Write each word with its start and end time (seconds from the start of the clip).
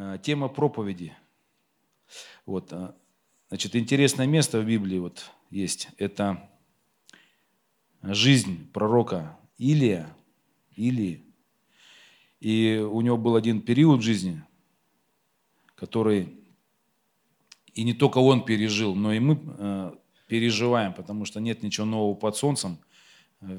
Э, 0.00 0.16
тема 0.22 0.48
проповеди. 0.48 1.12
Вот, 2.46 2.72
э, 2.72 2.92
значит, 3.48 3.74
интересное 3.74 4.28
место 4.28 4.60
в 4.60 4.64
Библии 4.64 5.00
вот 5.00 5.28
есть. 5.50 5.88
Это 5.98 6.48
жизнь 8.02 8.70
пророка 8.70 9.36
Илия, 9.58 10.08
Илии. 10.76 11.24
И 12.38 12.76
у 12.78 13.00
него 13.00 13.16
был 13.16 13.34
один 13.34 13.60
период 13.60 13.98
в 13.98 14.04
жизни, 14.04 14.40
который 15.74 16.32
и 17.74 17.82
не 17.82 17.92
только 17.92 18.18
он 18.18 18.44
пережил, 18.44 18.94
но 18.94 19.12
и 19.12 19.18
мы 19.18 19.40
э, 19.58 19.92
переживаем, 20.28 20.94
потому 20.94 21.24
что 21.24 21.40
нет 21.40 21.64
ничего 21.64 21.86
нового 21.86 22.14
под 22.14 22.36
солнцем. 22.36 22.78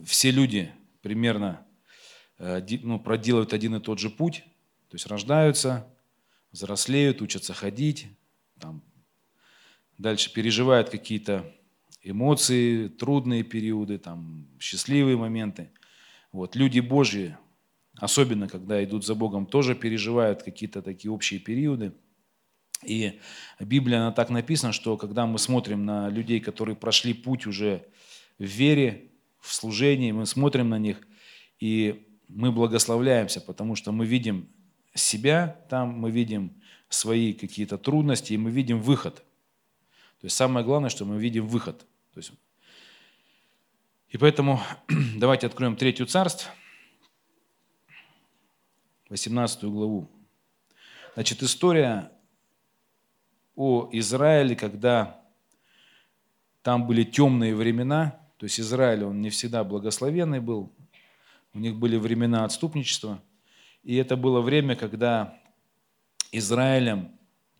Все 0.06 0.32
люди 0.32 0.72
примерно 1.02 1.66
ну, 2.38 2.98
проделывают 2.98 3.52
один 3.52 3.76
и 3.76 3.82
тот 3.82 4.00
же 4.00 4.10
путь, 4.10 4.46
то 4.88 4.96
есть 4.96 5.08
рождаются, 5.08 5.86
взрослеют, 6.52 7.22
учатся 7.22 7.54
ходить, 7.54 8.08
там, 8.60 8.84
дальше 9.98 10.34
переживают 10.34 10.90
какие-то 10.90 11.54
эмоции, 12.02 12.88
трудные 12.88 13.44
периоды, 13.44 13.98
там, 13.98 14.48
счастливые 14.60 15.18
моменты. 15.18 15.72
Вот. 16.32 16.56
Люди 16.56 16.80
Божьи, 16.80 17.38
особенно 17.98 18.48
когда 18.48 18.84
идут 18.84 19.06
за 19.06 19.16
Богом, 19.16 19.46
тоже 19.46 19.76
переживают 19.76 20.44
какие-то 20.44 20.82
такие 20.82 21.12
общие 21.12 21.40
периоды. 21.40 21.94
И 22.86 23.20
Библия, 23.60 24.00
она 24.00 24.12
так 24.12 24.30
написана, 24.30 24.72
что 24.72 24.96
когда 24.96 25.26
мы 25.26 25.38
смотрим 25.38 25.86
на 25.86 26.10
людей, 26.10 26.40
которые 26.40 26.76
прошли 26.76 27.14
путь 27.14 27.46
уже 27.46 27.86
в 28.38 28.46
вере, 28.46 29.12
в 29.42 29.54
служении, 29.54 30.12
мы 30.12 30.26
смотрим 30.26 30.70
на 30.70 30.80
них, 30.80 31.06
и 31.60 32.06
мы 32.28 32.52
благословляемся, 32.52 33.42
потому 33.42 33.76
что 33.76 33.92
мы 33.92 34.06
видим 34.06 34.50
себя, 35.02 35.60
там 35.70 35.90
мы 35.90 36.12
видим 36.12 36.54
свои 36.90 37.34
какие-то 37.34 37.78
трудности, 37.78 38.34
и 38.34 38.38
мы 38.38 38.52
видим 38.52 38.82
выход. 38.82 39.16
То 39.16 40.26
есть 40.26 40.36
самое 40.36 40.66
главное, 40.66 40.90
что 40.90 41.06
мы 41.06 41.20
видим 41.20 41.48
выход. 41.48 41.80
То 42.14 42.20
есть, 42.20 42.32
и 44.10 44.18
поэтому 44.18 44.62
давайте 45.16 45.48
откроем 45.48 45.76
третью 45.76 46.08
царство, 46.08 46.52
18 49.10 49.64
главу. 49.66 50.10
Значит, 51.14 51.42
история 51.44 52.12
о 53.56 53.90
Израиле, 53.92 54.56
когда 54.56 55.22
там 56.62 56.86
были 56.88 57.04
темные 57.04 57.56
времена, 57.56 58.20
то 58.38 58.46
есть 58.46 58.60
Израиль, 58.60 59.04
он 59.04 59.22
не 59.22 59.30
всегда 59.30 59.64
благословенный 59.64 60.40
был, 60.40 60.72
у 61.54 61.60
них 61.60 61.76
были 61.76 61.98
времена 61.98 62.46
отступничества– 62.46 63.22
и 63.90 63.96
это 63.96 64.16
было 64.16 64.40
время, 64.40 64.76
когда 64.76 65.36
Израилем 66.32 67.10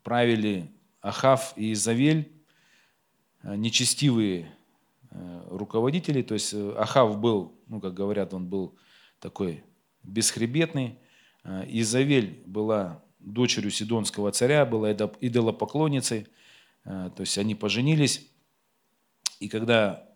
правили 0.04 0.70
Ахав 1.02 1.54
и 1.56 1.74
Изавель, 1.74 2.32
э, 3.42 3.56
нечестивые 3.56 4.54
э, 5.10 5.48
руководители. 5.50 6.22
То 6.22 6.36
есть 6.36 6.54
э, 6.54 6.76
Ахав 6.78 7.18
был, 7.18 7.60
ну, 7.66 7.82
как 7.82 7.96
говорят, 7.96 8.36
он 8.36 8.46
был 8.46 8.78
такой 9.20 9.64
бесхребетный. 10.04 11.00
Изавель 11.44 12.44
была 12.46 13.04
дочерью 13.18 13.72
Сидонского 13.72 14.32
царя, 14.32 14.68
была 14.68 14.92
идолопоклонницей. 14.92 16.28
То 16.84 17.16
есть 17.18 17.40
они 17.40 17.56
поженились. 17.56 18.30
И 19.40 19.50
когда 19.50 20.08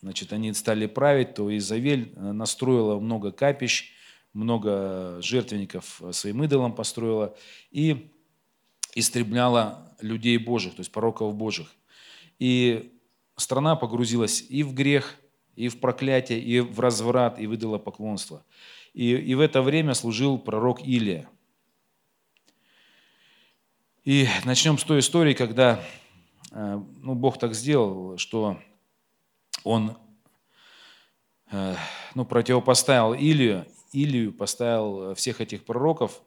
значит, 0.00 0.32
они 0.32 0.54
стали 0.54 0.86
править, 0.86 1.34
то 1.34 1.54
Изавель 1.54 2.10
настроила 2.16 2.98
много 2.98 3.32
капищ, 3.32 3.99
много 4.32 5.20
жертвенников 5.20 6.02
своим 6.12 6.42
идолам 6.44 6.74
построила 6.74 7.36
и 7.70 8.10
истребляла 8.94 9.94
людей 10.00 10.38
Божьих, 10.38 10.74
то 10.74 10.80
есть 10.80 10.92
пороков 10.92 11.34
Божьих. 11.34 11.68
И 12.38 12.92
страна 13.36 13.76
погрузилась 13.76 14.44
и 14.48 14.62
в 14.62 14.74
грех, 14.74 15.16
и 15.56 15.68
в 15.68 15.80
проклятие, 15.80 16.40
и 16.40 16.60
в 16.60 16.80
разврат, 16.80 17.38
и 17.38 17.46
в 17.46 17.54
идолопоклонство. 17.54 18.44
И, 18.94 19.10
и 19.10 19.34
в 19.34 19.40
это 19.40 19.62
время 19.62 19.94
служил 19.94 20.38
пророк 20.38 20.80
Илия. 20.80 21.28
И 24.04 24.26
начнем 24.44 24.78
с 24.78 24.84
той 24.84 25.00
истории, 25.00 25.34
когда 25.34 25.84
э, 26.50 26.82
ну, 27.02 27.14
Бог 27.14 27.38
так 27.38 27.54
сделал, 27.54 28.16
что 28.16 28.58
Он 29.62 29.96
э, 31.50 31.76
ну, 32.14 32.24
противопоставил 32.24 33.12
Илию, 33.12 33.66
Илию 33.92 34.32
поставил 34.32 35.10
э, 35.10 35.14
всех 35.14 35.40
этих 35.40 35.64
пророков, 35.64 36.22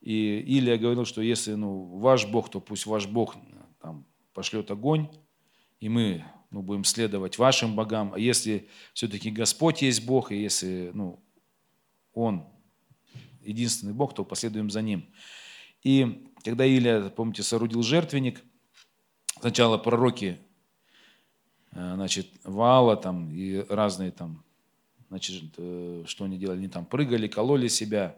и 0.00 0.40
Илия 0.40 0.78
говорил, 0.78 1.04
что 1.04 1.22
если 1.22 1.54
ну, 1.54 1.84
ваш 1.98 2.26
Бог, 2.26 2.50
то 2.50 2.60
пусть 2.60 2.86
ваш 2.86 3.06
Бог 3.06 3.36
э, 3.36 3.38
там, 3.80 4.06
пошлет 4.32 4.70
огонь, 4.70 5.08
и 5.80 5.88
мы 5.88 6.24
ну, 6.50 6.62
будем 6.62 6.84
следовать 6.84 7.38
вашим 7.38 7.74
богам. 7.74 8.12
А 8.14 8.18
если 8.18 8.68
все-таки 8.94 9.30
Господь 9.30 9.82
есть 9.82 10.06
Бог, 10.06 10.32
и 10.32 10.40
если 10.40 10.90
ну, 10.94 11.22
Он 12.12 12.46
единственный 13.40 13.92
Бог, 13.92 14.14
то 14.14 14.24
последуем 14.24 14.70
за 14.70 14.82
Ним. 14.82 15.06
И 15.82 16.30
когда 16.44 16.64
Илия, 16.64 17.08
помните, 17.08 17.42
соорудил 17.42 17.82
жертвенник, 17.82 18.42
сначала 19.40 19.78
пророки, 19.78 20.38
э, 21.72 21.94
значит, 21.94 22.28
Ваала 22.44 22.96
там 22.96 23.30
и 23.30 23.64
разные 23.68 24.10
там 24.10 24.44
Значит, 25.08 25.54
э, 25.56 26.04
что 26.06 26.24
они 26.24 26.38
делали? 26.38 26.58
Они 26.58 26.68
там 26.68 26.84
прыгали, 26.84 27.28
кололи 27.28 27.68
себя, 27.68 28.16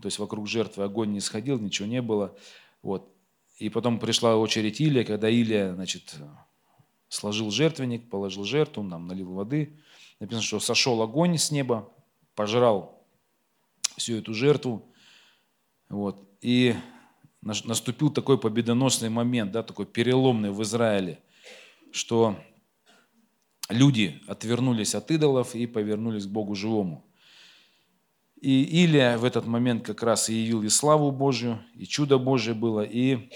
то 0.00 0.06
есть 0.06 0.18
вокруг 0.18 0.48
жертвы 0.48 0.84
огонь 0.84 1.12
не 1.12 1.20
сходил, 1.20 1.58
ничего 1.58 1.88
не 1.88 2.00
было. 2.00 2.36
Вот. 2.82 3.12
И 3.58 3.68
потом 3.68 3.98
пришла 3.98 4.36
очередь 4.36 4.80
Илия, 4.80 5.04
когда 5.04 5.28
Илия, 5.28 5.74
значит, 5.74 6.16
сложил 7.08 7.50
жертвенник, 7.50 8.08
положил 8.08 8.44
жертву, 8.44 8.82
нам 8.82 9.06
налил 9.06 9.32
воды. 9.32 9.78
Написано, 10.20 10.42
что 10.42 10.60
сошел 10.60 11.02
огонь 11.02 11.36
с 11.36 11.50
неба, 11.50 11.92
пожрал 12.34 13.04
всю 13.96 14.16
эту 14.16 14.32
жертву. 14.32 14.86
Вот. 15.88 16.26
И 16.40 16.74
наступил 17.42 18.10
такой 18.10 18.38
победоносный 18.38 19.10
момент, 19.10 19.52
да, 19.52 19.62
такой 19.62 19.86
переломный 19.86 20.50
в 20.50 20.62
Израиле, 20.62 21.20
что 21.90 22.36
люди 23.70 24.20
отвернулись 24.26 24.94
от 24.94 25.10
идолов 25.10 25.54
и 25.54 25.66
повернулись 25.66 26.26
к 26.26 26.30
Богу 26.30 26.54
живому. 26.54 27.04
И 28.40 28.84
Илия 28.84 29.18
в 29.18 29.24
этот 29.24 29.46
момент 29.46 29.84
как 29.84 30.02
раз 30.02 30.30
и 30.30 30.34
явил 30.34 30.62
и 30.62 30.68
славу 30.68 31.12
Божью, 31.12 31.60
и 31.74 31.84
чудо 31.86 32.18
Божье 32.18 32.54
было, 32.54 32.80
и 32.80 33.30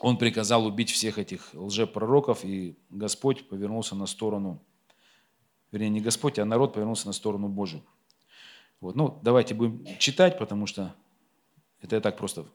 он 0.00 0.16
приказал 0.16 0.66
убить 0.66 0.90
всех 0.90 1.18
этих 1.18 1.50
лжепророков, 1.54 2.44
и 2.44 2.76
Господь 2.88 3.48
повернулся 3.48 3.94
на 3.94 4.06
сторону, 4.06 4.62
вернее, 5.70 5.90
не 5.90 6.00
Господь, 6.00 6.38
а 6.38 6.44
народ 6.44 6.72
повернулся 6.72 7.06
на 7.06 7.12
сторону 7.12 7.48
Божию. 7.48 7.82
Вот. 8.80 8.96
Ну, 8.96 9.20
давайте 9.22 9.54
будем 9.54 9.86
читать, 9.98 10.38
потому 10.38 10.66
что 10.66 10.94
это 11.80 11.96
я 11.96 12.00
так 12.00 12.16
просто 12.16 12.46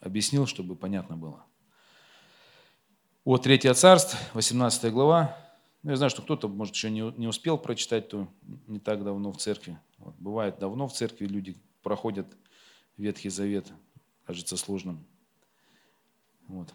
объяснил, 0.00 0.46
чтобы 0.46 0.76
понятно 0.76 1.16
было. 1.16 1.44
Вот 3.24 3.44
Третье 3.44 3.72
царство, 3.74 4.18
18 4.34 4.92
глава, 4.92 5.36
ну, 5.82 5.90
я 5.90 5.96
знаю, 5.96 6.10
что 6.10 6.22
кто-то, 6.22 6.48
может, 6.48 6.74
еще 6.74 6.90
не, 6.90 7.00
не 7.16 7.26
успел 7.26 7.56
прочитать, 7.56 8.08
то 8.08 8.28
не 8.66 8.78
так 8.78 9.02
давно 9.02 9.32
в 9.32 9.38
церкви. 9.38 9.78
Вот, 9.98 10.14
бывает 10.18 10.58
давно 10.58 10.88
в 10.88 10.92
церкви 10.92 11.26
люди 11.26 11.56
проходят 11.82 12.26
Ветхий 12.98 13.30
Завет, 13.30 13.66
кажется 14.26 14.58
сложным. 14.58 15.04
Вот. 16.48 16.74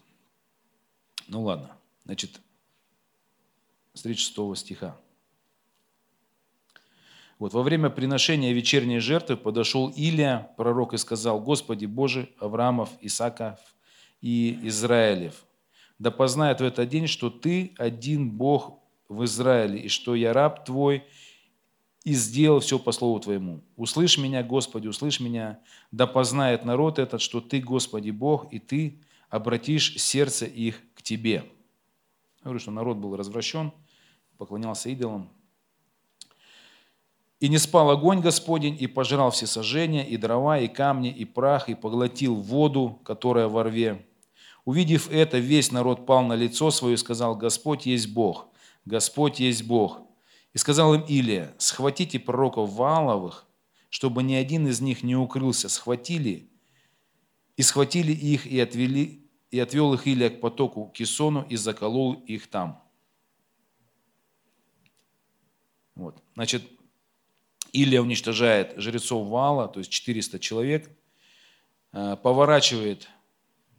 Ну 1.28 1.44
ладно, 1.44 1.78
значит, 2.06 2.42
с 3.94 4.02
36 4.02 4.60
стиха. 4.60 4.98
Вот, 7.38 7.54
во 7.54 7.64
время 7.64 7.90
приношения 7.90 8.54
вечерней 8.54 9.00
жертвы 9.00 9.38
подошел 9.38 9.90
Илия, 9.90 10.52
пророк, 10.58 10.94
и 10.94 10.98
сказал, 10.98 11.42
«Господи 11.42 11.86
Боже 11.86 12.34
Авраамов, 12.40 12.90
Исаков 13.02 13.60
и 14.22 14.58
Израилев, 14.64 15.46
да 16.00 16.12
познает 16.12 16.62
в 16.62 16.64
этот 16.64 16.88
день, 16.90 17.08
что 17.08 17.30
Ты 17.30 17.76
один 17.78 18.32
Бог 18.32 18.80
в 19.10 19.24
Израиле, 19.26 19.80
и 19.80 19.88
что 19.88 20.16
я 20.16 20.34
раб 20.34 20.66
твой, 20.66 21.04
и 22.04 22.14
сделал 22.14 22.60
все 22.60 22.78
по 22.78 22.92
слову 22.92 23.20
твоему. 23.20 23.62
Услышь 23.76 24.18
меня, 24.18 24.44
Господи, 24.44 24.88
услышь 24.88 25.20
меня, 25.20 25.60
да 25.92 26.06
познает 26.06 26.64
народ 26.64 27.00
этот, 27.00 27.22
что 27.22 27.42
ты, 27.42 27.60
Господи, 27.60 28.12
Бог, 28.12 28.52
и 28.54 28.60
ты 28.60 29.02
обратишь 29.30 29.96
сердце 29.98 30.46
их 30.46 30.82
к 30.94 31.02
тебе. 31.02 31.34
Я 31.34 32.44
говорю, 32.44 32.60
что 32.60 32.72
народ 32.72 32.98
был 32.98 33.16
развращен, 33.16 33.72
поклонялся 34.38 34.90
идолам. 34.90 35.30
И 37.40 37.50
не 37.50 37.58
спал 37.58 37.90
огонь 37.90 38.22
Господень, 38.22 38.78
и 38.80 38.88
пожрал 38.88 39.32
все 39.32 39.48
сожжения, 39.48 40.06
и 40.06 40.16
дрова, 40.16 40.60
и 40.60 40.68
камни, 40.68 41.10
и 41.10 41.26
прах, 41.26 41.70
и 41.70 41.76
поглотил 41.76 42.36
воду, 42.36 43.00
которая 43.04 43.48
во 43.48 43.64
рве. 43.64 44.06
Увидев 44.64 45.10
это, 45.12 45.40
весь 45.40 45.72
народ 45.72 46.06
пал 46.06 46.24
на 46.24 46.34
лицо 46.34 46.72
свое 46.72 46.94
и 46.94 46.98
сказал, 46.98 47.36
Господь 47.36 47.88
есть 47.88 48.14
Бог– 48.14 48.48
Господь 48.86 49.40
есть 49.40 49.64
Бог. 49.64 50.02
И 50.54 50.58
сказал 50.58 50.94
им 50.94 51.04
Илия, 51.08 51.54
схватите 51.58 52.20
пророков 52.20 52.72
Вааловых, 52.72 53.46
чтобы 53.90 54.24
ни 54.24 54.36
один 54.36 54.68
из 54.68 54.80
них 54.80 55.04
не 55.04 55.16
укрылся. 55.16 55.68
Схватили 55.70 56.50
И 57.58 57.62
схватили 57.62 58.12
их 58.12 58.46
и, 58.46 58.60
отвели, 58.60 59.30
и 59.52 59.60
отвел 59.60 59.94
их 59.94 60.08
Илия 60.08 60.30
к 60.30 60.40
потоку 60.40 60.92
Кисону 60.94 61.46
и 61.50 61.56
заколол 61.56 62.14
их 62.14 62.48
там. 62.48 62.82
Вот. 65.96 66.22
Значит, 66.36 66.64
Илия 67.72 68.02
уничтожает 68.02 68.74
жрецов 68.78 69.28
Вала, 69.28 69.68
то 69.68 69.80
есть 69.80 69.92
400 69.92 70.40
человек, 70.40 70.90
э, 71.92 72.18
поворачивает 72.22 73.10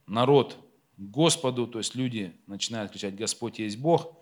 народ 0.06 0.56
к 0.97 1.00
Господу, 1.00 1.67
то 1.67 1.79
есть 1.79 1.94
люди 1.94 2.35
начинают 2.47 2.93
кричать 2.93 3.14
«Господь 3.14 3.58
есть 3.58 3.79
Бог», 3.79 4.17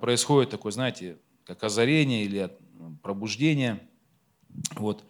происходит 0.00 0.50
такое, 0.50 0.72
знаете, 0.72 1.18
как 1.44 1.62
озарение 1.62 2.24
или 2.24 2.50
пробуждение. 3.02 3.80
Вот. 4.76 5.04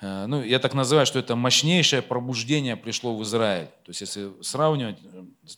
Э, 0.00 0.26
ну, 0.26 0.42
я 0.42 0.58
так 0.58 0.74
называю, 0.74 1.06
что 1.06 1.18
это 1.18 1.36
мощнейшее 1.36 2.02
пробуждение 2.02 2.76
пришло 2.76 3.16
в 3.16 3.22
Израиль. 3.22 3.66
То 3.84 3.90
есть, 3.90 4.00
если 4.00 4.30
сравнивать, 4.42 4.98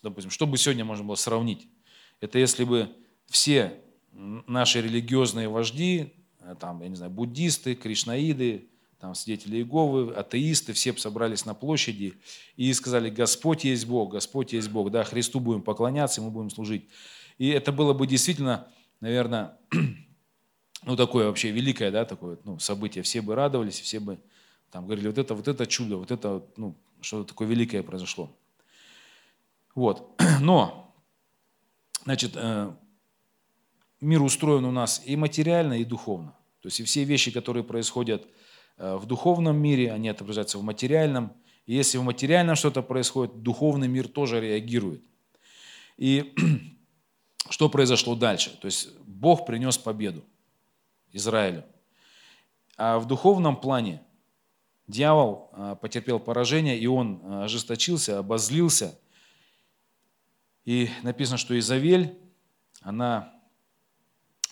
допустим, 0.02 0.30
что 0.30 0.46
бы 0.46 0.58
сегодня 0.58 0.84
можно 0.84 1.04
было 1.04 1.14
сравнить? 1.14 1.68
Это 2.20 2.38
если 2.38 2.64
бы 2.64 2.88
все 3.26 3.74
наши 4.12 4.80
религиозные 4.82 5.48
вожди, 5.48 6.12
э, 6.40 6.54
там, 6.58 6.82
я 6.82 6.88
не 6.88 6.96
знаю, 6.96 7.12
буддисты, 7.12 7.74
кришнаиды, 7.74 8.68
там, 9.00 9.14
свидетели 9.16 9.56
Иеговы, 9.56 10.14
атеисты, 10.14 10.72
все 10.72 10.96
собрались 10.96 11.44
на 11.44 11.54
площади 11.54 12.14
и 12.56 12.72
сказали, 12.72 13.10
Господь 13.10 13.64
есть 13.64 13.84
Бог, 13.86 14.12
Господь 14.12 14.52
есть 14.52 14.68
Бог, 14.68 14.92
да, 14.92 15.02
Христу 15.02 15.40
будем 15.40 15.62
поклоняться, 15.62 16.22
мы 16.22 16.30
будем 16.30 16.50
служить. 16.50 16.88
И 17.42 17.48
это 17.48 17.72
было 17.72 17.92
бы 17.92 18.06
действительно, 18.06 18.68
наверное, 19.00 19.58
ну, 20.84 20.94
такое 20.94 21.26
вообще 21.26 21.50
великое, 21.50 21.90
да, 21.90 22.04
такое 22.04 22.38
ну, 22.44 22.60
событие. 22.60 23.02
Все 23.02 23.20
бы 23.20 23.34
радовались, 23.34 23.80
все 23.80 23.98
бы 23.98 24.20
там 24.70 24.84
говорили, 24.84 25.08
вот 25.08 25.18
это, 25.18 25.34
вот 25.34 25.48
это 25.48 25.66
чудо, 25.66 25.96
вот 25.96 26.12
это, 26.12 26.46
ну, 26.56 26.78
что-то 27.00 27.30
такое 27.30 27.48
великое 27.48 27.82
произошло. 27.82 28.30
Вот. 29.74 30.22
Но, 30.40 30.94
значит, 32.04 32.34
э, 32.36 32.70
мир 34.00 34.22
устроен 34.22 34.64
у 34.64 34.70
нас 34.70 35.02
и 35.04 35.16
материально, 35.16 35.80
и 35.80 35.84
духовно. 35.84 36.36
То 36.60 36.68
есть 36.68 36.78
и 36.78 36.84
все 36.84 37.02
вещи, 37.02 37.32
которые 37.32 37.64
происходят 37.64 38.24
э, 38.76 38.94
в 38.94 39.06
духовном 39.06 39.56
мире, 39.56 39.90
они 39.90 40.08
отображаются 40.10 40.58
в 40.58 40.62
материальном. 40.62 41.32
И 41.66 41.74
если 41.74 41.98
в 41.98 42.04
материальном 42.04 42.54
что-то 42.54 42.82
происходит, 42.82 43.42
духовный 43.42 43.88
мир 43.88 44.06
тоже 44.06 44.40
реагирует. 44.40 45.02
И 45.96 46.32
что 47.48 47.68
произошло 47.68 48.14
дальше? 48.14 48.56
То 48.60 48.66
есть 48.66 48.96
Бог 49.00 49.46
принес 49.46 49.78
победу 49.78 50.24
Израилю. 51.12 51.64
А 52.76 52.98
в 52.98 53.06
духовном 53.06 53.56
плане 53.56 54.02
дьявол 54.86 55.50
э, 55.52 55.76
потерпел 55.80 56.18
поражение, 56.20 56.78
и 56.78 56.86
он 56.86 57.20
э, 57.22 57.44
ожесточился, 57.44 58.18
обозлился. 58.18 58.98
И 60.64 60.88
написано, 61.02 61.38
что 61.38 61.58
Изавель, 61.58 62.18
она 62.80 63.32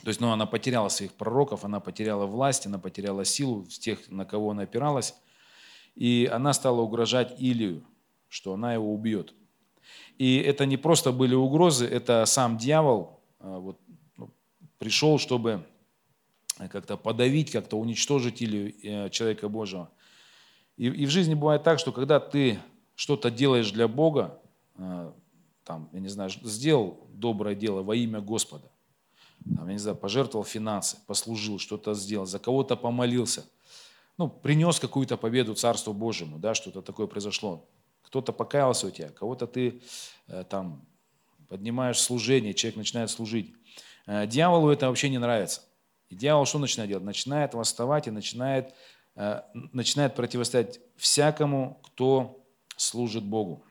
то 0.02 0.08
есть, 0.08 0.20
ну, 0.20 0.30
она 0.30 0.46
потеряла 0.46 0.88
своих 0.88 1.12
пророков, 1.12 1.64
она 1.64 1.78
потеряла 1.78 2.24
власть, 2.24 2.66
она 2.66 2.78
потеряла 2.78 3.24
силу 3.24 3.68
с 3.68 3.78
тех, 3.78 4.08
на 4.10 4.24
кого 4.24 4.52
она 4.52 4.62
опиралась. 4.62 5.14
И 5.94 6.28
она 6.32 6.52
стала 6.54 6.80
угрожать 6.80 7.38
Илию, 7.38 7.84
что 8.28 8.54
она 8.54 8.72
его 8.72 8.94
убьет. 8.94 9.34
И 10.18 10.36
это 10.36 10.66
не 10.66 10.76
просто 10.76 11.12
были 11.12 11.34
угрозы, 11.34 11.86
это 11.86 12.24
сам 12.26 12.58
дьявол 12.58 13.20
а, 13.38 13.58
вот, 13.58 13.80
ну, 14.16 14.30
пришел, 14.78 15.18
чтобы 15.18 15.66
как-то 16.70 16.96
подавить, 16.96 17.50
как-то 17.50 17.78
уничтожить 17.78 18.42
Илию, 18.42 18.74
э, 18.82 19.08
человека 19.10 19.48
Божьего. 19.48 19.90
И, 20.76 20.86
и 20.86 21.06
в 21.06 21.10
жизни 21.10 21.34
бывает 21.34 21.62
так, 21.62 21.78
что 21.78 21.92
когда 21.92 22.20
ты 22.20 22.60
что-то 22.94 23.30
делаешь 23.30 23.70
для 23.70 23.88
Бога, 23.88 24.38
а, 24.76 25.14
там, 25.64 25.88
я 25.92 26.00
не 26.00 26.08
знаю, 26.08 26.30
сделал 26.42 27.06
доброе 27.12 27.54
дело 27.54 27.82
во 27.82 27.94
имя 27.94 28.20
Господа, 28.20 28.70
там, 29.56 29.66
я 29.68 29.72
не 29.72 29.78
знаю, 29.78 29.96
пожертвовал 29.96 30.44
финансы, 30.44 30.98
послужил, 31.06 31.58
что-то 31.58 31.94
сделал, 31.94 32.26
за 32.26 32.38
кого-то 32.38 32.76
помолился, 32.76 33.46
ну, 34.18 34.28
принес 34.28 34.78
какую-то 34.78 35.16
победу 35.16 35.54
Царству 35.54 35.94
Божьему, 35.94 36.38
да, 36.38 36.54
что-то 36.54 36.82
такое 36.82 37.06
произошло. 37.06 37.66
Кто-то 38.10 38.32
покаялся 38.32 38.88
у 38.88 38.90
тебя, 38.90 39.10
кого-то 39.10 39.46
ты 39.46 39.80
э, 40.26 40.42
там 40.50 40.84
поднимаешь 41.48 42.00
служение, 42.00 42.54
человек 42.54 42.76
начинает 42.76 43.08
служить. 43.08 43.54
Э, 44.06 44.26
дьяволу 44.26 44.68
это 44.68 44.88
вообще 44.88 45.08
не 45.08 45.18
нравится. 45.18 45.62
И 46.08 46.16
дьявол 46.16 46.44
что 46.44 46.58
начинает 46.58 46.88
делать? 46.88 47.04
Начинает 47.04 47.54
восставать 47.54 48.08
и 48.08 48.10
начинает, 48.10 48.74
э, 49.14 49.42
начинает 49.72 50.16
противостоять 50.16 50.80
всякому, 50.96 51.80
кто 51.84 52.44
служит 52.76 53.22
Богу. 53.22 53.64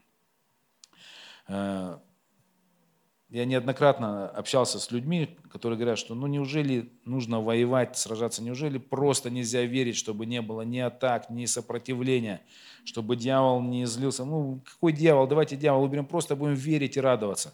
Я 3.29 3.45
неоднократно 3.45 4.27
общался 4.27 4.79
с 4.79 4.89
людьми, 4.89 5.37
которые 5.51 5.77
говорят, 5.77 5.99
что 5.99 6.15
ну 6.15 6.25
неужели 6.25 6.91
нужно 7.05 7.39
воевать, 7.39 7.95
сражаться, 7.95 8.41
неужели 8.41 8.79
просто 8.79 9.29
нельзя 9.29 9.61
верить, 9.61 9.97
чтобы 9.97 10.25
не 10.25 10.41
было 10.41 10.63
ни 10.63 10.79
атак, 10.79 11.29
ни 11.29 11.45
сопротивления, 11.45 12.41
чтобы 12.85 13.15
дьявол 13.15 13.61
не 13.61 13.85
злился. 13.85 14.25
Ну 14.25 14.61
какой 14.65 14.93
дьявол, 14.93 15.27
давайте 15.27 15.55
дьявол 15.55 15.83
уберем, 15.83 16.07
просто 16.07 16.35
будем 16.35 16.55
верить 16.55 16.97
и 16.97 17.01
радоваться. 17.01 17.53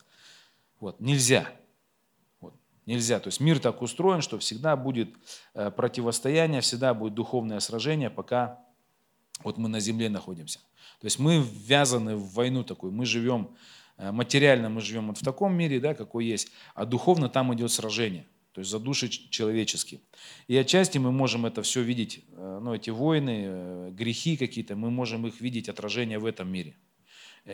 Вот, 0.80 1.02
нельзя. 1.02 1.50
Вот, 2.40 2.54
нельзя. 2.86 3.20
То 3.20 3.28
есть 3.28 3.42
мир 3.42 3.60
так 3.60 3.82
устроен, 3.82 4.22
что 4.22 4.40
всегда 4.40 4.78
будет 4.78 5.10
э, 5.56 5.72
противостояние, 5.72 6.62
всегда 6.62 6.94
будет 6.94 7.16
духовное 7.16 7.60
сражение, 7.60 8.10
пока 8.10 8.62
вот 9.44 9.58
мы 9.58 9.68
на 9.68 9.82
земле 9.82 10.08
находимся. 10.08 10.60
То 11.02 11.08
есть 11.08 11.20
мы 11.20 11.42
ввязаны 11.42 12.16
в 12.16 12.34
войну 12.34 12.64
такую, 12.64 12.94
мы 12.94 13.06
живем 13.06 13.50
материально 13.98 14.70
мы 14.70 14.82
живем 14.82 15.08
вот 15.08 15.18
в 15.18 15.24
таком 15.24 15.54
мире, 15.56 15.80
да, 15.80 15.94
какой 15.94 16.26
есть, 16.26 16.52
а 16.74 16.86
духовно 16.86 17.30
там 17.30 17.54
идет 17.54 17.72
сражение, 17.72 18.28
то 18.52 18.60
есть 18.60 18.70
за 18.70 18.80
души 18.80 19.10
человеческие. 19.10 20.02
И 20.48 20.58
отчасти 20.58 20.98
мы 20.98 21.12
можем 21.12 21.46
это 21.46 21.62
все 21.62 21.82
видеть, 21.82 22.26
э, 22.32 22.60
ну, 22.62 22.74
эти 22.74 22.90
войны, 22.90 23.44
э, 23.48 23.90
грехи 23.92 24.38
какие-то, 24.38 24.76
мы 24.76 24.92
можем 24.92 25.26
их 25.28 25.40
видеть 25.40 25.70
отражение 25.70 26.20
в 26.20 26.26
этом 26.26 26.50
мире. 26.52 26.76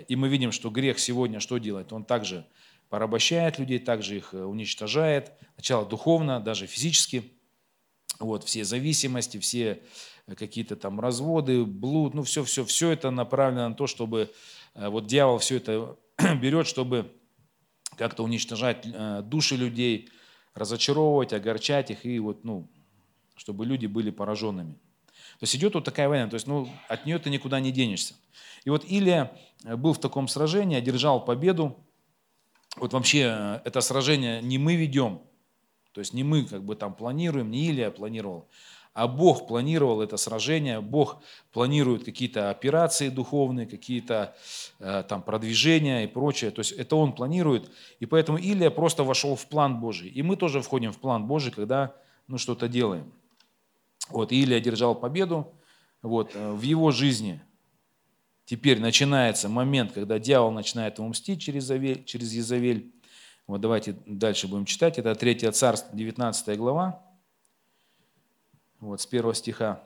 И 0.07 0.15
мы 0.15 0.29
видим, 0.29 0.51
что 0.51 0.69
грех 0.69 0.99
сегодня 0.99 1.39
что 1.39 1.57
делает? 1.57 1.91
Он 1.91 2.05
также 2.05 2.45
порабощает 2.89 3.59
людей, 3.59 3.77
также 3.77 4.17
их 4.17 4.33
уничтожает, 4.33 5.33
сначала 5.55 5.85
духовно, 5.85 6.39
даже 6.39 6.65
физически. 6.65 7.23
Вот, 8.19 8.43
все 8.43 8.63
зависимости, 8.63 9.37
все 9.39 9.81
какие-то 10.37 10.75
там 10.75 10.99
разводы, 10.99 11.65
блуд, 11.65 12.13
ну 12.13 12.23
все, 12.23 12.43
все, 12.43 12.63
все 12.63 12.91
это 12.91 13.11
направлено 13.11 13.69
на 13.69 13.75
то, 13.75 13.87
чтобы 13.87 14.31
вот 14.75 15.07
дьявол 15.07 15.39
все 15.39 15.57
это 15.57 15.97
берет, 16.41 16.67
чтобы 16.67 17.11
как-то 17.97 18.23
уничтожать 18.23 18.85
э, 18.85 19.21
души 19.23 19.55
людей, 19.55 20.09
разочаровывать, 20.53 21.33
огорчать 21.33 21.91
их, 21.91 22.05
и 22.05 22.19
вот, 22.19 22.43
ну, 22.43 22.69
чтобы 23.35 23.65
люди 23.65 23.85
были 23.85 24.11
пораженными. 24.11 24.73
То 25.39 25.43
есть 25.43 25.55
идет 25.55 25.73
вот 25.73 25.83
такая 25.83 26.07
война, 26.09 26.27
то 26.27 26.35
есть 26.35 26.47
ну, 26.47 26.69
от 26.87 27.05
нее 27.05 27.17
ты 27.19 27.29
никуда 27.29 27.59
не 27.59 27.71
денешься. 27.71 28.15
И 28.63 28.69
вот 28.69 28.85
Илия 28.85 29.31
э, 29.63 29.75
был 29.75 29.93
в 29.93 29.99
таком 29.99 30.27
сражении, 30.27 30.77
одержал 30.77 31.23
победу. 31.23 31.77
Вот 32.75 32.93
вообще 32.93 33.33
э, 33.35 33.61
это 33.65 33.81
сражение 33.81 34.41
не 34.41 34.57
мы 34.57 34.75
ведем, 34.75 35.21
то 35.93 35.99
есть 35.99 36.13
не 36.13 36.23
мы 36.23 36.45
как 36.45 36.63
бы 36.63 36.75
там 36.75 36.93
планируем, 36.93 37.51
не 37.51 37.67
Илия 37.67 37.91
планировал, 37.91 38.47
а 38.93 39.07
Бог 39.07 39.47
планировал 39.47 40.01
это 40.01 40.17
сражение, 40.17 40.81
Бог 40.81 41.21
планирует 41.53 42.03
какие-то 42.03 42.49
операции 42.49 43.07
духовные, 43.09 43.65
какие-то 43.65 44.35
э, 44.79 45.03
там 45.07 45.23
продвижения 45.23 46.03
и 46.03 46.07
прочее. 46.07 46.51
То 46.51 46.59
есть 46.59 46.73
это 46.73 46.97
Он 46.97 47.13
планирует, 47.13 47.71
и 47.99 48.05
поэтому 48.05 48.37
Илия 48.37 48.69
просто 48.69 49.03
вошел 49.03 49.35
в 49.35 49.45
план 49.47 49.79
Божий. 49.79 50.09
И 50.09 50.21
мы 50.21 50.35
тоже 50.35 50.61
входим 50.61 50.91
в 50.91 50.97
план 50.97 51.25
Божий, 51.25 51.53
когда 51.53 51.95
ну, 52.27 52.37
что-то 52.37 52.67
делаем. 52.67 53.11
Вот, 54.09 54.33
Илия 54.33 54.57
одержал 54.57 54.93
победу 54.93 55.53
вот, 56.01 56.35
э, 56.35 56.51
в 56.51 56.61
его 56.61 56.91
жизни. 56.91 57.41
Теперь 58.43 58.81
начинается 58.81 59.47
момент, 59.47 59.93
когда 59.93 60.19
дьявол 60.19 60.51
начинает 60.51 60.97
ему 60.97 61.09
мстить 61.09 61.41
через, 61.41 61.63
Завель, 61.63 62.03
через 62.03 62.33
Езавель. 62.33 62.93
Вот 63.47 63.61
давайте 63.61 63.95
дальше 64.05 64.49
будем 64.49 64.65
читать. 64.65 64.97
Это 64.97 65.15
3 65.15 65.51
царство, 65.51 65.95
19 65.95 66.57
глава 66.57 67.10
вот, 68.81 68.99
с 68.99 69.05
первого 69.05 69.33
стиха. 69.33 69.81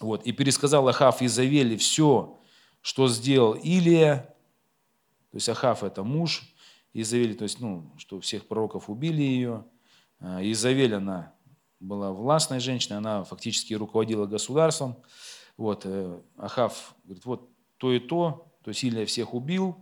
Вот, 0.00 0.26
и 0.26 0.32
пересказал 0.32 0.86
Ахав 0.88 1.22
Изавели 1.22 1.76
все, 1.76 2.38
что 2.82 3.08
сделал 3.08 3.54
Илия, 3.54 4.34
то 5.30 5.36
есть 5.36 5.48
Ахав 5.48 5.82
это 5.82 6.02
муж 6.02 6.42
Изавели, 6.92 7.32
то 7.32 7.44
есть, 7.44 7.60
ну, 7.60 7.90
что 7.96 8.20
всех 8.20 8.46
пророков 8.46 8.90
убили 8.90 9.22
ее. 9.22 9.64
А, 10.18 10.42
Изавель, 10.42 10.94
она 10.94 11.32
была 11.80 12.12
властной 12.12 12.60
женщиной, 12.60 12.98
она 12.98 13.24
фактически 13.24 13.74
руководила 13.74 14.26
государством. 14.26 14.96
Вот, 15.56 15.82
э, 15.84 16.20
Ахав 16.36 16.94
говорит, 17.04 17.24
вот 17.24 17.50
то 17.78 17.92
и 17.92 17.98
то, 17.98 18.52
то 18.62 18.70
есть 18.70 18.84
Илия 18.84 19.06
всех 19.06 19.32
убил, 19.32 19.76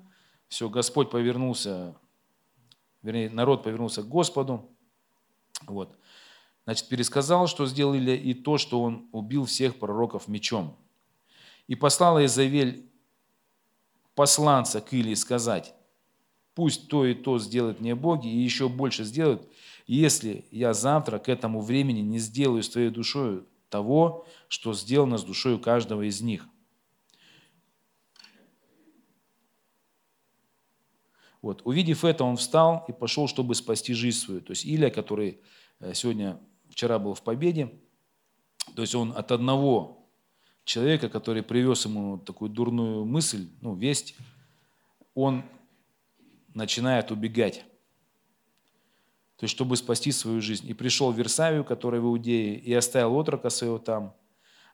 все, 0.49 0.68
Господь 0.68 1.11
повернулся, 1.11 1.96
вернее, 3.02 3.30
народ 3.30 3.64
повернулся 3.64 4.02
к 4.02 4.08
Господу. 4.08 4.70
Вот. 5.66 5.96
Значит, 6.64 6.88
пересказал, 6.88 7.47
что 7.47 7.66
сделали, 7.66 8.16
и 8.16 8.33
то, 8.33 8.56
что 8.59 8.83
он 8.83 9.09
убил 9.12 9.44
всех 9.44 9.78
пророков 9.78 10.28
мечом. 10.28 10.76
И 11.66 11.75
послала 11.75 12.25
Изавель 12.25 12.90
посланца 14.14 14.80
к 14.80 14.92
Илии 14.92 15.14
сказать, 15.14 15.75
пусть 16.54 16.88
то 16.88 17.04
и 17.04 17.14
то 17.14 17.38
сделают 17.38 17.80
мне 17.80 17.94
боги, 17.94 18.28
и 18.28 18.38
еще 18.38 18.68
больше 18.68 19.04
сделают, 19.04 19.47
если 19.87 20.47
я 20.50 20.73
завтра 20.73 21.18
к 21.18 21.28
этому 21.28 21.61
времени 21.61 22.00
не 22.00 22.18
сделаю 22.18 22.62
с 22.62 22.68
твоей 22.68 22.90
душой 22.90 23.44
того, 23.68 24.25
что 24.49 24.73
сделано 24.73 25.18
с 25.18 25.25
душой 25.25 25.59
каждого 25.59 26.09
из 26.09 26.21
них. 26.21 26.47
Вот. 31.42 31.61
Увидев 31.64 32.06
это, 32.06 32.25
он 32.25 32.38
встал 32.38 32.87
и 32.88 32.92
пошел, 32.92 33.28
чтобы 33.28 33.54
спасти 33.54 33.92
жизнь 33.92 34.18
свою. 34.18 34.40
То 34.40 34.52
есть 34.52 34.64
Илья, 34.64 34.88
который 34.88 35.40
э, 35.80 35.92
сегодня, 35.92 36.40
вчера 36.75 36.99
был 36.99 37.14
в 37.14 37.23
победе, 37.23 37.73
то 38.75 38.83
есть 38.83 38.95
он 38.97 39.12
от 39.16 39.31
одного 39.31 40.09
человека, 40.64 41.09
который 41.09 41.45
привез 41.45 41.85
ему 41.85 42.19
такую 42.19 42.50
дурную 42.50 43.04
мысль, 43.04 43.49
ну, 43.61 43.75
весть, 43.76 44.16
он 45.14 45.45
начинает 46.52 47.12
убегать. 47.12 47.64
То 49.37 49.45
есть, 49.45 49.54
чтобы 49.54 49.76
спасти 49.76 50.11
свою 50.11 50.40
жизнь. 50.40 50.69
И 50.69 50.75
пришел 50.75 51.12
в 51.12 51.16
Версавию, 51.16 51.64
который 51.64 52.00
в 52.00 52.04
Иудее, 52.04 52.59
и 52.59 52.73
оставил 52.73 53.14
отрока 53.14 53.50
своего 53.50 53.78
там, 53.78 54.16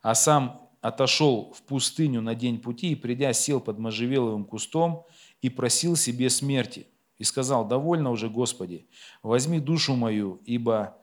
а 0.01 0.15
сам 0.15 0.71
отошел 0.81 1.53
в 1.53 1.63
пустыню 1.63 2.23
на 2.23 2.35
день 2.35 2.61
пути 2.61 2.93
и, 2.93 2.95
придя, 2.95 3.33
сел 3.35 3.61
под 3.61 3.79
можжевеловым 3.79 4.45
кустом 4.45 5.05
и 5.43 5.51
просил 5.51 5.97
себе 5.97 6.31
смерти. 6.31 6.87
И 7.19 7.25
сказал, 7.25 7.69
довольно 7.69 8.11
уже, 8.11 8.31
Господи, 8.31 8.87
возьми 9.23 9.61
душу 9.61 9.95
мою, 9.95 10.41
ибо 10.47 11.00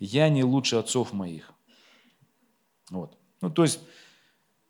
я 0.00 0.28
не 0.28 0.42
лучше 0.42 0.76
отцов 0.76 1.12
моих. 1.12 1.52
Вот. 2.90 3.16
Ну, 3.40 3.50
то 3.50 3.62
есть, 3.62 3.80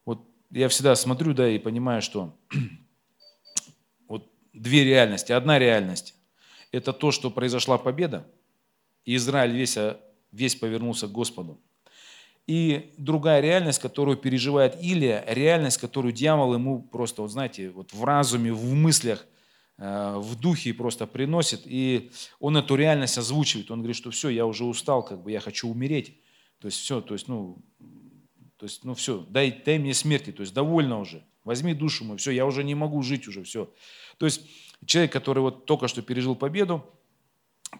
вот 0.04 0.20
я 0.50 0.68
всегда 0.68 0.94
смотрю, 0.96 1.32
да, 1.32 1.48
и 1.48 1.58
понимаю, 1.58 2.02
что 2.02 2.36
вот 4.08 4.28
две 4.52 4.84
реальности. 4.84 5.32
Одна 5.32 5.58
реальность– 5.58 6.14
это 6.72 6.92
то, 6.92 7.12
что 7.12 7.30
произошла 7.30 7.78
победа, 7.78 8.26
и 9.04 9.16
Израиль 9.16 9.52
весь, 9.52 9.78
весь 10.32 10.56
повернулся 10.56 11.06
к 11.06 11.12
Господу. 11.12 11.58
И 12.46 12.92
другая 12.98 13.40
реальность, 13.40 13.78
которую 13.78 14.16
переживает 14.16 14.76
Илия, 14.82 15.24
реальность, 15.28 15.78
которую 15.78 16.12
дьявол 16.12 16.54
ему 16.54 16.82
просто, 16.82 17.22
вот 17.22 17.30
знаете, 17.30 17.70
вот 17.70 17.92
в 17.92 18.02
разуме, 18.02 18.52
в 18.52 18.72
мыслях, 18.74 19.24
в 19.80 20.36
духе 20.38 20.74
просто 20.74 21.06
приносит, 21.06 21.62
и 21.64 22.10
он 22.38 22.56
эту 22.58 22.76
реальность 22.76 23.16
озвучивает. 23.16 23.70
Он 23.70 23.78
говорит, 23.78 23.96
что 23.96 24.10
все, 24.10 24.28
я 24.28 24.44
уже 24.44 24.64
устал, 24.64 25.02
как 25.02 25.22
бы 25.22 25.32
я 25.32 25.40
хочу 25.40 25.70
умереть. 25.70 26.20
То 26.60 26.66
есть 26.66 26.78
все, 26.78 27.00
то 27.00 27.14
есть, 27.14 27.28
ну, 27.28 27.56
то 28.58 28.66
есть, 28.66 28.84
ну 28.84 28.92
все, 28.92 29.24
дай, 29.30 29.50
дай 29.64 29.78
мне 29.78 29.94
смерти, 29.94 30.32
то 30.32 30.42
есть 30.42 30.52
довольно 30.52 31.00
уже, 31.00 31.24
возьми 31.44 31.72
душу 31.72 32.04
мою, 32.04 32.18
все, 32.18 32.30
я 32.30 32.44
уже 32.44 32.62
не 32.62 32.74
могу 32.74 33.02
жить 33.02 33.26
уже, 33.26 33.42
все. 33.42 33.72
То 34.18 34.26
есть 34.26 34.42
человек, 34.84 35.12
который 35.12 35.38
вот 35.38 35.64
только 35.64 35.88
что 35.88 36.02
пережил 36.02 36.36
победу, 36.36 36.84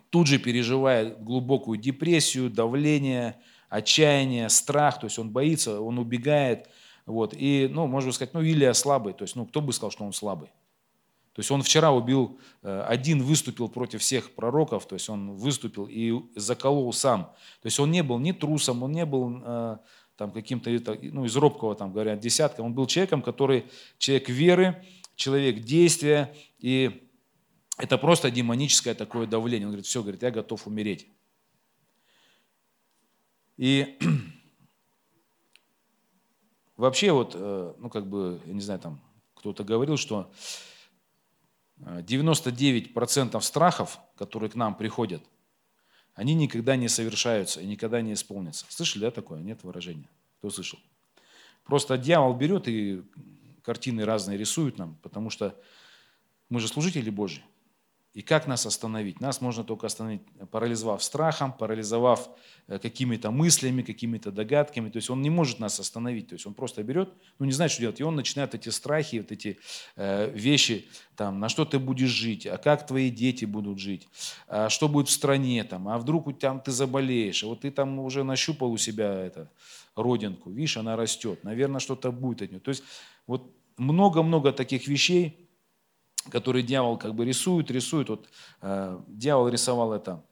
тут 0.09 0.27
же 0.27 0.39
переживает 0.39 1.23
глубокую 1.23 1.79
депрессию, 1.79 2.49
давление, 2.49 3.39
отчаяние, 3.69 4.49
страх, 4.49 5.01
то 5.01 5.05
есть 5.05 5.19
он 5.19 5.31
боится, 5.31 5.83
он 5.83 5.99
убегает. 5.99 6.71
Вот. 7.05 7.35
И, 7.37 7.69
ну, 7.71 7.87
можно 7.87 8.11
сказать, 8.13 8.33
ну, 8.33 8.41
Илия 8.41 8.73
слабый, 8.73 9.13
то 9.13 9.25
есть, 9.25 9.37
ну, 9.37 9.45
кто 9.45 9.61
бы 9.61 9.75
сказал, 9.75 9.91
что 9.91 10.05
он 10.05 10.15
слабый? 10.15 10.49
То 11.41 11.43
есть 11.43 11.51
он 11.53 11.63
вчера 11.63 11.91
убил, 11.91 12.39
э, 12.61 12.85
один 12.87 13.23
выступил 13.23 13.71
против 13.71 14.03
всех 14.03 14.35
пророков, 14.35 14.87
то 14.87 14.95
есть 14.95 15.09
он 15.09 15.37
выступил 15.37 15.87
и 15.89 16.13
заколол 16.37 16.93
сам. 16.93 17.33
То 17.63 17.67
есть 17.67 17.81
он 17.81 17.91
не 17.91 18.03
был 18.03 18.19
ни 18.19 18.33
трусом, 18.33 18.83
он 18.83 18.93
не 18.93 19.07
был 19.07 19.41
э, 19.43 19.79
там 20.17 20.33
каким-то, 20.33 20.69
ну, 21.01 21.25
из 21.25 21.35
робкого, 21.37 21.75
там 21.75 21.95
говорят, 21.95 22.21
десятка. 22.21 22.61
Он 22.61 22.75
был 22.75 22.85
человеком, 22.85 23.23
который 23.23 23.65
человек 23.97 24.29
веры, 24.29 24.85
человек 25.15 25.61
действия, 25.61 26.37
и 26.59 27.09
это 27.79 27.97
просто 27.97 28.31
демоническое 28.31 28.93
такое 28.93 29.27
давление. 29.27 29.67
Он 29.67 29.73
говорит, 29.73 29.87
все, 29.87 30.03
говорит, 30.03 30.23
я 30.23 30.31
готов 30.31 30.67
умереть. 30.67 31.09
И 33.57 33.99
вообще 36.77 37.13
вот, 37.13 37.33
э, 37.35 37.75
ну 37.79 37.89
как 37.89 38.11
бы, 38.11 38.43
я 38.45 38.53
не 38.53 38.61
знаю, 38.61 38.79
там 38.79 39.01
кто-то 39.33 39.65
говорил, 39.65 39.97
что 39.97 40.31
99% 41.81 43.37
э, 43.37 43.41
страхов, 43.41 43.99
которые 44.17 44.51
к 44.51 44.55
нам 44.55 44.75
приходят, 44.75 45.23
они 46.15 46.35
никогда 46.35 46.77
не 46.77 46.89
совершаются 46.89 47.61
и 47.61 47.67
никогда 47.67 48.03
не 48.03 48.13
исполнятся. 48.13 48.67
Слышали, 48.69 49.03
да, 49.03 49.11
такое? 49.11 49.41
Нет 49.41 49.63
выражения? 49.63 50.09
Кто 50.39 50.51
слышал? 50.51 50.79
Просто 51.65 51.97
дьявол 51.97 52.35
берет 52.35 52.69
и 52.69 53.03
картины 53.63 54.05
разные 54.05 54.37
рисует 54.37 54.79
нам, 54.79 54.97
потому 55.03 55.31
что 55.31 55.59
мы 56.49 56.61
же 56.61 56.69
служители 56.69 57.11
Божьи. 57.11 57.43
И 58.13 58.23
как 58.23 58.49
нас 58.49 58.67
остановить? 58.67 59.21
Нас 59.21 59.41
можно 59.41 59.63
только 59.63 59.87
остановить, 59.87 60.23
парализовав 60.51 61.03
страхом, 61.03 61.53
парализовав 61.53 62.29
э, 62.67 62.81
какими-то 62.81 63.31
мыслями, 63.31 63.83
какими-то 63.83 64.33
догадками. 64.33 64.91
То 64.91 64.97
есть 64.97 65.11
он 65.11 65.23
не 65.23 65.31
может 65.31 65.61
нас 65.61 65.79
остановить. 65.79 66.29
То 66.29 66.35
есть 66.35 66.45
он 66.45 66.55
просто 66.55 66.83
берет, 66.83 67.13
ну 67.39 67.47
не 67.47 67.53
знает, 67.53 67.71
что 67.71 67.83
делать. 67.83 68.01
И 68.01 68.03
он 68.03 68.17
начинает 68.17 68.53
эти 68.57 68.69
страхи, 68.71 69.19
вот 69.19 69.31
эти 69.31 69.61
э, 69.95 70.29
вещи, 70.35 70.89
там, 71.15 71.39
на 71.39 71.49
что 71.49 71.65
ты 71.65 71.79
будешь 71.79 72.09
жить, 72.09 72.47
а 72.47 72.59
как 72.59 72.85
твои 72.85 73.11
дети 73.11 73.45
будут 73.45 73.79
жить, 73.79 74.09
а 74.49 74.69
что 74.71 74.89
будет 74.89 75.09
в 75.09 75.13
стране, 75.13 75.63
там, 75.63 75.89
а 75.89 75.97
вдруг 75.97 76.37
там 76.41 76.61
ты 76.61 76.73
заболеешь, 76.73 77.45
а 77.45 77.47
вот 77.47 77.61
ты 77.61 77.71
там 77.71 77.99
уже 78.01 78.25
нащупал 78.25 78.73
у 78.73 78.77
себя 78.77 79.13
это, 79.13 79.51
родинку, 79.95 80.51
видишь, 80.51 80.77
она 80.77 80.97
растет, 80.97 81.45
наверное, 81.45 81.79
что-то 81.79 82.11
будет 82.11 82.43
от 82.43 82.51
нее. 82.51 82.61
То 82.61 82.71
есть 82.71 82.83
вот 83.27 83.55
много-много 83.77 84.53
таких 84.53 84.89
вещей, 84.89 85.50
который 86.31 86.63
дьявол 86.63 86.97
как 86.97 87.15
бы 87.15 87.25
рисует, 87.25 87.71
рисует. 87.71 88.09
Вот 88.09 88.29
э, 88.63 89.01
дьявол 89.09 89.49
рисовал 89.49 89.93
это 89.93 90.25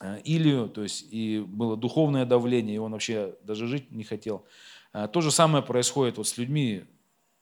э, 0.00 0.20
Илью, 0.24 0.68
то 0.68 0.82
есть 0.82 1.06
и 1.10 1.40
было 1.40 1.76
духовное 1.76 2.24
давление, 2.24 2.76
и 2.76 2.78
он 2.78 2.92
вообще 2.92 3.36
даже 3.42 3.66
жить 3.66 3.90
не 3.90 4.04
хотел. 4.04 4.46
Э, 4.92 5.08
то 5.12 5.20
же 5.20 5.30
самое 5.30 5.62
происходит 5.62 6.16
вот 6.16 6.26
с 6.26 6.38
людьми, 6.38 6.84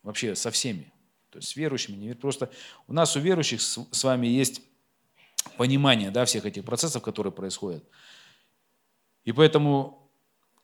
вообще 0.03 0.35
со 0.35 0.51
всеми, 0.51 0.93
то 1.31 1.39
есть 1.39 1.49
с 1.49 1.57
верующими. 1.57 1.97
Не, 1.97 2.15
просто 2.15 2.51
у 2.87 2.93
нас 2.93 3.17
у 3.17 3.21
верующих 3.21 3.61
с, 3.61 3.79
с 3.91 4.05
вами 4.05 4.27
есть 4.27 4.63
понимание 5.57 6.11
да, 6.11 6.25
всех 6.25 6.47
этих 6.47 6.65
процессов, 6.65 7.03
которые 7.03 7.33
происходят. 7.33 7.85
И 9.25 9.33
поэтому 9.33 10.11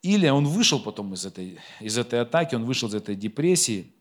Илья, 0.03 0.35
он 0.35 0.47
вышел 0.47 0.81
потом 0.81 1.15
из 1.15 1.25
этой, 1.25 1.61
из 1.81 1.97
этой 1.97 2.21
атаки, 2.21 2.55
он 2.55 2.65
вышел 2.65 2.89
из 2.89 2.95
этой 2.95 3.15
депрессии, 3.15 3.93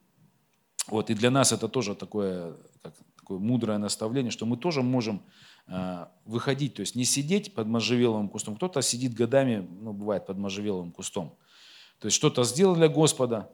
вот, 0.88 1.10
и 1.10 1.14
для 1.14 1.32
нас 1.32 1.52
это 1.52 1.68
тоже 1.68 1.96
такое, 1.96 2.56
как, 2.82 2.94
такое 3.18 3.40
мудрое 3.40 3.78
наставление, 3.78 4.32
что 4.32 4.46
мы 4.46 4.58
тоже 4.58 4.82
можем 4.82 5.22
э, 5.68 6.06
выходить, 6.26 6.76
то 6.76 6.82
есть 6.82 6.96
не 6.96 7.06
сидеть 7.06 7.54
под 7.54 7.68
можжевеловым 7.68 8.30
кустом. 8.30 8.56
Кто-то 8.56 8.82
сидит 8.82 9.14
годами, 9.14 9.68
ну, 9.82 9.94
бывает, 9.94 10.26
под 10.26 10.38
можжевеловым 10.38 10.92
кустом. 10.92 11.36
То 12.00 12.08
есть 12.08 12.18
что-то 12.18 12.44
сделал 12.44 12.76
для 12.76 12.88
Господа, 12.88 13.50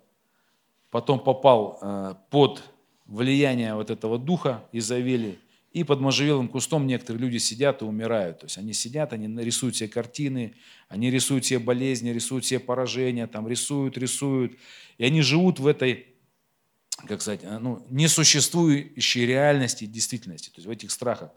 потом 0.89 1.19
попал 1.19 1.79
э, 1.81 2.15
под 2.29 2.63
влияние 3.05 3.75
вот 3.75 3.89
этого 3.89 4.17
духа 4.17 4.63
Изавели, 4.71 5.39
и 5.73 5.83
под 5.83 5.99
можжевелым 5.99 6.47
кустом 6.47 6.87
некоторые 6.87 7.21
люди 7.21 7.37
сидят 7.37 7.81
и 7.81 7.85
умирают. 7.85 8.39
То 8.39 8.45
есть 8.45 8.57
они 8.57 8.73
сидят, 8.73 9.13
они 9.13 9.27
рисуют 9.43 9.75
себе 9.75 9.89
картины, 9.89 10.55
они 10.87 11.11
рисуют 11.11 11.45
себе 11.45 11.59
болезни, 11.59 12.09
рисуют 12.09 12.45
себе 12.45 12.59
поражения, 12.59 13.27
там 13.27 13.47
рисуют, 13.47 13.95
рисуют. 13.97 14.57
И 14.97 15.05
они 15.05 15.21
живут 15.21 15.59
в 15.59 15.67
этой 15.67 16.07
как 17.05 17.21
сказать, 17.21 17.41
э, 17.43 17.59
ну, 17.59 17.85
несуществующей 17.89 19.25
реальности 19.25 19.83
и 19.83 19.87
действительности, 19.87 20.49
то 20.49 20.55
есть 20.57 20.67
в 20.67 20.69
этих 20.69 20.91
страхах. 20.91 21.31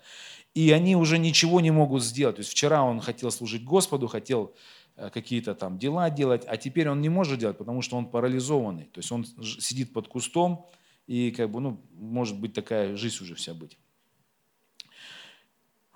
И 0.55 0.73
они 0.73 0.97
уже 0.97 1.19
ничего 1.19 1.61
не 1.61 1.71
могут 1.71 2.03
сделать. 2.03 2.37
То 2.37 2.41
есть 2.41 2.51
вчера 2.51 2.83
он 2.83 3.01
хотел 3.01 3.31
служить 3.31 3.65
Господу, 3.65 4.09
хотел 4.09 4.55
э, 4.97 5.11
какие-то 5.11 5.55
там 5.55 5.79
дела 5.79 6.11
делать, 6.11 6.45
а 6.47 6.57
теперь 6.57 6.89
он 6.89 7.01
не 7.01 7.09
может 7.09 7.39
делать, 7.39 7.59
потому 7.59 7.83
что 7.83 7.97
он 7.97 8.07
парализованный. 8.07 8.85
То 8.85 9.01
есть 9.01 9.13
он 9.13 9.25
сидит 9.25 9.93
под 9.93 10.09
кустом, 10.09 10.67
и 11.07 11.31
как 11.31 11.51
бы, 11.51 11.61
ну, 11.61 11.81
может 11.93 12.39
быть 12.39 12.53
такая 12.53 12.97
жизнь 12.97 13.23
уже 13.23 13.35
вся 13.35 13.55
быть. 13.55 13.79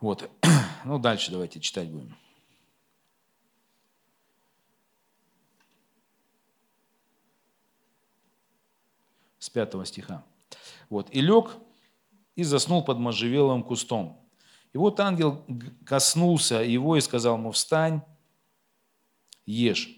Вот. 0.01 0.31
Ну, 0.87 0.99
дальше 0.99 1.31
давайте 1.31 1.61
читать 1.61 1.89
будем. 1.89 2.15
5 9.55 9.87
стиха. 9.87 10.25
Вот. 10.91 11.09
«И 11.11 11.21
лег, 11.21 11.57
и 12.37 12.43
заснул 12.43 12.85
под 12.85 12.99
можжевеловым 12.99 13.63
кустом. 13.63 14.21
И 14.73 14.79
вот 14.79 14.99
ангел 15.01 15.45
коснулся 15.87 16.57
его 16.57 16.97
и 16.97 17.01
сказал 17.01 17.37
ему, 17.37 17.53
встань, 17.53 18.03
ешь. 19.47 19.89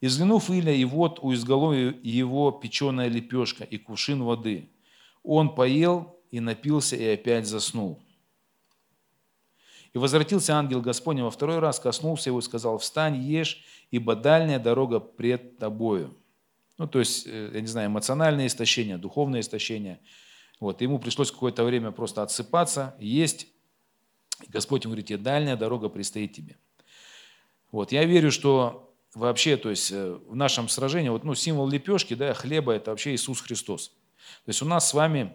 И 0.00 0.06
взглянув 0.06 0.50
Илья, 0.50 0.72
и 0.72 0.84
вот 0.84 1.18
у 1.20 1.32
изголовья 1.32 1.94
его 2.02 2.50
печеная 2.50 3.08
лепешка 3.08 3.64
и 3.64 3.78
кувшин 3.78 4.22
воды. 4.22 4.70
Он 5.22 5.54
поел 5.54 6.20
и 6.30 6.40
напился, 6.40 6.96
и 6.96 7.06
опять 7.06 7.46
заснул. 7.46 8.02
И 9.94 9.98
возвратился 9.98 10.56
ангел 10.56 10.82
Господень 10.82 11.22
во 11.22 11.30
второй 11.30 11.58
раз, 11.58 11.78
коснулся 11.78 12.30
его 12.30 12.40
и 12.40 12.42
сказал, 12.42 12.78
встань, 12.78 13.16
ешь, 13.16 13.64
ибо 13.90 14.14
дальняя 14.16 14.58
дорога 14.58 15.00
пред 15.00 15.58
тобою. 15.58 16.16
Ну, 16.78 16.86
то 16.86 16.98
есть, 16.98 17.26
э, 17.26 17.50
я 17.54 17.60
не 17.60 17.66
знаю, 17.66 17.88
эмоциональное 17.88 18.46
истощение, 18.46 18.98
духовное 18.98 19.40
истощение. 19.40 20.00
Вот, 20.60 20.80
ему 20.80 20.98
пришлось 20.98 21.30
какое-то 21.30 21.64
время 21.64 21.90
просто 21.90 22.22
отсыпаться, 22.22 22.94
есть. 22.98 23.48
И 24.42 24.50
Господь 24.50 24.84
ему 24.84 24.92
говорит, 24.92 25.06
тебе 25.06 25.18
дальняя 25.18 25.56
дорога 25.56 25.88
предстоит 25.88 26.32
тебе. 26.32 26.56
Вот, 27.70 27.92
я 27.92 28.04
верю, 28.04 28.30
что 28.30 28.94
вообще, 29.14 29.56
то 29.56 29.70
есть 29.70 29.90
э, 29.92 30.18
в 30.26 30.34
нашем 30.34 30.68
сражении, 30.68 31.08
вот, 31.08 31.24
ну, 31.24 31.34
символ 31.34 31.68
лепешки, 31.68 32.14
да, 32.14 32.34
хлеба, 32.34 32.72
это 32.72 32.90
вообще 32.90 33.14
Иисус 33.14 33.40
Христос. 33.40 33.88
То 34.44 34.48
есть 34.48 34.62
у 34.62 34.66
нас 34.66 34.88
с 34.88 34.94
вами 34.94 35.32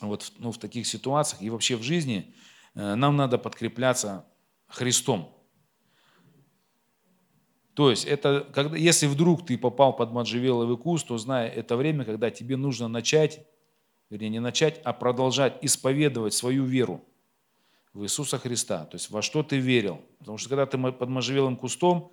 вот, 0.00 0.32
ну, 0.38 0.52
в 0.52 0.58
таких 0.58 0.86
ситуациях 0.86 1.42
и 1.42 1.50
вообще 1.50 1.76
в 1.76 1.82
жизни 1.82 2.34
э, 2.74 2.94
нам 2.94 3.16
надо 3.16 3.38
подкрепляться 3.38 4.24
Христом. 4.68 5.36
То 7.74 7.90
есть, 7.90 8.04
это, 8.04 8.46
когда, 8.52 8.76
если 8.76 9.06
вдруг 9.06 9.46
ты 9.46 9.56
попал 9.56 9.94
под 9.94 10.12
можжевеловый 10.12 10.76
куст, 10.76 11.06
то 11.06 11.18
знай, 11.18 11.48
это 11.48 11.76
время, 11.76 12.04
когда 12.04 12.30
тебе 12.30 12.56
нужно 12.56 12.88
начать, 12.88 13.46
вернее, 14.10 14.28
не 14.28 14.40
начать, 14.40 14.80
а 14.84 14.92
продолжать 14.92 15.58
исповедовать 15.62 16.34
свою 16.34 16.64
веру 16.64 17.04
в 17.92 18.02
Иисуса 18.02 18.38
Христа. 18.38 18.84
То 18.86 18.96
есть, 18.96 19.10
во 19.10 19.22
что 19.22 19.42
ты 19.42 19.58
верил. 19.58 20.00
Потому 20.18 20.38
что, 20.38 20.48
когда 20.48 20.66
ты 20.66 20.78
под 20.78 21.08
можжевелым 21.08 21.56
кустом, 21.56 22.12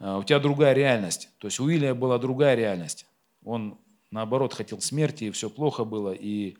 э, 0.00 0.16
у 0.16 0.22
тебя 0.22 0.38
другая 0.38 0.72
реальность. 0.72 1.30
То 1.38 1.46
есть, 1.46 1.60
у 1.60 1.68
Илия 1.68 1.94
была 1.94 2.18
другая 2.18 2.54
реальность. 2.54 3.06
Он, 3.44 3.78
наоборот, 4.10 4.54
хотел 4.54 4.80
смерти, 4.80 5.24
и 5.24 5.30
все 5.30 5.50
плохо 5.50 5.84
было, 5.84 6.12
и 6.12 6.56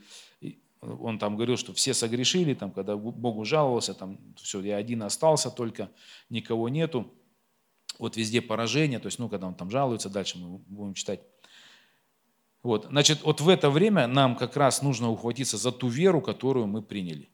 он 0.80 1.18
там 1.18 1.36
говорил, 1.36 1.56
что 1.56 1.72
все 1.72 1.94
согрешили, 1.94 2.54
там, 2.54 2.70
когда 2.70 2.96
Богу 2.96 3.44
жаловался, 3.44 3.94
там, 3.94 4.18
все, 4.36 4.60
я 4.60 4.76
один 4.76 5.02
остался 5.02 5.50
только, 5.50 5.90
никого 6.30 6.68
нету. 6.68 7.12
Вот 7.98 8.16
везде 8.16 8.40
поражение, 8.40 8.98
то 8.98 9.06
есть, 9.06 9.18
ну, 9.18 9.28
когда 9.28 9.46
он 9.46 9.54
там 9.54 9.70
жалуется, 9.70 10.08
дальше 10.08 10.38
мы 10.38 10.58
будем 10.58 10.94
читать. 10.94 11.20
Вот, 12.62 12.86
значит, 12.90 13.22
вот 13.22 13.40
в 13.40 13.48
это 13.48 13.70
время 13.70 14.06
нам 14.06 14.36
как 14.36 14.56
раз 14.56 14.82
нужно 14.82 15.10
ухватиться 15.10 15.56
за 15.56 15.72
ту 15.72 15.88
веру, 15.88 16.20
которую 16.20 16.66
мы 16.66 16.82
приняли. 16.82 17.28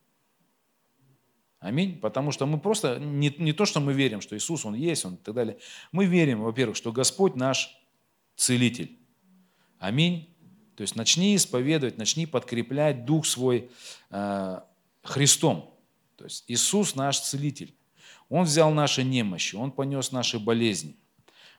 Аминь. 1.64 1.98
Потому 1.98 2.30
что 2.30 2.44
мы 2.44 2.60
просто, 2.60 2.98
не, 2.98 3.34
не 3.38 3.54
то, 3.54 3.64
что 3.64 3.80
мы 3.80 3.94
верим, 3.94 4.20
что 4.20 4.36
Иисус, 4.36 4.66
Он 4.66 4.74
есть, 4.74 5.06
Он 5.06 5.14
и 5.14 5.16
так 5.16 5.34
далее. 5.34 5.58
Мы 5.92 6.04
верим, 6.04 6.42
во-первых, 6.42 6.76
что 6.76 6.92
Господь 6.92 7.36
наш 7.36 7.74
целитель. 8.36 8.98
Аминь. 9.78 10.28
То 10.76 10.82
есть 10.82 10.94
начни 10.94 11.34
исповедовать, 11.36 11.96
начни 11.96 12.26
подкреплять 12.26 13.06
дух 13.06 13.24
свой 13.24 13.70
э, 14.10 14.60
Христом. 15.02 15.74
То 16.16 16.24
есть 16.24 16.44
Иисус 16.48 16.96
наш 16.96 17.20
целитель. 17.20 17.74
Он 18.34 18.42
взял 18.42 18.72
наши 18.72 19.04
немощи, 19.04 19.54
Он 19.54 19.70
понес 19.70 20.10
наши 20.10 20.40
болезни. 20.40 20.96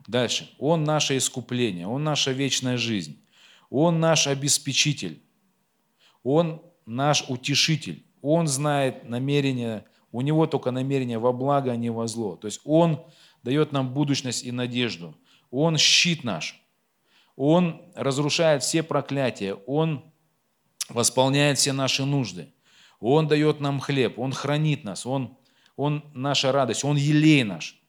Дальше. 0.07 0.53
Он 0.59 0.83
наше 0.83 1.15
искупление, 1.15 1.87
Он 1.87 2.03
наша 2.03 2.33
вечная 2.33 2.75
жизнь. 2.75 3.23
Он 3.69 4.01
наш 4.01 4.27
обеспечитель. 4.27 5.23
Он 6.21 6.61
наш 6.85 7.29
утешитель. 7.29 8.05
Он 8.21 8.45
знает 8.47 9.07
намерения, 9.07 9.85
у 10.11 10.19
Него 10.19 10.47
только 10.47 10.71
намерения 10.71 11.17
во 11.17 11.31
благо, 11.31 11.71
а 11.71 11.77
не 11.77 11.89
во 11.89 12.07
зло. 12.07 12.35
То 12.35 12.47
есть 12.47 12.59
Он 12.65 13.05
дает 13.41 13.71
нам 13.71 13.93
будущность 13.93 14.43
и 14.43 14.51
надежду. 14.51 15.15
Он 15.51 15.77
щит 15.77 16.25
наш. 16.25 16.61
Он 17.37 17.83
разрушает 17.95 18.63
все 18.63 18.83
проклятия, 18.83 19.53
Он 19.65 20.03
восполняет 20.89 21.57
все 21.57 21.71
наши 21.71 22.03
нужды, 22.03 22.53
Он 22.99 23.29
дает 23.29 23.61
нам 23.61 23.79
хлеб, 23.79 24.19
Он 24.19 24.33
хранит 24.33 24.83
нас, 24.83 25.05
Он, 25.05 25.37
Он 25.75 26.03
наша 26.13 26.51
радость, 26.51 26.83
Он 26.83 26.95
елей 26.95 27.43
наш. 27.43 27.79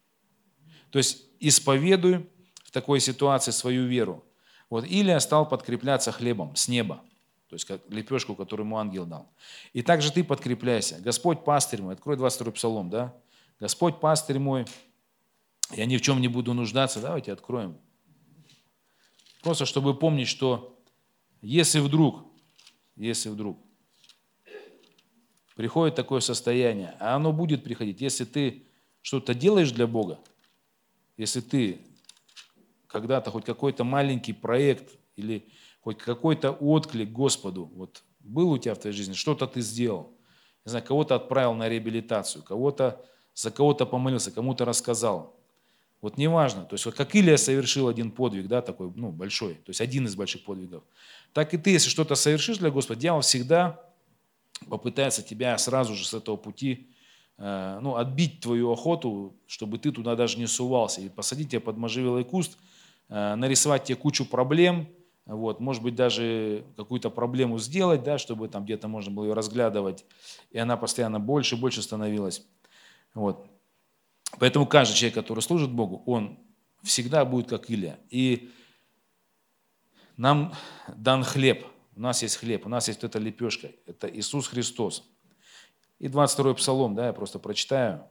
То 0.90 0.99
есть 0.99 1.25
исповедуй 1.40 2.28
в 2.64 2.71
такой 2.71 3.00
ситуации 3.00 3.50
свою 3.50 3.87
веру. 3.87 4.25
Вот 4.71 4.85
Илия 4.85 5.19
стал 5.21 5.49
подкрепляться 5.49 6.11
хлебом 6.11 6.57
с 6.57 6.69
неба, 6.69 7.02
то 7.49 7.55
есть 7.55 7.64
как 7.64 7.81
лепешку, 7.88 8.35
которую 8.35 8.66
ему 8.66 8.78
ангел 8.78 9.07
дал. 9.07 9.30
И 9.73 9.82
также 9.82 10.10
ты 10.10 10.25
подкрепляйся. 10.25 10.99
Господь 11.00 11.45
пастырь 11.45 11.82
мой, 11.82 11.95
открой 11.95 12.17
22 12.17 12.52
псалом, 12.52 12.91
да? 12.91 13.15
Господь 13.60 14.00
пастырь 14.00 14.39
мой, 14.39 14.67
я 15.73 15.87
ни 15.87 15.97
в 15.97 16.02
чем 16.02 16.21
не 16.21 16.28
буду 16.28 16.52
нуждаться. 16.54 17.00
Давайте 17.00 17.32
откроем 17.32 17.78
Просто 19.47 19.65
чтобы 19.65 19.97
помнить, 19.97 20.26
что 20.26 20.76
если 21.41 21.78
вдруг, 21.78 22.25
если 22.97 23.28
вдруг 23.28 23.65
приходит 25.56 25.95
такое 25.95 26.21
состояние, 26.21 26.95
а 27.00 27.16
оно 27.16 27.32
будет 27.32 27.64
приходить, 27.64 28.00
если 28.00 28.25
ты 28.25 28.62
что-то 29.02 29.34
делаешь 29.34 29.73
для 29.73 29.86
Бога, 29.86 30.21
если 31.16 31.40
ты 31.40 31.80
когда-то 32.86 33.30
хоть 33.30 33.45
какой-то 33.45 33.82
маленький 33.82 34.34
проект 34.34 34.97
или 35.16 35.49
хоть 35.80 35.99
какой-то 35.99 36.52
отклик 36.52 37.10
Господу, 37.10 37.71
вот 37.75 38.02
был 38.21 38.50
у 38.50 38.58
тебя 38.58 38.75
в 38.75 38.78
твоей 38.78 38.95
жизни, 38.95 39.14
что-то 39.14 39.47
ты 39.47 39.62
сделал, 39.62 40.12
не 40.66 40.71
знаю, 40.71 40.84
кого-то 40.84 41.14
отправил 41.14 41.54
на 41.54 41.69
реабилитацию, 41.69 42.45
кого-то 42.45 43.04
за 43.34 43.50
кого-то 43.50 43.86
помолился, 43.86 44.30
кому-то 44.30 44.66
рассказал, 44.66 45.36
вот 46.02 46.19
неважно, 46.19 46.64
то 46.64 46.75
есть 46.75 46.84
вот 46.84 46.95
как 46.95 47.14
Илия 47.14 47.38
совершил 47.38 47.88
один 47.88 48.10
подвиг, 48.10 48.47
да, 48.47 48.60
такой, 48.60 48.92
ну, 48.95 49.10
большой, 49.10 49.54
то 49.54 49.71
есть 49.71 49.80
один 49.80 50.04
из 50.04 50.16
больших 50.16 50.45
подвигов, 50.45 50.84
так 51.32 51.54
и 51.54 51.56
ты, 51.56 51.71
если 51.71 51.88
что-то 51.88 52.14
совершишь 52.14 52.58
для 52.58 52.71
Господа, 52.71 53.00
дьявол 53.00 53.23
всегда 53.23 53.86
попытается 54.69 55.23
тебя 55.23 55.56
сразу 55.58 55.95
же 55.95 56.06
с 56.06 56.14
этого 56.14 56.36
пути, 56.36 56.90
э, 57.38 57.78
ну, 57.80 57.97
отбить 57.97 58.40
твою 58.40 58.73
охоту, 58.73 59.36
чтобы 59.47 59.78
ты 59.78 59.92
туда 59.92 60.16
даже 60.16 60.38
не 60.38 60.47
сувался, 60.47 61.00
и 61.00 61.08
посадить 61.08 61.50
тебя 61.50 61.60
под 61.60 61.76
можжевелый 61.76 62.25
куст, 62.25 62.58
э, 63.08 63.34
нарисовать 63.34 63.84
тебе 63.84 63.97
кучу 63.97 64.25
проблем, 64.25 64.88
вот, 65.26 65.58
может 65.58 65.82
быть, 65.82 65.97
даже 65.97 66.64
какую-то 66.76 67.10
проблему 67.10 67.58
сделать, 67.58 68.04
да, 68.04 68.16
чтобы 68.16 68.49
там 68.49 68.64
где-то 68.64 68.86
можно 68.86 69.12
было 69.12 69.25
ее 69.25 69.32
разглядывать, 69.34 70.04
и 70.50 70.58
она 70.58 70.76
постоянно 70.76 71.19
больше 71.19 71.56
и 71.56 71.58
больше 71.58 71.82
становилась. 71.82 72.47
Вот. 73.12 73.49
Поэтому 74.38 74.66
каждый 74.66 74.95
человек, 74.95 75.14
который 75.14 75.40
служит 75.40 75.71
Богу, 75.71 76.02
он 76.06 76.38
всегда 76.82 77.25
будет 77.25 77.49
как 77.49 77.71
Илья. 77.71 77.99
И 78.10 78.50
нам 80.16 80.52
дан 80.97 81.25
хлеб. 81.25 81.66
У 81.97 82.00
нас 82.00 82.23
есть 82.23 82.37
хлеб, 82.37 82.67
у 82.67 82.69
нас 82.69 82.89
есть 82.89 83.02
вот 83.02 83.09
эта 83.09 83.19
лепешка. 83.19 83.73
Это 83.87 84.06
Иисус 84.06 84.49
Христос. 84.49 85.11
И 85.99 86.09
22-й 86.09 86.54
псалом, 86.54 86.95
да, 86.95 87.06
я 87.06 87.13
просто 87.15 87.39
прочитаю. 87.39 88.06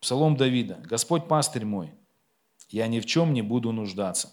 Псалом 0.00 0.36
Давида. 0.36 0.76
«Господь 0.84 1.26
пастырь 1.26 1.64
мой, 1.64 1.92
я 2.68 2.86
ни 2.86 3.00
в 3.00 3.06
чем 3.06 3.32
не 3.32 3.42
буду 3.42 3.72
нуждаться». 3.72 4.28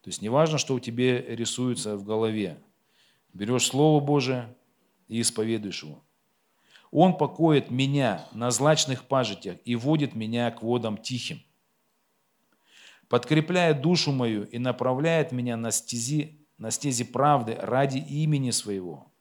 То 0.00 0.08
есть 0.08 0.20
неважно, 0.20 0.58
что 0.58 0.74
у 0.74 0.80
тебя 0.80 1.22
рисуется 1.22 1.96
в 1.96 2.02
голове. 2.02 2.60
Берешь 3.32 3.66
Слово 3.66 4.04
Божие 4.04 4.52
и 5.06 5.20
исповедуешь 5.20 5.84
его. 5.84 6.02
Он 6.90 7.16
покоит 7.16 7.70
меня 7.70 8.26
на 8.32 8.50
злачных 8.50 9.04
пажитях 9.04 9.58
и 9.64 9.76
водит 9.76 10.16
меня 10.16 10.50
к 10.50 10.62
водам 10.62 10.98
тихим. 10.98 11.40
Подкрепляет 13.08 13.80
душу 13.80 14.10
мою 14.10 14.44
и 14.44 14.58
направляет 14.58 15.30
меня 15.30 15.56
на 15.56 15.70
стези, 15.70 16.41
на 16.62 16.70
стези 16.70 17.02
правды 17.02 17.56
ради 17.60 17.98
имени 17.98 18.52
своего. 18.52 19.12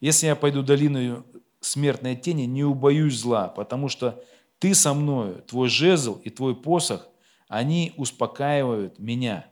Если 0.00 0.26
я 0.26 0.36
пойду 0.36 0.62
долиною 0.62 1.26
смертной 1.58 2.14
тени, 2.14 2.42
не 2.42 2.62
убоюсь 2.62 3.18
зла, 3.18 3.48
потому 3.48 3.88
что 3.88 4.22
ты 4.60 4.72
со 4.74 4.94
мною, 4.94 5.42
твой 5.42 5.68
жезл 5.68 6.20
и 6.22 6.30
твой 6.30 6.54
посох, 6.54 7.08
они 7.48 7.92
успокаивают 7.96 9.00
меня. 9.00 9.46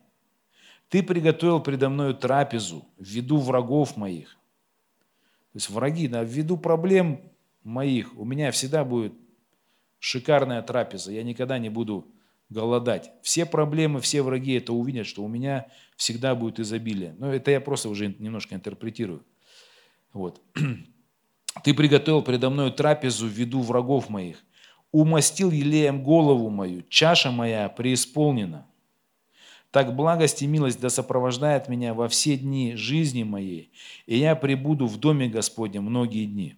Ты 0.90 1.02
приготовил 1.02 1.58
предо 1.58 1.88
мною 1.88 2.14
трапезу 2.14 2.86
в 2.96 3.02
врагов 3.40 3.96
моих. 3.96 4.36
То 5.52 5.56
есть 5.56 5.70
враги, 5.70 6.06
да, 6.06 6.22
в 6.22 6.28
проблем 6.56 7.20
моих, 7.64 8.16
у 8.16 8.24
меня 8.24 8.52
всегда 8.52 8.84
будет 8.84 9.12
шикарная 9.98 10.62
трапеза, 10.62 11.10
я 11.10 11.24
никогда 11.24 11.58
не 11.58 11.68
буду 11.68 12.06
голодать. 12.50 13.10
Все 13.22 13.46
проблемы, 13.46 14.00
все 14.00 14.22
враги 14.22 14.54
это 14.54 14.72
увидят, 14.72 15.06
что 15.06 15.22
у 15.22 15.28
меня 15.28 15.68
всегда 15.96 16.34
будет 16.34 16.60
изобилие. 16.60 17.14
Но 17.18 17.32
это 17.32 17.50
я 17.50 17.60
просто 17.60 17.88
уже 17.88 18.14
немножко 18.18 18.54
интерпретирую. 18.54 19.24
Вот. 20.12 20.40
Ты 21.64 21.74
приготовил 21.74 22.22
предо 22.22 22.50
мной 22.50 22.72
трапезу 22.72 23.26
в 23.26 23.30
виду 23.30 23.60
врагов 23.60 24.08
моих, 24.08 24.42
умастил 24.92 25.50
елеем 25.50 26.02
голову 26.02 26.48
мою, 26.50 26.82
чаша 26.88 27.30
моя 27.30 27.68
преисполнена. 27.68 28.66
Так 29.70 29.94
благость 29.94 30.40
и 30.40 30.46
милость 30.46 30.80
да 30.80 30.88
сопровождает 30.88 31.68
меня 31.68 31.92
во 31.92 32.08
все 32.08 32.38
дни 32.38 32.74
жизни 32.74 33.22
моей, 33.22 33.70
и 34.06 34.16
я 34.16 34.34
пребуду 34.34 34.86
в 34.86 34.96
доме 34.96 35.28
Господнем 35.28 35.84
многие 35.84 36.24
дни. 36.24 36.56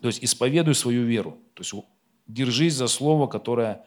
То 0.00 0.08
есть 0.08 0.24
исповедуй 0.24 0.74
свою 0.74 1.04
веру. 1.04 1.38
То 1.54 1.62
есть 1.62 1.74
держись 2.26 2.74
за 2.74 2.88
слово, 2.88 3.28
которое 3.28 3.84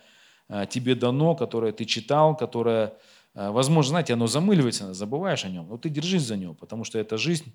тебе 0.69 0.95
дано, 0.95 1.35
которое 1.35 1.71
ты 1.71 1.85
читал, 1.85 2.35
которое, 2.35 2.93
э, 3.33 3.49
возможно, 3.49 3.89
знаете, 3.89 4.13
оно 4.13 4.27
замыливается, 4.27 4.93
забываешь 4.93 5.45
о 5.45 5.49
нем, 5.49 5.67
но 5.69 5.77
ты 5.77 5.89
держись 5.89 6.23
за 6.23 6.37
него, 6.37 6.53
потому 6.53 6.83
что 6.83 6.99
это 6.99 7.17
жизнь, 7.17 7.53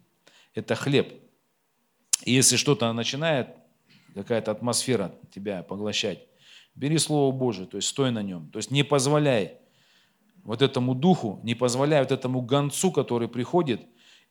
это 0.55 0.75
хлеб. 0.75 1.13
И 2.25 2.33
если 2.33 2.57
что-то 2.57 2.93
начинает, 2.93 3.49
какая-то 4.15 4.51
атмосфера 4.51 5.15
тебя 5.31 5.63
поглощать, 5.63 6.27
бери 6.75 6.99
Слово 6.99 7.33
Божие, 7.33 7.67
то 7.67 7.77
есть 7.77 7.89
стой 7.89 8.11
на 8.11 8.23
нем, 8.23 8.51
то 8.51 8.59
есть 8.59 8.71
не 8.71 8.83
позволяй 8.83 9.59
вот 10.43 10.63
этому 10.63 10.95
духу, 10.95 11.41
не 11.43 11.55
позволяй 11.55 12.01
вот 12.01 12.13
этому 12.13 12.41
гонцу, 12.41 12.91
который 12.91 13.29
приходит 13.29 13.83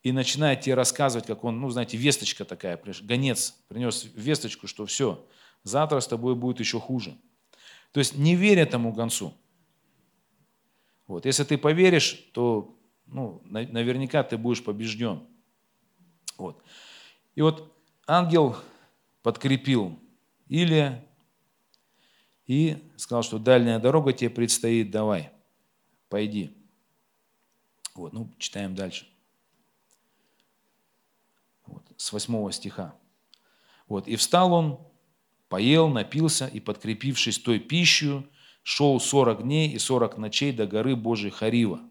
и 0.04 0.12
начинает 0.12 0.62
тебе 0.62 0.76
рассказывать, 0.76 1.28
как 1.28 1.43
он, 1.43 1.60
ну, 1.60 1.70
знаете, 1.70 1.98
весточка 1.98 2.46
такая, 2.46 2.82
гонец 3.02 3.56
принес 3.67 4.08
весточку, 4.15 4.67
что 4.67 4.86
все, 4.86 5.26
завтра 5.63 6.00
с 6.00 6.08
тобой 6.08 6.36
будет 6.36 6.60
еще 6.60 6.80
хуже. 6.80 7.17
То 7.91 8.00
есть 8.00 8.15
не 8.15 8.36
верь 8.36 8.60
этому 8.60 8.91
гонцу. 8.91 9.34
Вот. 11.08 11.26
Если 11.26 11.43
ты 11.43 11.58
поверишь, 11.58 12.13
то 12.34 12.78
ну, 13.08 13.41
наверняка 13.45 14.23
ты 14.23 14.38
будешь 14.38 14.63
побежден. 14.63 15.26
Вот. 16.38 16.62
И 17.36 17.41
вот 17.41 17.73
ангел 18.06 18.58
подкрепил 19.23 19.97
Илия 20.47 21.06
и 22.45 22.78
сказал, 22.97 23.23
что 23.23 23.39
дальняя 23.39 23.80
дорога 23.80 24.13
тебе 24.13 24.30
предстоит, 24.30 24.91
давай, 24.91 25.32
пойди. 26.10 26.56
Вот, 27.93 28.13
ну, 28.13 28.32
читаем 28.38 28.76
дальше. 28.76 29.08
Вот, 31.65 31.84
с 31.97 32.13
восьмого 32.13 32.52
стиха. 32.52 32.95
Вот, 33.88 34.08
и 34.08 34.15
встал 34.15 34.54
он, 34.54 34.87
поел, 35.49 35.89
напился, 35.89 36.47
и, 36.47 36.60
подкрепившись 36.60 37.39
той 37.39 37.60
пищей, 37.60 38.27
шел 38.63 38.99
сорок 38.99 39.43
дней 39.43 39.69
и 39.69 39.79
сорок 39.79 40.17
ночей 40.17 40.51
до 40.51 40.67
горы 40.67 40.95
Божьей 40.95 41.29
Харива. 41.29 41.81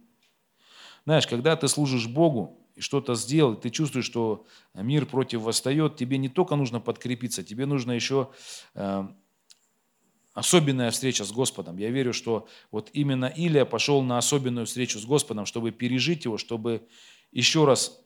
Знаешь, 1.05 1.27
когда 1.27 1.57
ты 1.57 1.69
служишь 1.69 2.07
Богу, 2.07 2.61
и 2.75 2.83
что-то 2.83 3.15
сделал, 3.15 3.57
ты 3.57 3.71
чувствуешь, 3.71 4.05
что 4.05 4.45
мир 4.75 5.07
против 5.07 5.41
восстает, 5.41 5.97
тебе 5.97 6.19
не 6.19 6.29
только 6.29 6.57
нужно 6.57 6.79
подкрепиться, 6.79 7.43
тебе 7.43 7.65
нужно 7.65 7.93
еще 7.93 8.31
э, 8.75 9.09
особенная 10.35 10.91
встреча 10.91 11.25
с 11.25 11.33
Господом. 11.33 11.79
Я 11.79 11.91
верю, 11.91 12.13
что 12.13 12.47
вот 12.71 12.91
именно 12.93 13.25
Илия 13.25 13.65
пошел 13.65 14.03
на 14.03 14.19
особенную 14.19 14.67
встречу 14.67 14.99
с 14.99 15.07
Господом, 15.07 15.47
чтобы 15.47 15.71
пережить 15.71 16.27
его, 16.27 16.37
чтобы 16.37 16.87
еще 17.33 17.65
раз 17.65 17.99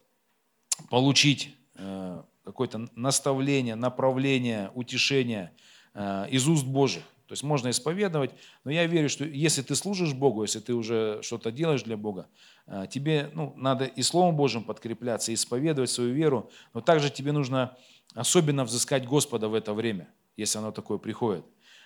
получить 0.89 1.57
э, 1.75 2.23
какое-то 2.51 2.89
наставление, 2.95 3.75
направление, 3.75 4.71
утешение 4.75 5.53
э, 5.95 6.27
из 6.31 6.49
уст 6.49 6.67
Божьих. 6.67 7.05
То 7.27 7.33
есть 7.33 7.45
можно 7.45 7.71
исповедовать, 7.71 8.33
но 8.65 8.73
я 8.73 8.87
верю, 8.87 9.09
что 9.09 9.25
если 9.25 9.63
ты 9.63 9.77
служишь 9.77 10.15
Богу, 10.15 10.43
если 10.43 10.59
ты 10.59 10.75
уже 10.75 11.21
что-то 11.23 11.53
делаешь 11.53 11.85
для 11.85 11.97
Бога, 11.97 12.27
э, 12.67 12.87
тебе 12.91 13.31
ну, 13.35 13.55
надо 13.57 13.85
и 13.85 14.03
Словом 14.03 14.35
Божьим 14.35 14.65
подкрепляться, 14.65 15.33
исповедовать 15.33 15.91
свою 15.91 16.13
веру, 16.13 16.51
но 16.75 16.81
также 16.81 17.09
тебе 17.09 17.31
нужно 17.31 17.77
особенно 18.15 18.65
взыскать 18.65 19.07
Господа 19.07 19.49
в 19.49 19.55
это 19.55 19.75
время, 19.75 20.09
если 20.37 20.59
оно 20.59 20.73
такое 20.73 20.99
приходит. 20.99 21.45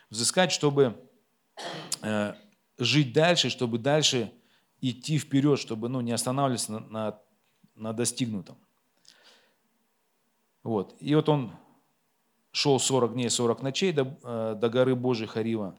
Взыскать, 0.08 0.50
чтобы 0.50 0.96
э, 2.00 2.34
жить 2.78 3.12
дальше, 3.12 3.50
чтобы 3.50 3.78
дальше 3.78 4.32
идти 4.80 5.18
вперед, 5.18 5.58
чтобы 5.58 5.90
ну, 5.90 6.00
не 6.00 6.12
останавливаться 6.12 6.72
на, 6.72 6.80
на, 6.80 7.18
на 7.74 7.92
достигнутом. 7.92 8.56
Вот. 10.64 10.96
И 10.98 11.14
вот 11.14 11.28
он 11.28 11.52
шел 12.50 12.80
40 12.80 13.12
дней, 13.12 13.30
40 13.30 13.62
ночей 13.62 13.92
до, 13.92 14.18
э, 14.24 14.54
до 14.58 14.68
горы 14.68 14.96
Божьей 14.96 15.26
Харива. 15.26 15.78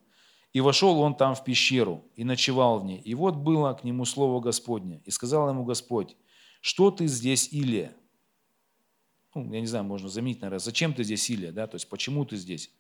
И 0.54 0.62
вошел 0.62 1.02
он 1.02 1.16
там 1.16 1.36
в 1.36 1.44
пещеру 1.44 2.06
и 2.16 2.24
ночевал 2.24 2.80
в 2.80 2.86
ней. 2.86 3.00
И 3.00 3.14
вот 3.14 3.36
было 3.36 3.74
к 3.74 3.84
нему 3.84 4.06
слово 4.06 4.40
Господне. 4.40 5.02
И 5.04 5.12
сказал 5.12 5.50
ему 5.50 5.66
Господь, 5.66 6.16
что 6.62 6.92
ты 6.92 7.08
здесь, 7.08 7.52
Илия? 7.52 7.94
Ну, 9.34 9.52
я 9.52 9.60
не 9.60 9.68
знаю, 9.68 9.84
можно 9.84 10.08
заметить, 10.08 10.42
наверное, 10.42 10.60
зачем 10.60 10.94
ты 10.94 11.04
здесь, 11.04 11.30
Илия? 11.30 11.52
Да? 11.52 11.68
То 11.68 11.76
есть, 11.76 11.90
почему 11.90 12.24
ты 12.24 12.38
здесь? 12.38 12.72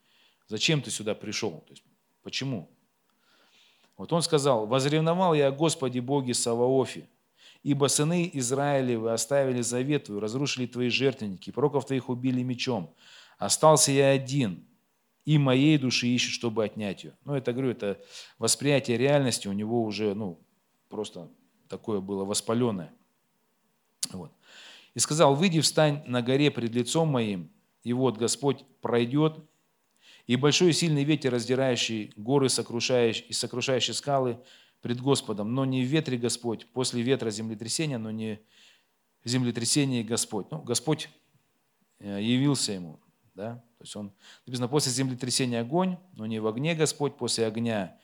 Зачем 0.47 0.81
ты 0.81 0.89
сюда 0.89 1.15
пришел? 1.15 1.63
То 1.67 1.73
есть, 1.73 1.83
почему? 2.21 2.69
Вот 3.97 4.13
он 4.13 4.21
сказал, 4.21 4.67
«Возревновал 4.67 5.33
я 5.33 5.47
о 5.47 5.51
Господе 5.51 6.01
Боге 6.01 6.33
Саваофе, 6.33 7.07
ибо 7.65 7.87
сыны 7.87 8.29
Израилевы 8.31 9.11
оставили 9.11 9.61
завет 9.61 10.03
твой, 10.03 10.19
разрушили 10.19 10.67
твои 10.67 10.89
жертвенники, 10.89 11.49
пророков 11.49 11.87
твоих 11.87 12.09
убили 12.09 12.43
мечом, 12.43 12.93
Остался 13.39 13.91
я 13.91 14.11
один, 14.11 14.63
и 15.25 15.39
моей 15.39 15.77
души 15.79 16.07
ищет, 16.07 16.31
чтобы 16.31 16.63
отнять 16.63 17.03
ее. 17.03 17.17
Ну, 17.25 17.33
это, 17.33 17.51
говорю, 17.51 17.71
это 17.71 17.99
восприятие 18.37 18.97
реальности 18.97 19.47
у 19.47 19.51
него 19.51 19.83
уже, 19.83 20.13
ну, 20.13 20.39
просто 20.89 21.27
такое 21.67 21.99
было 21.99 22.23
воспаленное. 22.23 22.93
Вот. 24.11 24.31
И 24.93 24.99
сказал, 24.99 25.33
выйди, 25.33 25.59
встань 25.59 26.03
на 26.05 26.21
горе 26.21 26.51
пред 26.51 26.71
лицом 26.71 27.09
моим, 27.09 27.49
и 27.83 27.93
вот 27.93 28.17
Господь 28.17 28.63
пройдет, 28.79 29.39
и 30.27 30.35
большой 30.35 30.69
и 30.69 30.73
сильный 30.73 31.03
ветер, 31.03 31.33
раздирающий 31.33 32.13
горы 32.15 32.47
сокрушающий, 32.47 33.25
и 33.25 33.33
сокрушающий 33.33 33.95
скалы 33.95 34.37
пред 34.85 35.01
Господом, 35.01 35.55
но 35.55 35.65
не 35.65 35.83
в 35.83 35.87
ветре 35.87 36.15
Господь, 36.15 36.67
после 36.67 37.01
ветра 37.01 37.31
землетрясения, 37.31 37.97
но 37.97 38.11
не 38.11 38.39
в 39.23 39.29
землетрясении 39.29 40.03
Господь. 40.03 40.51
Ну, 40.51 40.61
Господь 40.61 41.09
э, 41.97 42.21
явился 42.21 42.73
ему. 42.73 42.99
Да? 43.33 43.55
То 43.79 43.83
есть 43.83 43.95
он, 43.95 44.13
написано, 44.45 44.67
после 44.67 44.91
землетрясения 44.91 45.61
огонь, 45.61 45.97
но 46.13 46.27
не 46.27 46.37
в 46.37 46.45
огне 46.45 46.75
Господь, 46.75 47.17
после 47.17 47.47
огня 47.47 47.97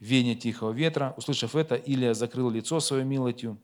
вене 0.00 0.34
тихого 0.34 0.72
ветра. 0.72 1.14
Услышав 1.16 1.56
это, 1.56 1.76
Илия 1.76 2.12
закрыл 2.12 2.50
лицо 2.50 2.78
свое 2.80 3.06
милостью 3.06 3.58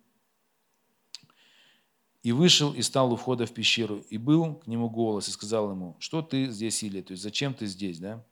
и 2.23 2.33
вышел 2.33 2.73
и 2.73 2.81
стал 2.81 3.13
у 3.13 3.17
входа 3.17 3.45
в 3.45 3.53
пещеру. 3.53 3.99
И 4.09 4.17
был 4.17 4.55
к 4.55 4.67
нему 4.67 4.89
голос 4.89 5.29
и 5.29 5.33
сказал 5.33 5.71
ему, 5.71 5.97
что 5.99 6.23
ты 6.23 6.47
здесь, 6.49 6.83
Илия, 6.83 7.03
то 7.03 7.11
есть 7.11 7.25
зачем 7.25 7.53
ты 7.53 7.67
здесь, 7.67 7.99
да? 7.99 8.25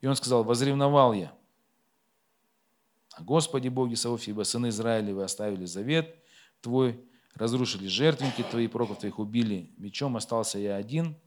И 0.00 0.06
он 0.06 0.14
сказал, 0.14 0.44
возревновал 0.44 1.12
я. 1.12 1.36
Господи 3.20 3.68
Боги 3.68 3.94
Сауфи, 3.94 4.30
ибо 4.30 4.42
сыны 4.42 4.68
Израилевы 4.68 5.24
оставили 5.24 5.64
завет 5.64 6.16
твой, 6.60 7.00
разрушили 7.34 7.86
жертвенники 7.86 8.42
твои, 8.42 8.66
проков 8.66 8.98
твоих 8.98 9.18
убили 9.18 9.70
мечом, 9.76 10.16
остался 10.16 10.58
я 10.58 10.76
один– 10.76 11.16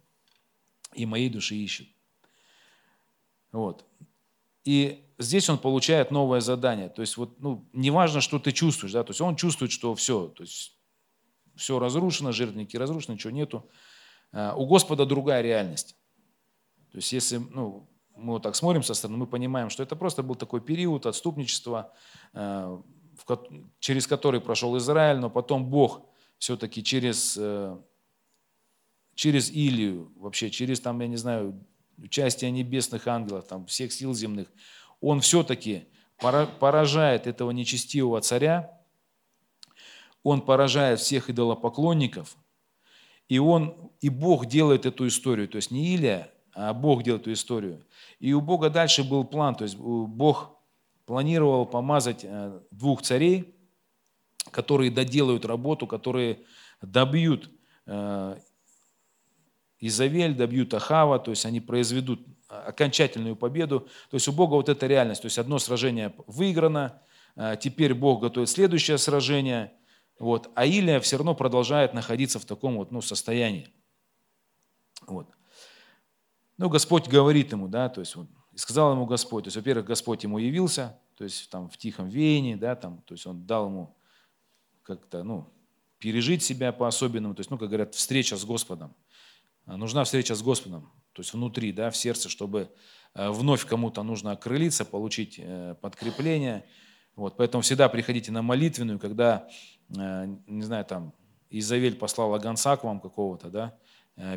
и 0.94 1.06
моей 1.06 1.30
души 1.30 1.56
ищет. 1.56 1.88
Вот. 3.52 3.86
И 4.64 5.06
здесь 5.18 5.50
он 5.50 5.58
получает 5.58 6.12
новое 6.12 6.42
задание. 6.42 6.90
То 6.90 7.02
есть 7.02 7.18
вот, 7.18 7.40
ну, 7.40 7.66
неважно, 7.74 8.22
что 8.22 8.40
ты 8.40 8.52
чувствуешь, 8.52 8.94
да, 8.94 9.04
то 9.04 9.12
есть 9.12 9.22
он 9.22 9.36
чувствует, 9.36 9.72
что 9.72 9.96
все, 9.96 10.28
то 10.28 10.44
есть 10.44 10.78
все 11.56 11.80
разрушено, 11.80 12.32
жертвенники 12.32 12.78
разрушены, 12.78 13.14
ничего 13.14 13.32
нету. 13.32 13.70
А, 14.32 14.56
у 14.56 14.66
Господа 14.66 15.06
другая 15.06 15.42
реальность. 15.42 15.96
То 16.92 16.98
есть 16.98 17.12
если 17.12 17.38
ну, 17.38 17.89
мы 18.20 18.34
вот 18.34 18.44
так 18.44 18.56
смотрим 18.56 18.84
со 18.84 18.94
стороны, 18.94 19.18
мы 19.18 19.28
понимаем, 19.28 19.70
что 19.70 19.84
это 19.84 19.96
просто 19.96 20.24
был 20.24 20.36
такой 20.36 20.62
период 20.62 21.06
отступничества, 21.06 21.94
а, 22.34 22.82
через 23.80 24.08
который 24.08 24.42
прошел 24.42 24.78
Израиль, 24.78 25.18
но 25.18 25.30
потом 25.30 25.66
Бог 25.66 26.02
все-таки 26.38 26.84
через 26.84 27.38
э, 27.38 27.78
через 29.20 29.52
Илию, 29.52 30.14
вообще 30.16 30.50
через, 30.50 30.80
там, 30.80 31.02
я 31.02 31.08
не 31.08 31.18
знаю, 31.18 31.62
участие 31.98 32.52
небесных 32.52 33.06
ангелов, 33.06 33.46
там, 33.48 33.66
всех 33.66 33.92
сил 33.92 34.14
земных, 34.14 34.48
он 35.02 35.20
все-таки 35.20 35.90
поражает 36.18 37.28
этого 37.28 37.52
нечестивого 37.52 38.22
царя, 38.22 38.80
он 40.24 40.42
поражает 40.42 41.02
всех 41.02 41.30
идолопоклонников, 41.30 42.38
и, 43.28 43.40
он, 43.40 43.92
и 44.00 44.08
Бог 44.08 44.46
делает 44.46 44.86
эту 44.86 45.06
историю, 45.06 45.50
то 45.50 45.58
есть 45.58 45.70
не 45.70 45.96
Илия, 45.96 46.32
а 46.54 46.74
Бог 46.74 47.04
делает 47.04 47.24
эту 47.24 47.34
историю. 47.34 47.86
И 48.20 48.34
у 48.34 48.42
Бога 48.42 48.70
дальше 48.70 49.04
был 49.04 49.24
план, 49.24 49.56
то 49.56 49.64
есть 49.64 49.78
Бог 49.78 50.58
планировал 51.06 51.66
помазать 51.66 52.24
э, 52.24 52.60
двух 52.70 53.02
царей, 53.02 53.56
которые 54.52 54.92
доделают 54.92 55.46
работу, 55.46 55.88
которые 55.88 56.44
добьют 56.82 57.50
э, 57.86 58.38
Изавель, 59.80 60.36
добьют 60.36 60.74
Ахава, 60.74 61.18
то 61.20 61.32
есть 61.32 61.46
они 61.46 61.62
произведут 61.62 62.22
окончательную 62.50 63.36
победу. 63.36 63.88
То 64.10 64.16
есть 64.16 64.28
у 64.28 64.34
Бога 64.34 64.56
вот 64.56 64.70
эта 64.70 64.88
реальность. 64.88 65.22
То 65.22 65.28
есть 65.28 65.38
одно 65.38 65.60
сражение 65.60 66.14
выиграно, 66.28 67.02
теперь 67.62 67.94
Бог 67.94 68.22
готовит 68.22 68.50
следующее 68.50 68.98
сражение. 68.98 69.72
Вот. 70.18 70.50
А 70.56 70.66
Илия 70.66 71.00
все 71.00 71.18
равно 71.18 71.36
продолжает 71.36 71.94
находиться 71.94 72.40
в 72.40 72.46
таком 72.46 72.76
вот, 72.76 72.92
ну, 72.92 73.02
состоянии. 73.02 73.70
Вот. 75.08 75.28
Ну, 76.60 76.68
Господь 76.68 77.08
говорит 77.08 77.54
ему, 77.54 77.70
да, 77.70 77.88
то 77.88 78.02
есть 78.02 78.18
и 78.18 78.58
сказал 78.58 78.92
ему 78.92 79.06
Господь, 79.06 79.46
то 79.46 79.48
есть, 79.48 79.56
во-первых, 79.56 79.86
Господь 79.86 80.24
ему 80.24 80.40
явился, 80.40 81.00
то 81.16 81.24
есть 81.24 81.50
там 81.50 81.70
в 81.70 81.78
тихом 81.78 82.10
веянии, 82.10 82.56
да, 82.56 82.76
там, 82.76 83.02
то 83.04 83.14
есть 83.14 83.26
он 83.26 83.46
дал 83.46 83.68
ему 83.68 83.96
как-то, 84.84 85.24
ну, 85.24 85.54
пережить 86.00 86.44
себя 86.44 86.74
по-особенному, 86.74 87.34
то 87.34 87.40
есть, 87.40 87.50
ну, 87.50 87.58
как 87.58 87.70
говорят, 87.70 87.96
встреча 87.96 88.36
с 88.36 88.44
Господом. 88.44 88.94
А, 89.66 89.78
нужна 89.78 90.04
встреча 90.04 90.36
с 90.36 90.42
Господом, 90.42 90.92
то 91.14 91.22
есть 91.22 91.32
внутри, 91.32 91.72
да, 91.72 91.92
в 91.92 91.96
сердце, 91.96 92.28
чтобы 92.28 92.70
э, 93.14 93.30
вновь 93.30 93.66
кому-то 93.66 94.04
нужно 94.04 94.34
окрылиться, 94.34 94.84
получить 94.84 95.40
э, 95.40 95.76
подкрепление. 95.80 96.66
Вот, 97.16 97.38
поэтому 97.38 97.62
всегда 97.62 97.88
приходите 97.88 98.34
на 98.34 98.42
молитвенную, 98.42 99.00
когда, 99.00 99.48
э, 99.98 100.26
не 100.46 100.64
знаю, 100.64 100.84
там, 100.84 101.14
Изавель 101.50 101.96
послала 101.96 102.38
гонца 102.38 102.76
к 102.76 102.84
вам 102.84 103.00
какого-то, 103.00 103.50
да, 103.50 103.80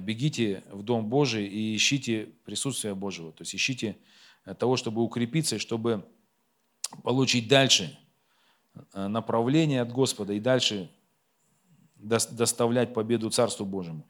бегите 0.01 0.63
в 0.71 0.83
Дом 0.83 1.09
Божий 1.09 1.47
и 1.47 1.77
ищите 1.77 2.29
присутствие 2.45 2.95
Божьего, 2.95 3.33
то 3.33 3.43
есть 3.43 3.55
ищите 3.55 3.97
того, 4.59 4.77
чтобы 4.77 5.03
укрепиться 5.03 5.59
чтобы 5.59 6.05
получить 7.03 7.49
дальше 7.49 7.99
э, 8.93 9.07
направление 9.07 9.81
от 9.81 9.93
Господа 9.93 10.33
и 10.33 10.41
дальше 10.41 10.91
доставлять 11.97 12.95
победу 12.95 13.31
Царству 13.31 13.65
Божьему. 13.65 14.07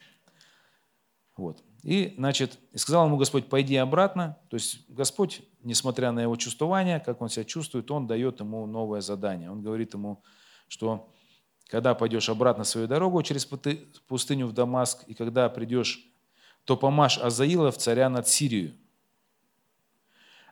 Вот. 1.37 1.63
И, 1.83 2.15
значит, 2.17 2.59
и 2.73 2.79
сказал 2.79 3.07
ему 3.07 3.17
Господь, 3.17 3.49
пойди 3.49 3.77
обратно. 3.77 4.39
То 4.49 4.55
есть 4.55 4.89
Господь, 4.89 5.43
несмотря 5.63 6.13
на 6.13 6.21
его 6.21 6.37
чувствование, 6.37 7.01
как 7.01 7.21
он 7.21 7.29
себя 7.29 7.45
чувствует, 7.45 7.91
он 7.91 8.07
дает 8.07 8.41
ему 8.41 8.67
новое 8.67 9.01
задание. 9.01 9.51
Он 9.51 9.63
говорит 9.63 9.93
ему, 9.93 10.23
что 10.69 11.12
когда 11.73 11.95
пойдешь 11.95 12.29
обратно 12.29 12.65
свою 12.65 12.87
дорогу 12.87 13.23
через 13.23 13.47
пустыню 13.47 14.47
в 14.47 14.53
Дамаск, 14.53 15.05
и 15.07 15.15
когда 15.15 15.49
придешь, 15.49 16.07
то 16.67 16.77
помажь 16.77 17.17
Азаила 17.17 17.73
в 17.73 17.79
царя 17.79 18.11
над 18.11 18.29
Сирию. 18.29 18.75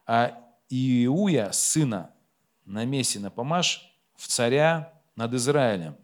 А 0.06 0.42
Иуя, 0.70 1.52
сына 1.52 2.14
Намесина, 2.64 3.30
помажь 3.30 3.94
в 4.16 4.28
царя 4.28 4.94
над 5.14 5.34
Израилем. 5.34 5.98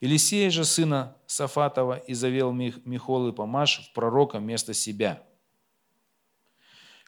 Елисея 0.00 0.50
же, 0.50 0.64
сына 0.64 1.16
Сафатова, 1.26 1.96
и 1.96 2.14
завел 2.14 2.50
Михол 2.50 3.28
и 3.28 3.32
помажь 3.32 3.88
в 3.88 3.92
пророка 3.92 4.40
вместо 4.40 4.74
себя. 4.74 5.22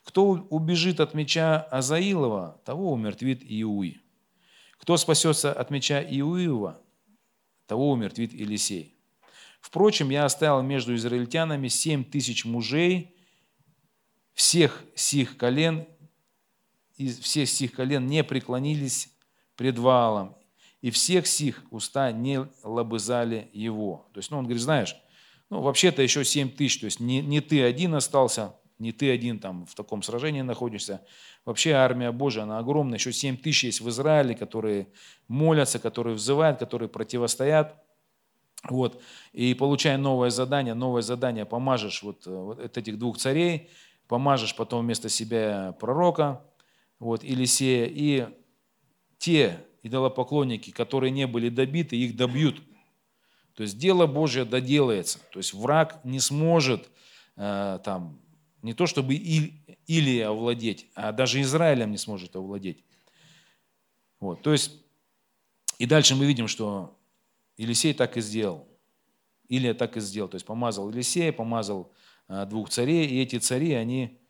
Кто 0.04 0.24
убежит 0.28 1.00
от 1.00 1.14
меча 1.14 1.62
Азаилова, 1.62 2.60
того 2.64 2.92
умертвит 2.92 3.42
Иуи. 3.42 4.00
Кто 4.78 4.96
спасется 4.96 5.52
от 5.52 5.70
меча 5.70 6.00
Иуиева, 6.00 6.80
того 7.70 7.92
умертвит 7.92 8.32
Елисей. 8.32 8.96
Впрочем, 9.60 10.10
я 10.10 10.24
оставил 10.24 10.60
между 10.60 10.92
израильтянами 10.96 11.68
семь 11.68 12.02
тысяч 12.02 12.44
мужей, 12.44 13.14
всех 14.34 14.82
сих 14.96 15.36
колен, 15.36 15.86
из 16.96 17.20
всех 17.20 17.48
сих 17.48 17.70
колен 17.70 18.08
не 18.08 18.24
преклонились 18.24 19.08
пред 19.54 19.78
Ваалом, 19.78 20.34
и 20.80 20.90
всех 20.90 21.28
сих 21.28 21.62
уста 21.70 22.10
не 22.10 22.44
лобызали 22.64 23.48
его. 23.52 24.08
То 24.14 24.18
есть, 24.18 24.32
ну, 24.32 24.38
он 24.38 24.46
говорит, 24.46 24.62
знаешь, 24.62 24.96
ну, 25.48 25.60
вообще-то 25.60 26.02
еще 26.02 26.24
семь 26.24 26.50
тысяч, 26.50 26.80
то 26.80 26.86
есть 26.86 26.98
не, 26.98 27.22
не 27.22 27.40
ты 27.40 27.62
один 27.62 27.94
остался, 27.94 28.56
не 28.80 28.92
ты 28.92 29.10
один 29.10 29.38
там 29.38 29.66
в 29.66 29.74
таком 29.74 30.02
сражении 30.02 30.42
находишься. 30.42 31.02
Вообще 31.44 31.72
армия 31.72 32.10
Божия, 32.12 32.44
она 32.44 32.58
огромная. 32.58 32.98
Еще 32.98 33.12
7 33.12 33.36
тысяч 33.36 33.64
есть 33.64 33.80
в 33.80 33.88
Израиле, 33.88 34.34
которые 34.34 34.88
молятся, 35.28 35.78
которые 35.78 36.14
взывают, 36.14 36.58
которые 36.58 36.88
противостоят. 36.88 37.76
Вот. 38.68 39.00
И 39.32 39.54
получая 39.54 39.96
новое 39.96 40.30
задание, 40.30 40.74
новое 40.74 41.02
задание, 41.02 41.46
помажешь 41.46 42.02
вот, 42.02 42.26
э, 42.26 42.30
вот 42.30 42.76
этих 42.76 42.98
двух 42.98 43.16
царей, 43.16 43.70
помажешь 44.06 44.54
потом 44.54 44.84
вместо 44.84 45.08
себя 45.08 45.74
пророка, 45.80 46.42
вот, 46.98 47.24
Елисея, 47.24 47.86
и 47.86 48.28
те 49.18 49.64
идолопоклонники, 49.82 50.70
которые 50.70 51.10
не 51.10 51.26
были 51.26 51.48
добиты, 51.48 51.96
их 51.96 52.16
добьют. 52.16 52.60
То 53.54 53.62
есть 53.62 53.78
дело 53.78 54.06
Божье 54.06 54.44
доделается. 54.44 55.18
То 55.32 55.38
есть 55.38 55.54
враг 55.54 56.00
не 56.04 56.20
сможет 56.20 56.88
э, 57.36 57.78
там, 57.84 58.20
не 58.62 58.74
то 58.74 58.86
чтобы 58.86 59.14
Илия 59.14 60.28
овладеть, 60.28 60.86
а 60.94 61.12
даже 61.12 61.40
Израилем 61.40 61.90
не 61.90 61.98
сможет 61.98 62.36
овладеть. 62.36 62.84
Вот, 64.18 64.42
то 64.42 64.52
есть, 64.52 64.72
и 65.78 65.86
дальше 65.86 66.14
мы 66.14 66.26
видим, 66.26 66.46
что 66.46 66.98
Елисей 67.56 67.94
так 67.94 68.16
и 68.16 68.20
сделал. 68.20 68.68
Илия 69.48 69.74
так 69.74 69.96
и 69.96 70.00
сделал. 70.00 70.28
То 70.28 70.36
есть 70.36 70.46
помазал 70.46 70.90
Елисея, 70.90 71.32
помазал 71.32 71.92
а, 72.28 72.46
двух 72.46 72.70
царей, 72.70 73.06
и 73.06 73.20
эти 73.20 73.38
цари, 73.38 73.72
они 73.72 74.20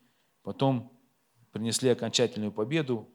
потом 0.43 0.91
принесли 1.51 1.89
окончательную 1.89 2.51
победу, 2.51 3.09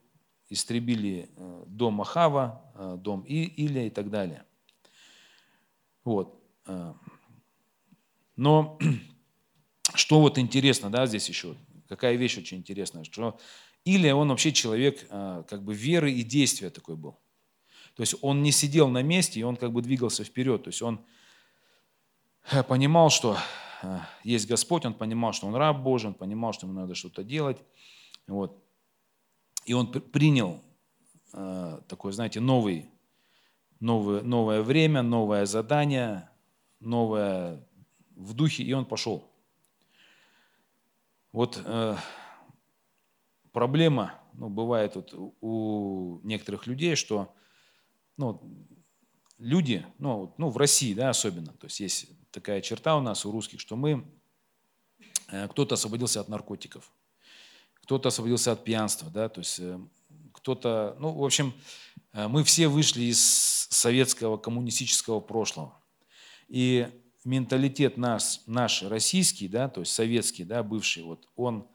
истребили 0.49 1.31
э, 1.37 1.65
дом 1.67 2.01
Ахава, 2.01 2.63
э, 2.75 2.97
дом 2.99 3.23
Илия 3.23 3.87
и 3.87 3.91
так 3.91 4.11
далее. 4.11 4.45
Вот. 6.05 6.41
Э, 6.67 6.95
но 8.37 8.79
что 9.97 10.21
вот 10.21 10.39
интересно, 10.39 10.91
да, 10.91 11.07
здесь 11.07 11.29
еще, 11.29 11.57
какая 11.89 12.17
вещь 12.17 12.39
очень 12.39 12.59
интересная, 12.59 13.05
что 13.05 13.39
Илия, 13.85 14.15
он 14.15 14.29
вообще 14.29 14.53
человек 14.53 15.07
а, 15.11 15.45
как 15.45 15.63
бы 15.63 15.73
веры 15.73 16.13
и 16.13 16.23
действия 16.23 16.71
такой 16.71 16.97
был. 16.97 17.19
То 17.95 18.03
есть 18.03 18.15
он 18.21 18.43
не 18.43 18.53
сидел 18.53 18.89
на 18.89 19.03
месте, 19.03 19.41
и 19.41 19.43
он 19.43 19.57
как 19.57 19.73
бы 19.73 19.81
двигался 19.81 20.23
вперед. 20.25 20.65
То 20.65 20.69
есть 20.69 20.83
он 20.83 21.01
э, 22.51 22.63
понимал, 22.63 23.09
что 23.11 23.39
э, 23.83 24.01
есть 24.23 24.47
Господь, 24.47 24.85
он 24.85 24.93
понимал, 24.93 25.33
что 25.33 25.47
он 25.47 25.55
раб 25.55 25.81
Божий, 25.81 26.09
он 26.09 26.15
понимал, 26.15 26.53
что 26.53 26.67
ему 26.67 26.79
надо 26.79 26.95
что-то 26.95 27.25
делать. 27.25 27.59
Вот. 28.27 28.63
И 29.65 29.73
он 29.73 29.91
принял 29.91 30.61
э, 31.33 31.81
такое, 31.89 32.13
знаете, 32.13 32.41
новый, 32.41 32.91
новое, 33.81 34.21
новое 34.23 34.63
время, 34.63 35.03
новое 35.03 35.47
задание, 35.47 36.29
новое 36.81 37.67
в 38.15 38.35
духе, 38.35 38.63
и 38.63 38.73
он 38.75 38.85
пошел. 38.85 39.25
Вот 41.37 41.61
э, 41.63 41.97
проблема, 43.53 44.19
ну, 44.33 44.49
бывает 44.49 44.95
вот 44.95 45.13
у 45.43 46.19
некоторых 46.23 46.67
людей, 46.67 46.97
что 46.97 47.37
ну, 48.17 48.41
люди, 49.37 49.85
ну, 49.99 50.35
ну, 50.39 50.49
в 50.49 50.57
России, 50.57 50.95
да, 50.95 51.11
особенно, 51.11 51.53
то 51.53 51.67
есть 51.67 51.81
есть 51.81 52.07
такая 52.31 52.63
черта 52.63 52.97
у 52.97 53.03
нас, 53.03 53.27
у 53.27 53.33
русских, 53.33 53.61
что 53.61 53.77
мы, 53.77 54.11
э, 55.29 55.47
кто-то 55.49 55.75
освободился 55.75 56.23
от 56.23 56.29
наркотиков, 56.31 56.91
кто-то 57.83 58.09
освободился 58.09 58.53
от 58.53 58.65
пьянства, 58.65 59.11
да, 59.11 59.29
то 59.29 59.41
есть 59.41 59.59
э, 59.61 59.79
кто-то, 60.33 60.97
ну, 60.99 61.13
в 61.13 61.23
общем, 61.23 61.53
э, 62.15 62.29
мы 62.29 62.45
все 62.45 62.67
вышли 62.67 63.03
из 63.03 63.21
советского 63.69 64.39
коммунистического 64.39 65.21
прошлого. 65.21 65.79
И 66.49 66.89
менталитет 67.27 67.97
наш, 67.97 68.41
наш 68.47 68.83
российский, 68.85 69.49
да, 69.49 69.69
то 69.69 69.81
есть 69.81 69.93
советский, 69.93 70.45
да, 70.45 70.63
бывший, 70.63 71.03
вот, 71.03 71.29
он 71.35 71.67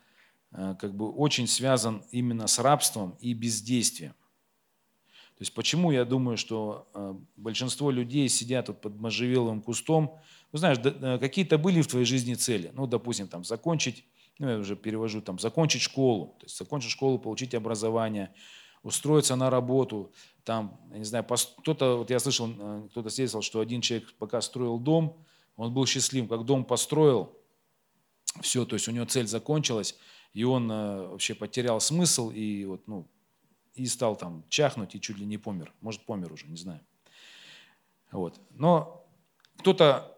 э, 0.53 0.75
как 0.79 0.95
бы 0.95 1.11
очень 1.11 1.45
связан 1.45 2.03
именно 2.11 2.47
с 2.47 2.57
рабством 2.57 3.17
и 3.19 3.33
бездействием. 3.33 4.13
То 5.35 5.43
есть 5.43 5.53
почему 5.53 5.91
я 5.91 6.05
думаю, 6.05 6.37
что 6.37 6.87
э, 6.93 7.15
большинство 7.35 7.91
людей 7.91 8.29
сидят 8.29 8.69
вот 8.69 8.79
под 8.79 8.95
можжевеловым 8.95 9.61
кустом, 9.61 10.17
ну 10.53 10.59
знаешь, 10.59 10.77
э, 10.83 11.17
какие-то 11.19 11.57
были 11.57 11.81
в 11.81 11.87
твоей 11.87 12.05
жизни 12.05 12.33
цели, 12.35 12.71
ну 12.73 12.87
допустим 12.87 13.27
там 13.27 13.43
закончить, 13.43 14.05
ну 14.39 14.49
я 14.49 14.57
уже 14.57 14.77
перевожу 14.77 15.21
там, 15.21 15.37
закончить 15.37 15.81
школу, 15.81 16.37
то 16.39 16.45
есть 16.45 16.57
закончить 16.57 16.91
школу, 16.91 17.19
получить 17.19 17.53
образование, 17.53 18.33
устроиться 18.83 19.35
на 19.35 19.49
работу, 19.49 20.13
там, 20.45 20.79
я 20.91 20.99
не 20.99 21.03
знаю, 21.03 21.25
кто-то, 21.25 21.97
вот 21.97 22.09
я 22.09 22.19
слышал, 22.19 22.47
кто-то 22.89 23.09
свидетельствовал, 23.09 23.43
что 23.43 23.59
один 23.59 23.81
человек 23.81 24.13
пока 24.17 24.41
строил 24.41 24.79
дом, 24.79 25.23
он 25.55 25.73
был 25.73 25.85
счастлив, 25.85 26.27
как 26.27 26.45
дом 26.45 26.65
построил, 26.65 27.37
все, 28.41 28.65
то 28.65 28.75
есть 28.75 28.87
у 28.87 28.91
него 28.91 29.05
цель 29.05 29.27
закончилась, 29.27 29.95
и 30.33 30.43
он 30.43 30.71
э, 30.71 31.07
вообще 31.07 31.35
потерял 31.35 31.81
смысл 31.81 32.29
и 32.29 32.65
вот, 32.65 32.87
ну, 32.87 33.07
и 33.75 33.85
стал 33.85 34.15
там 34.15 34.43
чахнуть 34.49 34.95
и 34.95 35.01
чуть 35.01 35.17
ли 35.17 35.25
не 35.25 35.37
помер. 35.37 35.73
Может, 35.81 36.05
помер 36.05 36.31
уже, 36.31 36.47
не 36.47 36.57
знаю. 36.57 36.81
Вот. 38.11 38.39
Но 38.51 39.05
кто-то, 39.57 40.11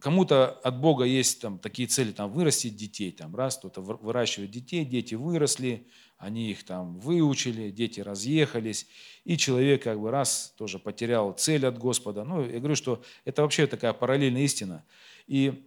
кому-то 0.00 0.50
от 0.50 0.80
Бога 0.80 1.04
есть 1.04 1.40
там 1.40 1.58
такие 1.58 1.88
цели, 1.88 2.12
там 2.12 2.30
вырастить 2.30 2.76
детей, 2.76 3.12
там 3.12 3.34
раз, 3.34 3.58
кто-то 3.58 3.80
выращивает 3.80 4.50
детей, 4.50 4.84
дети 4.84 5.14
выросли, 5.14 5.86
они 6.18 6.50
их 6.50 6.64
там 6.64 6.98
выучили, 6.98 7.70
дети 7.70 8.00
разъехались, 8.00 8.86
и 9.24 9.36
человек 9.36 9.84
как 9.84 10.00
бы 10.00 10.10
раз 10.10 10.54
тоже 10.56 10.78
потерял 10.78 11.32
цель 11.32 11.64
от 11.66 11.78
Господа. 11.78 12.24
Ну, 12.24 12.44
я 12.44 12.58
говорю, 12.58 12.74
что 12.74 13.02
это 13.24 13.42
вообще 13.42 13.66
такая 13.66 13.92
параллельная 13.92 14.42
истина. 14.42 14.84
И 15.26 15.64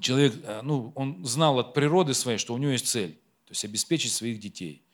человек, 0.00 0.34
э, 0.44 0.60
ну, 0.62 0.92
он 0.94 1.24
знал 1.24 1.58
от 1.58 1.74
природы 1.74 2.14
своей, 2.14 2.38
что 2.38 2.54
у 2.54 2.58
него 2.58 2.72
есть 2.72 2.88
цель, 2.88 3.12
то 3.44 3.50
есть 3.50 3.64
обеспечить 3.64 4.12
своих 4.12 4.38
детей 4.38 4.84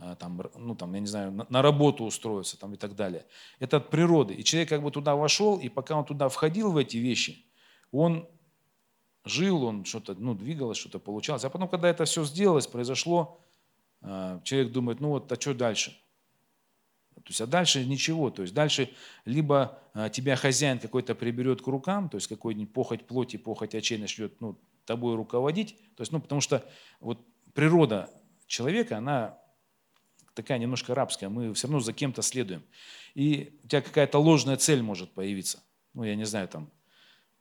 э, 0.00 0.16
там, 0.18 0.40
ну, 0.56 0.74
там, 0.74 0.94
я 0.94 1.00
не 1.00 1.06
знаю, 1.06 1.30
на, 1.30 1.46
на 1.50 1.60
работу 1.60 2.04
устроиться 2.04 2.58
там, 2.58 2.72
и 2.72 2.76
так 2.76 2.96
далее. 2.96 3.26
Это 3.58 3.76
от 3.78 3.90
природы. 3.90 4.34
И 4.34 4.44
человек 4.44 4.70
как 4.70 4.82
бы 4.82 4.90
туда 4.90 5.14
вошел, 5.14 5.58
и 5.58 5.68
пока 5.68 5.96
он 5.96 6.06
туда 6.06 6.28
входил 6.30 6.72
в 6.72 6.78
эти 6.78 6.96
вещи, 6.96 7.44
он 7.92 8.28
жил, 9.24 9.62
он 9.62 9.84
что-то, 9.84 10.14
ну, 10.14 10.34
двигалось, 10.34 10.78
что-то 10.78 10.98
получалось. 10.98 11.44
А 11.44 11.50
потом, 11.50 11.68
когда 11.68 11.88
это 11.88 12.04
все 12.04 12.24
сделалось, 12.24 12.66
произошло, 12.66 13.40
а, 14.00 14.40
человек 14.42 14.72
думает, 14.72 15.00
ну 15.00 15.10
вот, 15.10 15.30
а 15.30 15.40
что 15.40 15.54
дальше? 15.54 15.96
То 17.14 17.28
есть, 17.28 17.40
а 17.40 17.46
дальше 17.46 17.84
ничего. 17.84 18.30
То 18.30 18.42
есть 18.42 18.54
дальше 18.54 18.90
либо 19.24 19.78
а, 19.94 20.08
тебя 20.08 20.34
хозяин 20.34 20.78
какой-то 20.78 21.14
приберет 21.14 21.62
к 21.62 21.66
рукам, 21.66 22.08
то 22.08 22.16
есть 22.16 22.26
какой-нибудь 22.26 22.72
похоть 22.72 23.06
плоти, 23.06 23.36
похоть 23.36 23.74
очей 23.74 23.98
начнет 23.98 24.40
ну, 24.40 24.58
тобой 24.86 25.14
руководить. 25.14 25.76
То 25.96 26.00
есть, 26.02 26.10
ну, 26.10 26.20
потому 26.20 26.40
что 26.40 26.64
вот 27.00 27.20
природа 27.54 28.10
человека, 28.46 28.98
она 28.98 29.38
такая 30.34 30.58
немножко 30.58 30.94
рабская. 30.94 31.28
Мы 31.28 31.52
все 31.54 31.68
равно 31.68 31.80
за 31.80 31.92
кем-то 31.92 32.22
следуем. 32.22 32.64
И 33.14 33.58
у 33.62 33.68
тебя 33.68 33.82
какая-то 33.82 34.18
ложная 34.18 34.56
цель 34.56 34.82
может 34.82 35.12
появиться. 35.12 35.62
Ну, 35.94 36.04
я 36.04 36.16
не 36.16 36.24
знаю, 36.24 36.48
там, 36.48 36.70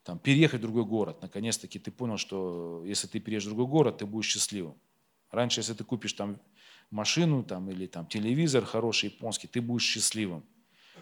там 0.04 0.20
переехать 0.20 0.60
в 0.60 0.64
другой 0.64 0.86
город. 0.86 1.22
Наконец-таки 1.22 1.80
ты 1.80 1.92
понял, 1.92 2.18
что 2.18 2.84
если 2.86 3.08
ты 3.08 3.20
переедешь 3.20 3.46
в 3.46 3.50
другой 3.50 3.68
город, 3.68 4.00
ты 4.00 4.06
будешь 4.06 4.28
счастливым. 4.28 4.76
Раньше, 5.30 5.60
если 5.60 5.74
ты 5.74 5.84
купишь 5.84 6.14
там 6.14 6.40
машину 6.90 7.44
там, 7.44 7.70
или 7.70 7.88
там, 7.88 8.06
телевизор 8.08 8.66
хороший 8.66 9.06
японский, 9.06 9.48
ты 9.48 9.62
будешь 9.62 9.84
счастливым. 9.84 10.44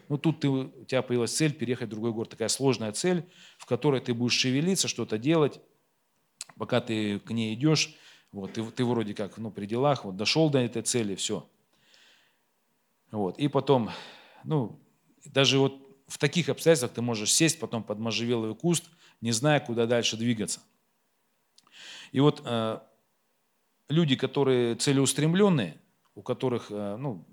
Ну, 0.07 0.17
тут 0.17 0.39
ты, 0.41 0.47
у 0.47 0.85
тебя 0.85 1.01
появилась 1.01 1.35
цель 1.35 1.53
переехать 1.53 1.87
в 1.87 1.91
другой 1.91 2.11
город. 2.11 2.31
Такая 2.31 2.47
сложная 2.47 2.91
цель, 2.91 3.27
в 3.57 3.65
которой 3.65 4.01
ты 4.01 4.13
будешь 4.13 4.33
шевелиться, 4.33 4.87
что-то 4.87 5.17
делать, 5.17 5.61
пока 6.57 6.81
ты 6.81 7.19
к 7.19 7.31
ней 7.31 7.53
идешь. 7.53 7.95
Вот, 8.31 8.53
ты, 8.53 8.63
ты 8.63 8.85
вроде 8.85 9.13
как 9.13 9.37
ну, 9.37 9.51
при 9.51 9.65
делах, 9.65 10.05
вот, 10.05 10.15
дошел 10.15 10.49
до 10.49 10.59
этой 10.59 10.83
цели, 10.83 11.15
все. 11.15 11.47
Вот, 13.11 13.39
и 13.39 13.47
потом, 13.47 13.89
ну, 14.43 14.79
даже 15.25 15.57
вот 15.57 15.88
в 16.09 16.17
таких 16.17 16.49
обстоятельствах 16.49 16.91
ты 16.91 17.01
можешь 17.01 17.31
сесть 17.31 17.59
потом 17.59 17.83
под 17.83 17.99
можжевеловый 17.99 18.55
куст, 18.55 18.85
не 19.21 19.31
зная, 19.31 19.59
куда 19.59 19.85
дальше 19.85 20.17
двигаться. 20.17 20.59
И 22.11 22.19
вот 22.19 22.41
э, 22.43 22.79
люди, 23.89 24.15
которые 24.15 24.75
целеустремленные, 24.75 25.79
у 26.15 26.23
которых 26.23 26.71
э, 26.71 26.95
ну, 26.97 27.25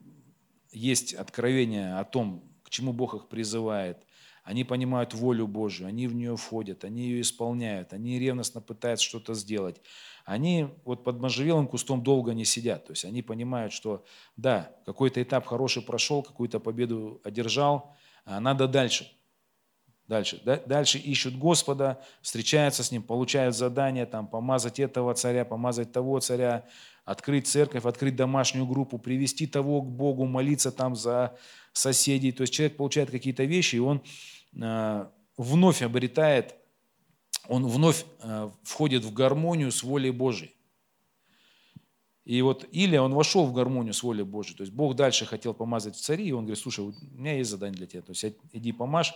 есть 0.70 1.14
откровение 1.14 1.98
о 1.98 2.04
том, 2.04 2.44
к 2.62 2.70
чему 2.70 2.92
Бог 2.92 3.14
их 3.14 3.28
призывает, 3.28 4.06
они 4.44 4.62
понимают 4.62 5.14
волю 5.14 5.46
Божию, 5.46 5.88
они 5.88 6.06
в 6.06 6.14
нее 6.14 6.36
входят, 6.36 6.84
они 6.84 7.08
ее 7.08 7.22
исполняют, 7.22 7.92
они 7.92 8.18
ревностно 8.18 8.60
пытаются 8.60 9.04
что-то 9.04 9.34
сделать. 9.34 9.80
Они 10.24 10.68
вот 10.84 11.02
под 11.02 11.18
можжевелым 11.18 11.66
кустом 11.66 12.02
долго 12.02 12.34
не 12.34 12.44
сидят. 12.44 12.86
То 12.86 12.92
есть 12.92 13.04
они 13.04 13.22
понимают, 13.22 13.72
что 13.72 14.04
да, 14.36 14.70
какой-то 14.84 15.22
этап 15.22 15.46
хороший 15.46 15.82
прошел, 15.82 16.22
какую-то 16.22 16.60
победу 16.60 17.20
одержал, 17.24 17.96
надо 18.26 18.68
дальше. 18.68 19.10
Дальше, 20.08 20.40
дальше 20.66 20.98
ищут 20.98 21.36
Господа, 21.36 22.00
встречаются 22.22 22.84
с 22.84 22.92
Ним, 22.92 23.02
получают 23.02 23.56
задание, 23.56 24.06
там, 24.06 24.28
помазать 24.28 24.78
этого 24.78 25.14
царя, 25.14 25.44
помазать 25.44 25.90
того 25.90 26.20
царя, 26.20 26.64
открыть 27.04 27.48
церковь, 27.48 27.84
открыть 27.84 28.14
домашнюю 28.14 28.66
группу, 28.66 28.98
привести 28.98 29.48
того 29.48 29.82
к 29.82 29.90
Богу, 29.90 30.24
молиться 30.26 30.70
там 30.70 30.94
за 30.94 31.36
соседей. 31.72 32.30
То 32.30 32.42
есть 32.42 32.52
человек 32.52 32.76
получает 32.76 33.10
какие-то 33.10 33.44
вещи, 33.44 33.76
и 33.76 33.80
он 33.80 34.00
э, 34.54 35.06
вновь 35.36 35.82
обретает, 35.82 36.54
он 37.48 37.66
вновь 37.66 38.04
э, 38.20 38.50
входит 38.62 39.04
в 39.04 39.12
гармонию 39.12 39.72
с 39.72 39.82
волей 39.82 40.10
Божией. 40.10 40.55
И 42.26 42.42
вот 42.42 42.66
Илия, 42.72 43.00
он 43.00 43.14
вошел 43.14 43.46
в 43.46 43.52
гармонию 43.52 43.94
с 43.94 44.02
волей 44.02 44.24
Божией. 44.24 44.56
То 44.56 44.64
есть 44.64 44.72
Бог 44.72 44.96
дальше 44.96 45.24
хотел 45.24 45.54
помазать 45.54 45.94
в 45.94 46.00
цари, 46.00 46.26
и 46.26 46.32
он 46.32 46.44
говорит, 46.44 46.58
слушай, 46.58 46.80
у 46.80 46.92
меня 47.12 47.36
есть 47.36 47.48
задание 47.48 47.76
для 47.76 47.86
тебя. 47.86 48.02
То 48.02 48.10
есть 48.10 48.24
иди 48.52 48.72
помажь, 48.72 49.14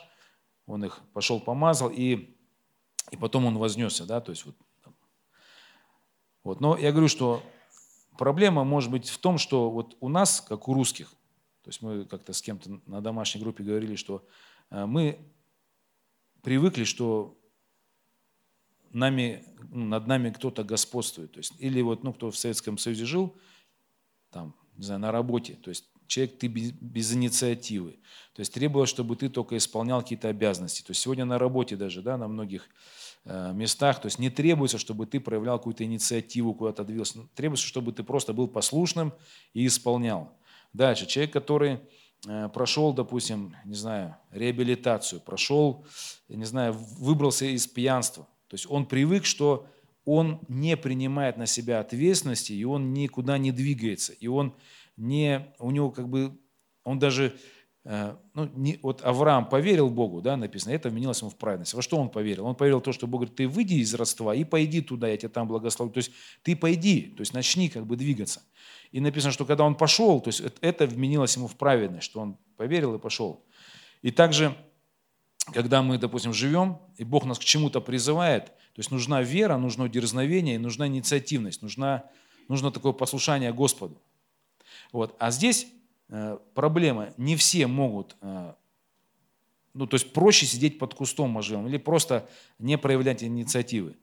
он 0.65 0.85
их 0.85 1.01
пошел 1.13 1.41
помазал, 1.41 1.91
и, 1.91 2.37
и 3.11 3.17
потом 3.17 3.47
он 3.47 3.59
вознесся, 3.59 4.07
да, 4.07 4.21
то 4.21 4.31
есть 4.31 4.47
вот, 4.47 4.55
вот. 6.45 6.61
Но 6.61 6.77
я 6.77 6.93
говорю, 6.93 7.09
что 7.09 7.43
проблема 8.17 8.63
может 8.63 8.93
быть 8.93 9.09
в 9.09 9.19
том, 9.19 9.39
что 9.39 9.71
вот 9.71 9.97
у 9.99 10.09
нас, 10.09 10.41
как 10.41 10.69
у 10.69 10.73
русских, 10.73 11.11
то 11.65 11.71
есть 11.71 11.83
мы 11.83 12.05
как-то 12.05 12.33
с 12.33 12.41
кем-то 12.41 12.81
на 12.87 13.01
домашней 13.01 13.41
группе 13.41 13.65
говорили, 13.65 13.97
что 13.97 14.25
э, 14.71 14.87
мы 14.87 15.19
привыкли, 16.43 16.85
что 16.85 17.37
нами, 18.91 19.45
ну, 19.71 19.87
над 19.87 20.07
нами 20.07 20.31
кто-то 20.31 20.65
господствует. 20.65 21.33
То 21.33 21.39
есть, 21.39 21.53
или 21.59 21.81
вот, 21.81 22.03
ну, 22.05 22.13
кто 22.13 22.31
в 22.31 22.37
Советском 22.37 22.79
Союзе 22.79 23.05
жил, 23.05 23.37
там, 24.31 24.55
не 24.77 24.85
знаю, 24.85 25.01
на 25.01 25.13
работе, 25.13 25.55
то 25.55 25.71
есть 25.71 25.85
человек, 26.11 26.39
ты 26.39 26.49
без, 26.49 26.73
без 26.73 27.13
инициативы. 27.15 27.99
То 28.35 28.41
есть 28.41 28.53
требовалось, 28.53 28.91
чтобы 28.91 29.17
ты 29.17 29.29
только 29.29 29.57
исполнял 29.57 30.03
какие-то 30.03 30.29
обязанности. 30.29 30.83
То 30.83 30.91
есть 30.91 31.01
сегодня 31.01 31.25
на 31.25 31.39
работе 31.39 31.77
даже, 31.77 32.03
да, 32.03 32.17
на 32.17 32.29
многих 32.29 32.69
э, 33.25 33.53
местах, 33.55 34.01
то 34.01 34.07
есть 34.07 34.19
не 34.19 34.29
требуется, 34.29 34.79
чтобы 34.79 35.07
ты 35.07 35.21
проявлял 35.21 35.59
какую-то 35.59 35.85
инициативу, 35.85 36.55
куда-то 36.55 36.85
двигался. 36.85 37.19
Ну, 37.19 37.29
требуется, 37.35 37.67
чтобы 37.67 37.93
ты 37.93 38.03
просто 38.03 38.33
был 38.33 38.49
послушным 38.49 39.15
и 39.55 39.67
исполнял. 39.67 40.37
Дальше, 40.73 41.07
человек, 41.07 41.33
который 41.33 41.81
э, 42.27 42.49
прошел, 42.49 42.93
допустим, 42.93 43.57
не 43.65 43.75
знаю, 43.75 44.17
реабилитацию, 44.31 45.21
прошел, 45.21 45.87
не 46.29 46.45
знаю, 46.45 46.75
выбрался 46.75 47.47
из 47.47 47.67
пьянства. 47.67 48.29
То 48.51 48.55
есть 48.55 48.67
он 48.69 48.85
привык, 48.85 49.25
что 49.25 49.69
он 50.05 50.41
не 50.49 50.77
принимает 50.77 51.37
на 51.37 51.47
себя 51.47 51.79
ответственности, 51.79 52.53
и 52.53 52.65
он 52.65 52.93
никуда 52.93 53.39
не 53.39 53.53
двигается, 53.53 54.13
и 54.13 54.27
он 54.27 54.55
не, 54.97 55.55
у 55.61 55.71
него 55.71 55.93
как 55.93 56.09
бы, 56.09 56.37
он 56.83 56.99
даже, 56.99 57.37
э, 57.85 58.17
ну, 58.35 58.51
не, 58.57 58.81
вот 58.83 59.03
Авраам 59.05 59.49
поверил 59.49 59.89
Богу, 59.89 60.21
да, 60.21 60.37
написано, 60.37 60.73
это 60.73 60.91
вменилось 60.91 61.21
ему 61.21 61.31
в 61.31 61.37
праведность. 61.37 61.75
Во 61.75 61.83
что 61.83 61.97
он 61.97 62.11
поверил? 62.11 62.47
Он 62.47 62.57
поверил 62.57 62.81
в 62.81 62.83
то, 62.83 62.93
что 62.93 63.07
Бог 63.07 63.21
говорит, 63.21 63.37
ты 63.37 63.47
выйди 63.47 63.75
из 63.75 63.95
родства 63.95 64.35
и 64.35 64.43
пойди 64.43 64.81
туда, 64.81 65.07
я 65.07 65.17
тебя 65.17 65.29
там 65.29 65.47
благословлю. 65.47 65.93
То 65.93 65.99
есть 65.99 66.11
ты 66.43 66.57
пойди, 66.57 67.03
то 67.17 67.21
есть 67.21 67.33
начни 67.33 67.69
как 67.69 67.87
бы 67.87 67.97
двигаться. 67.97 68.43
И 68.91 69.01
написано, 69.01 69.33
что 69.33 69.45
когда 69.45 69.65
он 69.65 69.77
пошел, 69.77 70.21
то 70.21 70.29
есть 70.29 70.43
это 70.61 70.87
вменилось 70.87 71.37
ему 71.37 71.47
в 71.47 71.57
праведность, 71.57 72.07
что 72.07 72.21
он 72.21 72.37
поверил 72.57 72.95
и 72.97 72.99
пошел. 72.99 73.45
И 74.03 74.11
также, 74.11 74.57
когда 75.53 75.83
мы, 75.83 75.99
допустим, 75.99 76.33
живем, 76.33 76.79
и 76.97 77.05
Бог 77.05 77.25
нас 77.25 77.39
к 77.39 77.45
чему-то 77.45 77.81
призывает, 77.81 78.47
то 78.47 78.79
есть 78.79 78.91
нужна 78.91 79.23
вера, 79.23 79.57
нужно 79.57 79.89
дерзновение, 79.89 80.59
нужна 80.59 80.87
инициативность, 80.87 81.63
нужна, 81.63 82.05
нужно 82.49 82.71
такое 82.71 82.93
послушание 82.93 83.53
Господу. 83.53 84.01
Вот. 84.93 85.17
А 85.19 85.31
здесь 85.31 85.67
э, 86.09 86.39
проблема, 86.55 87.13
не 87.17 87.37
все 87.37 87.67
могут, 87.67 88.17
э, 88.21 88.55
ну 89.75 89.87
то 89.87 89.95
есть 89.95 90.13
проще 90.13 90.47
сидеть 90.47 90.79
под 90.79 90.95
кустом 90.95 91.31
можжевым 91.31 91.69
или 91.69 91.79
просто 91.79 92.29
не 92.59 92.79
проявлять 92.79 93.23
инициативы. 93.23 93.97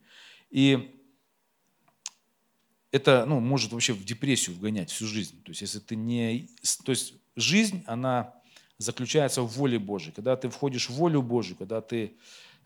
И 0.49 0.93
это 2.91 3.25
ну, 3.25 3.39
может 3.39 3.73
вообще 3.73 3.93
в 3.93 4.03
депрессию 4.03 4.55
вгонять 4.55 4.89
всю 4.89 5.05
жизнь. 5.05 5.41
То 5.43 5.49
есть 5.49 5.61
если 5.61 5.79
ты 5.79 5.95
не... 5.95 6.49
То 6.83 6.91
есть 6.91 7.13
жизнь, 7.35 7.83
она 7.85 8.33
заключается 8.77 9.41
в 9.41 9.47
воле 9.47 9.79
Божьей. 9.79 10.11
Когда 10.11 10.35
ты 10.35 10.49
входишь 10.49 10.89
в 10.89 10.93
волю 10.93 11.21
Божью, 11.21 11.55
когда 11.55 11.81
ты 11.81 12.15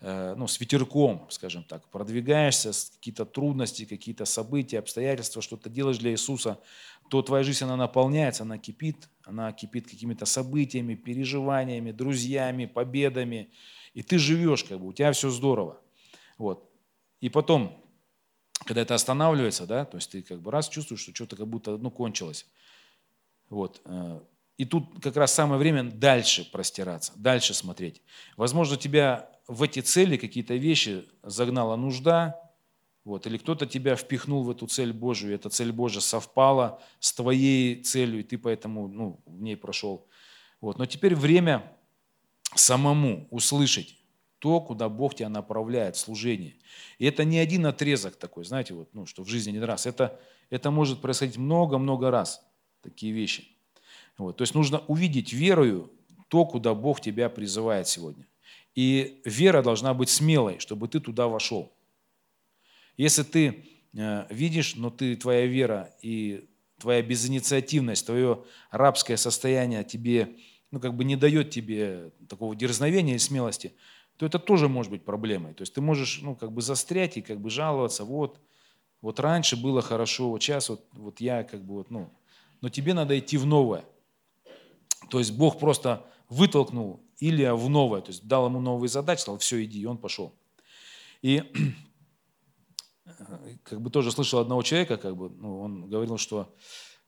Э, 0.03 0.33
ну, 0.35 0.47
с 0.47 0.59
ветерком, 0.59 1.27
скажем 1.29 1.63
так, 1.63 1.87
продвигаешься, 1.89 2.71
какие-то 2.95 3.23
трудности, 3.23 3.85
какие-то 3.85 4.25
события, 4.25 4.79
обстоятельства, 4.79 5.43
что-то 5.43 5.69
делаешь 5.69 5.99
для 5.99 6.09
Иисуса, 6.11 6.59
то 7.11 7.21
твоя 7.21 7.43
жизнь, 7.43 7.63
она 7.63 7.75
наполняется, 7.75 8.41
она 8.41 8.57
кипит, 8.57 9.09
она 9.25 9.51
кипит 9.51 9.87
какими-то 9.87 10.25
событиями, 10.25 10.95
переживаниями, 10.95 11.91
друзьями, 11.91 12.65
победами, 12.65 13.51
и 13.93 14.01
ты 14.01 14.17
живешь, 14.17 14.63
как 14.63 14.79
бы, 14.79 14.87
у 14.87 14.93
тебя 14.93 15.11
все 15.11 15.29
здорово. 15.29 15.79
Вот. 16.39 16.67
И 17.19 17.29
потом, 17.29 17.79
когда 18.65 18.81
это 18.81 18.95
останавливается, 18.95 19.67
да, 19.67 19.85
то 19.85 19.97
есть 19.97 20.09
ты 20.09 20.23
как 20.23 20.41
бы 20.41 20.49
раз 20.49 20.67
чувствуешь, 20.67 21.01
что 21.01 21.13
что-то 21.13 21.35
как 21.35 21.47
будто 21.47 21.77
ну, 21.77 21.91
кончилось. 21.91 22.47
Вот. 23.51 23.81
И 24.61 24.65
тут 24.65 25.01
как 25.01 25.15
раз 25.15 25.33
самое 25.33 25.57
время 25.57 25.81
дальше 25.81 26.47
простираться, 26.51 27.13
дальше 27.15 27.55
смотреть. 27.55 28.03
Возможно, 28.37 28.77
тебя 28.77 29.27
в 29.47 29.63
эти 29.63 29.79
цели 29.79 30.17
какие-то 30.17 30.53
вещи 30.53 31.09
загнала 31.23 31.75
нужда, 31.77 32.39
вот, 33.03 33.25
или 33.25 33.39
кто-то 33.39 33.65
тебя 33.65 33.95
впихнул 33.95 34.43
в 34.43 34.51
эту 34.51 34.67
цель 34.67 34.93
Божию, 34.93 35.31
и 35.31 35.35
эта 35.35 35.49
цель 35.49 35.71
Божия 35.71 35.99
совпала 35.99 36.79
с 36.99 37.11
твоей 37.11 37.81
целью, 37.81 38.19
и 38.19 38.23
ты 38.23 38.37
поэтому 38.37 38.87
ну, 38.87 39.19
в 39.25 39.41
ней 39.41 39.57
прошел. 39.57 40.07
Вот. 40.59 40.77
Но 40.77 40.85
теперь 40.85 41.15
время 41.15 41.63
самому 42.53 43.27
услышать 43.31 43.97
то, 44.37 44.61
куда 44.61 44.89
Бог 44.89 45.15
тебя 45.15 45.29
направляет, 45.29 45.97
служение. 45.97 46.53
И 46.99 47.05
это 47.05 47.23
не 47.23 47.39
один 47.39 47.65
отрезок 47.65 48.15
такой, 48.15 48.45
знаете, 48.45 48.75
вот, 48.75 48.93
ну, 48.93 49.07
что 49.07 49.23
в 49.23 49.27
жизни 49.27 49.49
один 49.49 49.63
раз. 49.63 49.87
Это, 49.87 50.19
это 50.51 50.69
может 50.69 51.01
происходить 51.01 51.37
много-много 51.37 52.11
раз, 52.11 52.45
такие 52.83 53.11
вещи. 53.11 53.47
Вот. 54.21 54.37
То 54.37 54.43
есть 54.43 54.55
нужно 54.55 54.79
увидеть 54.87 55.33
верою 55.33 55.91
то, 56.27 56.45
куда 56.45 56.73
Бог 56.73 57.01
тебя 57.01 57.29
призывает 57.29 57.87
сегодня. 57.87 58.27
И 58.75 59.21
вера 59.25 59.61
должна 59.61 59.93
быть 59.93 60.09
смелой, 60.09 60.59
чтобы 60.59 60.87
ты 60.87 60.99
туда 60.99 61.27
вошел. 61.27 61.73
Если 62.97 63.23
ты 63.23 63.65
э, 63.93 64.25
видишь, 64.29 64.75
но 64.75 64.89
ты, 64.89 65.15
твоя 65.15 65.45
вера 65.45 65.93
и 66.01 66.47
твоя 66.79 67.01
безинициативность, 67.01 68.05
твое 68.05 68.43
рабское 68.69 69.17
состояние 69.17 69.83
тебе, 69.83 70.35
ну, 70.71 70.79
как 70.79 70.95
бы 70.95 71.03
не 71.03 71.15
дает 71.15 71.49
тебе 71.49 72.11
такого 72.29 72.55
дерзновения 72.55 73.15
и 73.15 73.19
смелости, 73.19 73.73
то 74.17 74.25
это 74.25 74.39
тоже 74.39 74.69
может 74.69 74.91
быть 74.91 75.03
проблемой. 75.03 75.53
То 75.53 75.63
есть 75.63 75.73
ты 75.73 75.81
можешь, 75.81 76.21
ну, 76.21 76.35
как 76.35 76.51
бы 76.51 76.61
застрять 76.61 77.17
и 77.17 77.21
как 77.21 77.41
бы 77.41 77.49
жаловаться, 77.49 78.05
вот, 78.05 78.39
вот 79.01 79.19
раньше 79.19 79.57
было 79.57 79.81
хорошо, 79.81 80.29
вот 80.29 80.41
сейчас 80.41 80.69
вот, 80.69 80.85
вот 80.93 81.19
я 81.19 81.43
как 81.43 81.65
бы 81.65 81.73
вот, 81.73 81.89
ну, 81.89 82.09
но 82.61 82.69
тебе 82.69 82.93
надо 82.93 83.17
идти 83.17 83.37
в 83.37 83.45
новое. 83.45 83.83
То 85.11 85.19
есть 85.19 85.33
Бог 85.33 85.59
просто 85.59 86.05
вытолкнул 86.29 87.03
Илия 87.19 87.53
в 87.53 87.69
новое, 87.69 87.99
то 88.01 88.11
есть 88.11 88.25
дал 88.25 88.45
ему 88.45 88.61
новые 88.61 88.87
задачи, 88.87 89.19
сказал, 89.19 89.39
все, 89.39 89.61
иди, 89.61 89.81
и 89.81 89.85
он 89.85 89.97
пошел. 89.97 90.33
И 91.21 91.43
как 93.63 93.81
бы 93.81 93.89
тоже 93.89 94.13
слышал 94.13 94.39
одного 94.39 94.61
человека, 94.63 94.95
как 94.95 95.17
бы, 95.17 95.29
ну, 95.29 95.59
он 95.59 95.89
говорил, 95.89 96.17
что 96.17 96.55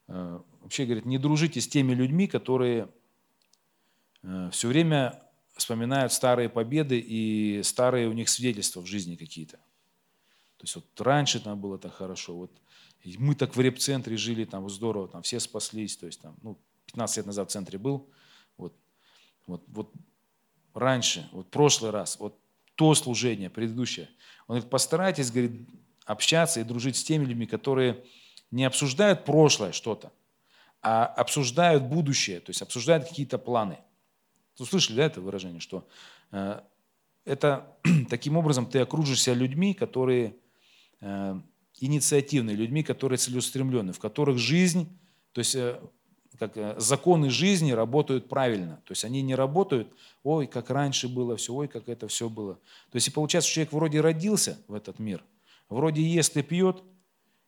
э, 0.10 0.40
вообще, 0.60 0.84
говорит, 0.84 1.06
не 1.06 1.18
дружите 1.18 1.62
с 1.62 1.68
теми 1.70 1.94
людьми, 1.94 2.28
которые 2.28 2.90
э, 4.22 4.50
все 4.52 4.68
время 4.68 5.24
вспоминают 5.56 6.12
старые 6.12 6.50
победы 6.50 7.00
и 7.00 7.64
старые 7.64 8.10
у 8.10 8.12
них 8.12 8.28
свидетельства 8.28 8.82
в 8.82 8.86
жизни 8.86 9.16
какие-то. 9.16 9.56
То 10.58 10.64
есть 10.64 10.76
вот 10.76 11.00
раньше 11.00 11.40
там 11.40 11.58
было 11.58 11.78
так 11.80 11.94
хорошо, 11.94 12.36
вот 12.36 12.52
мы 13.18 13.34
так 13.36 13.56
в 13.56 13.62
реп-центре 13.62 14.18
жили, 14.18 14.44
там 14.44 14.70
здорово, 14.70 15.08
там 15.08 15.22
все 15.22 15.40
спаслись, 15.40 15.96
то 15.96 16.06
есть 16.06 16.20
там, 16.20 16.36
ну, 16.42 16.60
15 16.94 17.18
лет 17.18 17.26
назад 17.26 17.50
в 17.50 17.52
центре 17.52 17.80
был, 17.80 18.08
вот, 18.58 18.74
вот, 19.48 19.64
вот 19.68 19.92
раньше, 20.74 21.28
вот 21.32 21.50
прошлый 21.50 21.92
раз, 21.92 22.20
вот 22.20 22.40
то 22.76 22.94
служение 22.96 23.50
предыдущее. 23.50 24.10
Он 24.48 24.56
говорит, 24.56 24.70
постарайтесь, 24.70 25.32
говорит, 25.32 25.68
общаться 26.06 26.60
и 26.60 26.64
дружить 26.64 26.96
с 26.96 27.04
теми 27.04 27.26
людьми, 27.26 27.46
которые 27.46 28.04
не 28.52 28.64
обсуждают 28.64 29.26
прошлое 29.26 29.72
что-то, 29.72 30.12
а 30.82 31.06
обсуждают 31.06 31.84
будущее, 31.84 32.40
то 32.40 32.52
есть 32.52 32.62
обсуждают 32.62 33.08
какие-то 33.08 33.38
планы. 33.38 33.80
Вы 34.60 34.66
слышали, 34.66 34.98
да, 34.98 35.06
это 35.06 35.22
выражение, 35.22 35.60
что 35.60 35.88
э, 36.32 36.62
это 37.26 37.76
таким 38.10 38.38
образом 38.38 38.68
ты 38.68 38.80
окружишься 38.80 39.34
людьми, 39.34 39.74
которые 39.74 40.36
э, 41.02 41.40
инициативные, 41.80 42.56
людьми, 42.56 42.84
которые 42.84 43.18
целеустремленные, 43.18 43.94
в 43.94 44.00
которых 44.00 44.38
жизнь, 44.38 44.96
то 45.32 45.40
есть 45.40 45.56
э, 45.56 45.80
как 46.40 46.58
э, 46.58 46.76
законы 46.78 47.30
жизни 47.30 47.72
работают 47.72 48.30
правильно. 48.30 48.82
То 48.86 48.92
есть 48.92 49.06
они 49.06 49.22
не 49.22 49.36
работают, 49.36 49.88
ой, 50.24 50.48
как 50.48 50.70
раньше 50.70 51.08
было 51.08 51.36
все, 51.38 51.54
ой, 51.54 51.68
как 51.68 51.90
это 51.90 52.08
все 52.08 52.30
было. 52.30 52.56
То 52.92 52.96
есть 52.96 53.08
и 53.08 53.12
получается, 53.12 53.50
что 53.50 53.56
человек 53.56 53.74
вроде 53.74 54.02
родился 54.02 54.58
в 54.68 54.74
этот 54.74 55.00
мир, 55.00 55.24
вроде 55.70 56.02
ест 56.02 56.36
и 56.38 56.42
пьет, 56.42 56.84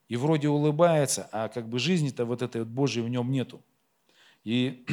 и 0.07 0.17
вроде 0.17 0.49
улыбается, 0.49 1.27
а 1.31 1.49
как 1.49 1.67
бы 1.67 1.79
жизни-то 1.79 2.25
вот 2.25 2.41
этой 2.41 2.61
вот 2.61 2.69
Божьей 2.69 3.01
в 3.01 3.09
нем 3.09 3.31
нету. 3.31 3.61
И, 4.43 4.85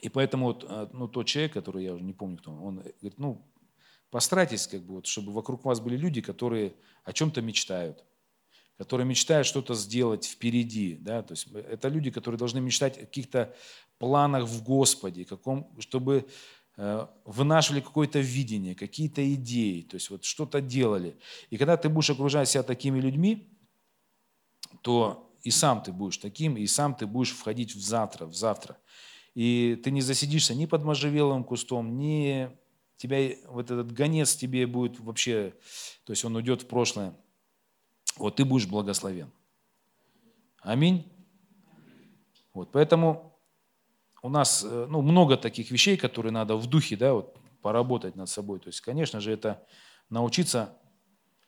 и 0.00 0.08
поэтому 0.08 0.46
вот, 0.46 0.64
э, 0.68 0.88
ну, 0.92 1.08
тот 1.08 1.26
человек, 1.26 1.52
который, 1.52 1.84
я 1.84 1.94
уже 1.94 2.04
не 2.04 2.12
помню 2.12 2.38
кто, 2.38 2.52
он 2.52 2.76
говорит, 2.76 3.18
ну, 3.18 3.44
постарайтесь, 4.10 4.66
как 4.66 4.82
бы, 4.82 4.94
вот, 4.94 5.06
чтобы 5.06 5.32
вокруг 5.32 5.64
вас 5.64 5.80
были 5.80 5.96
люди, 5.96 6.20
которые 6.20 6.74
о 7.04 7.12
чем-то 7.12 7.42
мечтают, 7.42 8.04
которые 8.78 9.06
мечтают 9.06 9.46
что-то 9.46 9.74
сделать 9.74 10.24
впереди. 10.24 10.96
Да? 10.96 11.22
То 11.22 11.32
есть 11.32 11.48
это 11.52 11.88
люди, 11.88 12.10
которые 12.10 12.38
должны 12.38 12.60
мечтать 12.60 12.98
о 12.98 13.00
каких-то 13.00 13.54
планах 13.98 14.44
в 14.44 14.62
Господе, 14.64 15.24
каком, 15.24 15.70
чтобы 15.78 16.26
э, 16.76 17.06
вынашивали 17.24 17.80
какое-то 17.80 18.18
видение, 18.18 18.74
какие-то 18.74 19.34
идеи, 19.34 19.82
то 19.82 19.94
есть 19.94 20.10
вот 20.10 20.24
что-то 20.24 20.60
делали. 20.60 21.16
И 21.50 21.56
когда 21.56 21.76
ты 21.76 21.88
будешь 21.88 22.10
окружать 22.10 22.48
себя 22.48 22.62
такими 22.62 23.00
людьми, 23.00 23.48
то 24.82 25.30
и 25.42 25.50
сам 25.50 25.82
ты 25.82 25.92
будешь 25.92 26.18
таким, 26.18 26.56
и 26.56 26.66
сам 26.66 26.94
ты 26.94 27.06
будешь 27.06 27.32
входить 27.32 27.74
в 27.74 27.80
завтра, 27.80 28.26
в 28.26 28.34
завтра. 28.34 28.78
И 29.34 29.80
ты 29.82 29.90
не 29.90 30.00
засидишься 30.00 30.54
ни 30.54 30.66
под 30.66 30.84
можжевеловым 30.84 31.44
кустом, 31.44 31.96
ни 31.96 32.50
тебя 32.96 33.36
вот 33.48 33.70
этот 33.70 33.92
гонец 33.92 34.36
тебе 34.36 34.66
будет 34.66 34.98
вообще, 35.00 35.54
то 36.04 36.12
есть 36.12 36.24
он 36.24 36.36
уйдет 36.36 36.62
в 36.62 36.66
прошлое 36.66 37.14
вот 38.16 38.36
ты 38.36 38.44
будешь 38.44 38.66
благословен. 38.66 39.30
Аминь. 40.60 41.10
Вот, 42.52 42.70
поэтому 42.72 43.36
у 44.22 44.28
нас 44.28 44.64
э, 44.64 44.86
ну, 44.88 45.02
много 45.02 45.36
таких 45.36 45.70
вещей, 45.70 45.96
которые 45.96 46.32
надо 46.32 46.56
в 46.56 46.66
духе 46.66 46.96
да, 46.96 47.12
вот, 47.12 47.36
поработать 47.60 48.16
над 48.16 48.28
собой. 48.28 48.60
То 48.60 48.68
есть, 48.68 48.80
конечно 48.80 49.20
же, 49.20 49.32
это 49.32 49.66
научиться 50.08 50.76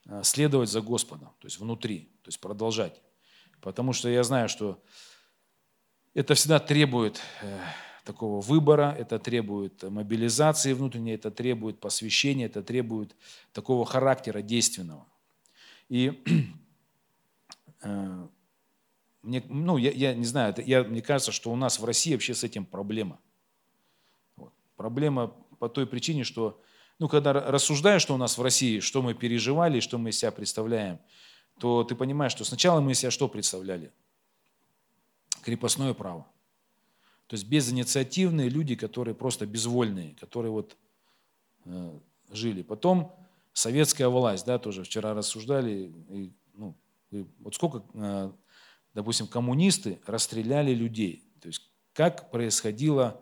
э, 0.06 0.22
следовать 0.22 0.68
за 0.68 0.80
Господом, 0.80 1.30
то 1.38 1.46
есть 1.46 1.58
внутри, 1.58 2.10
то 2.22 2.28
есть 2.28 2.40
продолжать. 2.40 3.00
Потому 3.60 3.92
что 3.92 4.08
я 4.08 4.22
знаю, 4.24 4.48
что 4.48 4.82
это 6.12 6.34
всегда 6.34 6.58
требует 6.58 7.20
э, 7.42 7.58
такого 8.04 8.40
выбора, 8.40 8.94
это 8.98 9.18
требует 9.18 9.82
мобилизации 9.82 10.72
внутренней, 10.72 11.12
это 11.12 11.30
требует 11.30 11.80
посвящения, 11.80 12.46
это 12.46 12.62
требует 12.62 13.16
такого 13.52 13.86
характера 13.86 14.42
действенного. 14.42 15.06
И 15.88 16.22
э, 17.82 18.26
мне, 19.22 19.42
ну, 19.48 19.76
я, 19.76 19.90
я 19.90 20.14
не 20.14 20.24
знаю, 20.24 20.50
это, 20.50 20.62
я, 20.62 20.84
мне 20.84 21.02
кажется, 21.02 21.32
что 21.32 21.50
у 21.50 21.56
нас 21.56 21.78
в 21.78 21.84
России 21.84 22.12
вообще 22.12 22.34
с 22.34 22.44
этим 22.44 22.64
проблема. 22.64 23.18
Вот. 24.36 24.52
Проблема 24.76 25.28
по 25.58 25.68
той 25.68 25.86
причине, 25.86 26.24
что 26.24 26.60
ну, 26.98 27.08
когда 27.08 27.32
рассуждаешь, 27.32 28.02
что 28.02 28.14
у 28.14 28.18
нас 28.18 28.38
в 28.38 28.42
России, 28.42 28.80
что 28.80 29.02
мы 29.02 29.14
переживали, 29.14 29.80
что 29.80 29.98
мы 29.98 30.10
из 30.10 30.18
себя 30.18 30.30
представляем, 30.30 30.98
то 31.58 31.84
ты 31.84 31.94
понимаешь, 31.94 32.32
что 32.32 32.44
сначала 32.44 32.80
мы 32.80 32.92
из 32.92 33.00
себя 33.00 33.10
что 33.10 33.28
представляли? 33.28 33.92
Крепостное 35.42 35.92
право. 35.92 36.26
То 37.26 37.34
есть 37.34 37.46
безинициативные 37.46 38.48
люди, 38.48 38.76
которые 38.76 39.14
просто 39.14 39.46
безвольные, 39.46 40.14
которые 40.14 40.52
вот 40.52 40.76
э, 41.64 41.98
жили. 42.30 42.62
Потом 42.62 43.14
советская 43.56 44.08
власть, 44.08 44.44
да, 44.44 44.58
тоже 44.58 44.84
вчера 44.84 45.14
рассуждали, 45.14 45.90
и, 46.10 46.30
ну, 46.52 46.76
и 47.10 47.24
вот 47.40 47.54
сколько, 47.54 47.82
э, 47.94 48.30
допустим, 48.92 49.26
коммунисты 49.26 49.98
расстреляли 50.06 50.74
людей, 50.74 51.24
то 51.40 51.48
есть 51.48 51.62
как 51.94 52.30
происходила 52.30 53.18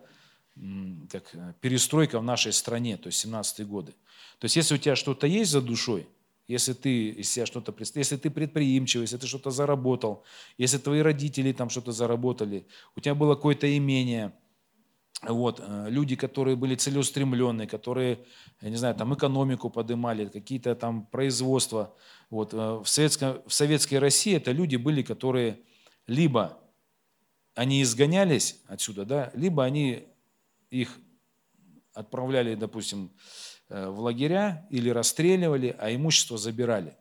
как, 1.09 1.33
э, 1.35 1.55
перестройка 1.61 2.19
в 2.19 2.25
нашей 2.25 2.53
стране, 2.53 2.97
то 2.97 3.07
есть 3.07 3.25
17-е 3.25 3.65
годы. 3.65 3.93
То 4.41 4.47
есть 4.47 4.57
если 4.57 4.75
у 4.75 4.79
тебя 4.79 4.97
что-то 4.97 5.29
есть 5.29 5.53
за 5.53 5.61
душой, 5.61 6.09
если 6.49 6.73
ты 6.73 7.11
из 7.11 7.31
себя 7.31 7.47
что-то 7.47 7.73
если 7.95 8.17
ты 8.17 8.29
предприимчивый, 8.29 9.05
если 9.05 9.19
ты 9.19 9.29
что-то 9.29 9.53
заработал, 9.53 10.25
если 10.59 10.79
твои 10.79 11.01
родители 11.01 11.53
там 11.53 11.71
что-то 11.71 11.93
заработали, 11.93 12.67
у 12.97 13.01
тебя 13.01 13.15
было 13.15 13.37
какое-то 13.37 13.77
имение– 13.77 14.33
вот, 15.29 15.61
э, 15.63 15.87
люди, 15.89 16.17
которые 16.17 16.57
были 16.57 16.75
целеустремленные, 16.75 17.67
которые, 17.67 18.19
я 18.61 18.71
не 18.71 18.77
знаю, 18.77 18.95
там 18.95 19.15
экономику 19.15 19.71
поднимали, 19.71 20.27
какие-то 20.27 20.75
там 20.75 21.07
производства. 21.07 21.95
Вот, 22.31 22.53
э, 22.53 22.57
в, 22.57 22.87
советской, 22.87 23.41
в 23.47 23.53
советской 23.53 23.97
России 23.97 24.37
это 24.37 24.53
люди 24.53 24.77
были, 24.77 25.03
которые 25.03 25.61
либо 26.07 26.59
они 27.55 27.83
изгонялись 27.83 28.61
отсюда, 28.67 29.05
да, 29.05 29.31
либо 29.35 29.65
они 29.65 30.05
их 30.71 30.99
отправляли, 31.93 32.55
допустим, 32.55 33.11
э, 33.69 33.89
в 33.89 34.01
лагеря 34.01 34.67
или 34.71 34.91
расстреливали, 34.91 35.75
а 35.79 35.95
имущество 35.95 36.37
забирали. 36.37 36.97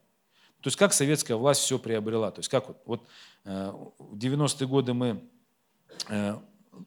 То 0.61 0.67
есть 0.67 0.77
как 0.77 0.93
советская 0.93 1.35
власть 1.35 1.61
все 1.61 1.77
приобрела. 1.77 2.31
То 2.31 2.39
есть 2.39 2.49
как 2.49 2.67
вот, 2.67 2.81
вот 2.85 3.07
в 3.43 4.17
90-е 4.17 4.65
годы 4.65 4.93
мы 4.93 5.21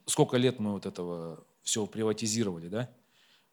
сколько 0.07 0.37
лет 0.37 0.59
мы 0.59 0.73
вот 0.73 0.87
этого 0.87 1.45
все 1.63 1.87
приватизировали, 1.87 2.69
да? 2.69 2.91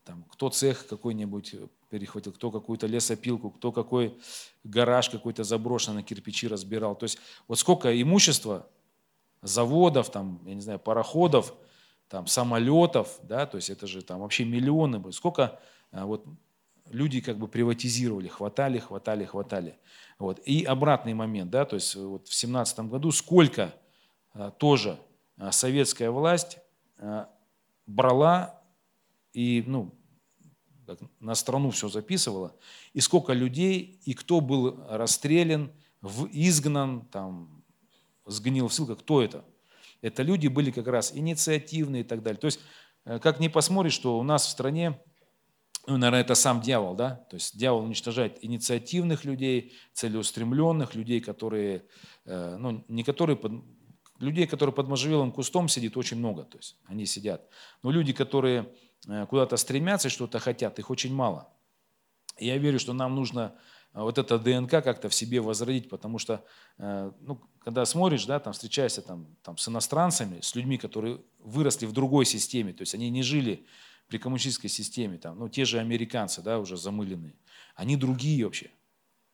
Там, 0.03 0.25
кто 0.25 0.49
цех 0.49 0.87
какой-нибудь 0.87 1.55
перехватил, 1.89 2.33
кто 2.33 2.51
какую-то 2.51 2.87
лесопилку, 2.87 3.51
кто 3.51 3.71
какой 3.71 4.17
гараж 4.63 5.09
какой-то 5.09 5.43
заброшенный 5.43 5.97
на 5.97 6.03
кирпичи 6.03 6.47
разбирал. 6.47 6.95
То 6.95 7.05
есть 7.05 7.19
вот 7.47 7.57
сколько 7.57 8.01
имущества, 8.01 8.67
заводов, 9.41 10.09
там, 10.09 10.41
я 10.45 10.55
не 10.55 10.61
знаю, 10.61 10.79
пароходов, 10.79 11.53
там, 12.09 12.27
самолетов, 12.27 13.19
да, 13.23 13.45
то 13.45 13.57
есть 13.57 13.69
это 13.69 13.87
же 13.87 14.01
там 14.01 14.19
вообще 14.19 14.45
миллионы 14.45 14.99
были. 14.99 15.13
Сколько 15.13 15.59
а, 15.91 16.05
вот 16.05 16.25
люди 16.89 17.21
как 17.21 17.37
бы 17.37 17.47
приватизировали, 17.47 18.27
хватали, 18.27 18.79
хватали, 18.79 19.25
хватали. 19.25 19.77
Вот. 20.19 20.39
И 20.45 20.63
обратный 20.63 21.13
момент, 21.13 21.49
да, 21.49 21.65
то 21.65 21.75
есть 21.75 21.95
вот 21.95 22.27
в 22.27 22.33
семнадцатом 22.33 22.89
году 22.89 23.11
сколько 23.11 23.73
а, 24.33 24.51
тоже 24.51 24.99
советская 25.51 26.11
власть 26.11 26.59
а, 26.97 27.29
брала 27.85 28.61
и 29.33 29.63
ну, 29.65 29.93
на 31.19 31.35
страну 31.35 31.71
все 31.71 31.89
записывала, 31.89 32.55
и 32.93 32.99
сколько 32.99 33.33
людей, 33.33 33.99
и 34.05 34.13
кто 34.13 34.41
был 34.41 34.85
расстрелян, 34.89 35.71
изгнан, 36.31 37.05
там, 37.07 37.63
сгнил 38.25 38.67
в 38.67 38.73
ссылках, 38.73 38.99
кто 38.99 39.21
это? 39.21 39.45
Это 40.01 40.21
люди 40.21 40.47
были 40.47 40.71
как 40.71 40.87
раз 40.87 41.15
инициативные 41.15 42.01
и 42.01 42.05
так 42.05 42.21
далее. 42.21 42.39
То 42.39 42.45
есть, 42.45 42.59
э, 43.05 43.19
как 43.19 43.39
ни 43.39 43.47
посмотришь, 43.47 43.93
что 43.93 44.19
у 44.19 44.23
нас 44.23 44.45
в 44.45 44.49
стране, 44.49 44.99
ну, 45.87 45.97
наверное, 45.97 46.21
это 46.21 46.35
сам 46.35 46.61
дьявол, 46.61 46.95
да? 46.95 47.15
То 47.29 47.35
есть 47.35 47.57
дьявол 47.57 47.83
уничтожает 47.83 48.43
инициативных 48.43 49.23
людей, 49.23 49.73
целеустремленных 49.93 50.95
людей, 50.95 51.21
которые, 51.21 51.85
э, 52.25 52.57
ну, 52.57 52.83
не 52.89 53.03
которые 53.03 53.37
Людей, 54.19 54.47
которые 54.47 54.73
под 54.73 54.87
можжевелым 54.87 55.31
кустом 55.31 55.67
сидят, 55.67 55.97
очень 55.97 56.17
много, 56.17 56.43
то 56.43 56.57
есть 56.57 56.77
они 56.85 57.05
сидят. 57.05 57.49
Но 57.81 57.91
люди, 57.91 58.13
которые 58.13 58.69
э, 59.07 59.25
куда-то 59.25 59.57
стремятся 59.57 60.09
что-то 60.09 60.39
хотят, 60.39 60.77
их 60.79 60.89
очень 60.89 61.13
мало. 61.13 61.49
И 62.37 62.47
я 62.47 62.57
верю, 62.57 62.79
что 62.79 62.93
нам 62.93 63.15
нужно 63.15 63.55
э, 63.93 64.01
вот 64.01 64.17
это 64.17 64.37
ДНК 64.37 64.69
как-то 64.69 65.09
в 65.09 65.15
себе 65.15 65.41
возродить, 65.41 65.89
потому 65.89 66.19
что, 66.19 66.45
э, 66.77 67.11
ну, 67.21 67.41
когда 67.59 67.85
смотришь, 67.85 68.25
да, 68.25 68.39
там 68.39 68.53
встречаешься 68.53 69.01
там, 69.01 69.35
там, 69.41 69.57
с 69.57 69.67
иностранцами, 69.67 70.41
с 70.41 70.55
людьми, 70.55 70.77
которые 70.77 71.21
выросли 71.39 71.85
в 71.87 71.91
другой 71.91 72.25
системе, 72.25 72.73
то 72.73 72.83
есть 72.83 72.93
они 72.93 73.09
не 73.09 73.23
жили 73.23 73.65
при 74.07 74.19
коммунистической 74.19 74.69
системе, 74.69 75.17
там, 75.17 75.39
ну, 75.39 75.49
те 75.49 75.65
же 75.65 75.79
американцы, 75.79 76.41
да, 76.41 76.59
уже 76.59 76.77
замыленные, 76.77 77.33
они 77.75 77.97
другие 77.97 78.45
вообще. 78.45 78.69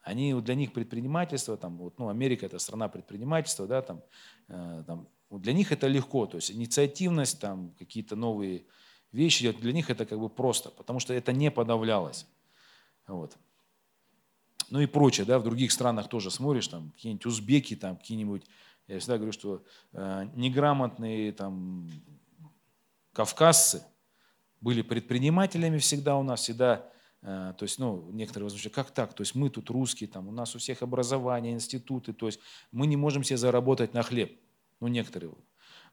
Они, 0.10 0.34
для 0.42 0.56
них 0.56 0.74
предпринимательство, 0.74 1.56
там, 1.56 1.78
вот, 1.78 2.00
ну, 2.00 2.10
Америка 2.10 2.48
это 2.48 2.58
страна 2.58 2.90
предпринимательства, 2.90 3.68
да, 3.68 3.84
там, 3.84 4.02
э, 4.48 4.84
там, 4.88 5.08
для 5.30 5.54
них 5.54 5.72
это 5.72 5.86
легко, 5.86 6.26
то 6.26 6.38
есть 6.38 6.50
инициативность, 6.50 7.40
там, 7.40 7.76
какие-то 7.78 8.16
новые 8.16 8.66
вещи, 9.12 9.52
для 9.52 9.72
них 9.72 9.92
это 9.92 10.08
как 10.08 10.20
бы 10.20 10.28
просто, 10.28 10.72
потому 10.72 11.00
что 11.00 11.14
это 11.14 11.32
не 11.32 11.52
подавлялось. 11.52 12.26
Вот. 13.06 13.38
Ну 14.72 14.80
и 14.80 14.88
прочее, 14.88 15.28
да, 15.28 15.38
в 15.38 15.44
других 15.44 15.72
странах 15.72 16.10
тоже 16.10 16.32
смотришь, 16.32 16.68
там, 16.68 16.90
какие-нибудь 16.92 17.28
узбеки, 17.28 17.76
там, 17.76 17.96
какие-нибудь, 17.96 18.48
я 18.88 18.98
всегда 18.98 19.18
говорю, 19.18 19.32
что 19.32 19.64
э, 19.94 20.28
неграмотные, 20.34 21.34
там, 21.34 21.88
кавказцы, 23.14 23.84
были 24.60 24.82
предпринимателями 24.82 25.78
всегда 25.78 26.18
у 26.18 26.24
нас, 26.24 26.42
всегда, 26.42 26.90
то 27.22 27.58
есть, 27.62 27.80
ну, 27.80 28.10
некоторые 28.12 28.46
возмущают, 28.46 28.74
как 28.74 28.92
так, 28.92 29.14
то 29.14 29.22
есть 29.22 29.36
мы 29.36 29.50
тут 29.50 29.70
русские, 29.70 30.10
там, 30.10 30.30
у 30.30 30.32
нас 30.32 30.56
у 30.56 30.60
всех 30.60 30.82
образование, 30.82 31.54
институты, 31.54 32.14
то 32.14 32.28
есть 32.28 32.40
мы 32.72 32.88
не 32.88 32.96
можем 32.96 33.24
себе 33.24 33.38
заработать 33.38 33.94
на 33.94 34.04
хлеб, 34.04 34.38
ну, 34.80 34.88
некоторые 34.88 35.34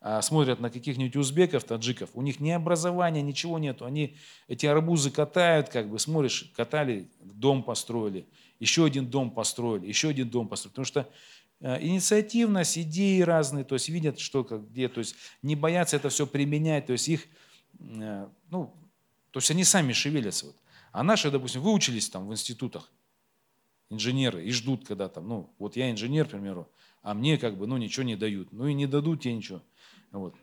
а 0.01 0.21
смотрят 0.23 0.61
на 0.61 0.71
каких-нибудь 0.71 1.17
узбеков, 1.17 1.65
таджиков, 1.65 2.11
у 2.15 2.23
них 2.23 2.39
ни 2.39 2.51
образования, 2.51 3.23
ничего 3.23 3.59
нету, 3.59 3.87
они 3.87 4.17
эти 4.47 4.67
арбузы 4.67 5.11
катают, 5.11 5.69
как 5.71 5.89
бы, 5.89 5.99
смотришь, 5.99 6.53
катали, 6.55 7.09
дом 7.21 7.63
построили, 7.63 8.27
еще 8.61 8.85
один 8.85 9.07
дом 9.07 9.31
построили, 9.31 9.87
еще 9.87 10.11
один 10.11 10.29
дом 10.29 10.47
построили, 10.49 10.73
потому 10.73 10.85
что 10.85 11.09
Э, 11.61 11.79
инициативность, 11.81 12.77
идеи 12.77 13.21
разные, 13.23 13.65
то 13.65 13.75
есть 13.77 13.89
видят, 13.89 14.19
что 14.19 14.45
как, 14.45 14.69
где, 14.71 14.89
то 14.89 14.99
есть 14.99 15.17
не 15.43 15.57
боятся 15.57 15.97
это 15.97 16.11
все 16.11 16.27
применять, 16.27 16.87
то 16.87 16.93
есть 16.93 17.09
их, 17.09 17.27
э, 17.81 18.29
ну, 18.51 18.75
то 19.31 19.39
есть 19.39 19.51
они 19.51 19.65
сами 19.65 19.93
шевелятся. 19.93 20.47
Вот. 20.47 20.57
А 20.97 21.03
наши, 21.03 21.31
допустим, 21.31 21.61
выучились 21.61 22.09
там 22.09 22.27
в 22.27 22.33
институтах, 22.33 22.91
инженеры, 23.91 24.43
и 24.43 24.51
ждут, 24.51 24.89
когда 24.89 25.11
там, 25.11 25.29
ну, 25.29 25.51
вот 25.59 25.77
я 25.77 25.91
инженер, 25.91 26.27
к 26.27 26.31
примеру, 26.31 26.71
а 27.03 27.13
мне 27.13 27.37
как 27.37 27.59
бы, 27.59 27.67
ну, 27.67 27.77
ничего 27.77 28.03
не 28.03 28.17
дают. 28.17 28.51
Ну, 28.51 28.67
и 28.67 28.73
не 28.73 28.87
дадут 28.87 29.21
тебе 29.21 29.35
ничего. 29.35 29.61
Вот. 30.11 30.35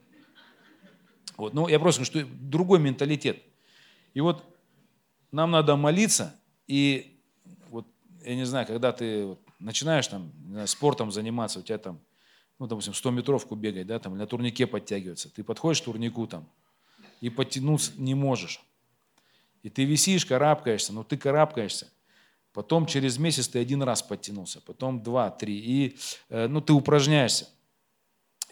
Вот. 1.36 1.54
Ну, 1.54 1.66
я 1.66 1.80
просто 1.80 2.02
говорю, 2.02 2.28
что 2.28 2.36
другой 2.40 2.78
менталитет. 2.78 3.42
И 4.12 4.20
вот 4.20 4.44
нам 5.32 5.50
надо 5.50 5.74
молиться, 5.74 6.36
и 6.68 7.18
вот, 7.70 7.88
я 8.24 8.36
не 8.36 8.44
знаю, 8.46 8.64
когда 8.64 8.92
ты 8.92 9.36
начинаешь 9.58 10.06
там 10.06 10.30
знаю, 10.46 10.68
спортом 10.68 11.10
заниматься, 11.10 11.58
у 11.58 11.62
тебя 11.62 11.78
там, 11.78 11.98
ну, 12.60 12.68
допустим, 12.68 12.92
100-метровку 12.92 13.56
бегать, 13.56 13.88
да, 13.88 13.98
там, 13.98 14.16
на 14.16 14.28
турнике 14.28 14.68
подтягиваться. 14.68 15.34
Ты 15.34 15.42
подходишь 15.42 15.82
к 15.82 15.86
турнику 15.86 16.28
там 16.28 16.48
и 17.20 17.28
подтянуться 17.28 17.90
не 17.96 18.14
можешь. 18.14 18.60
И 19.64 19.70
ты 19.70 19.84
висишь, 19.84 20.26
карабкаешься, 20.26 20.92
но 20.92 21.04
ты 21.04 21.16
карабкаешься. 21.16 21.88
Потом 22.52 22.84
через 22.86 23.16
месяц 23.18 23.48
ты 23.48 23.58
один 23.58 23.82
раз 23.82 24.02
подтянулся, 24.02 24.60
потом 24.60 25.02
два, 25.02 25.30
три. 25.30 25.58
И 25.58 25.96
э, 26.28 26.46
ну, 26.46 26.60
ты 26.60 26.74
упражняешься. 26.74 27.48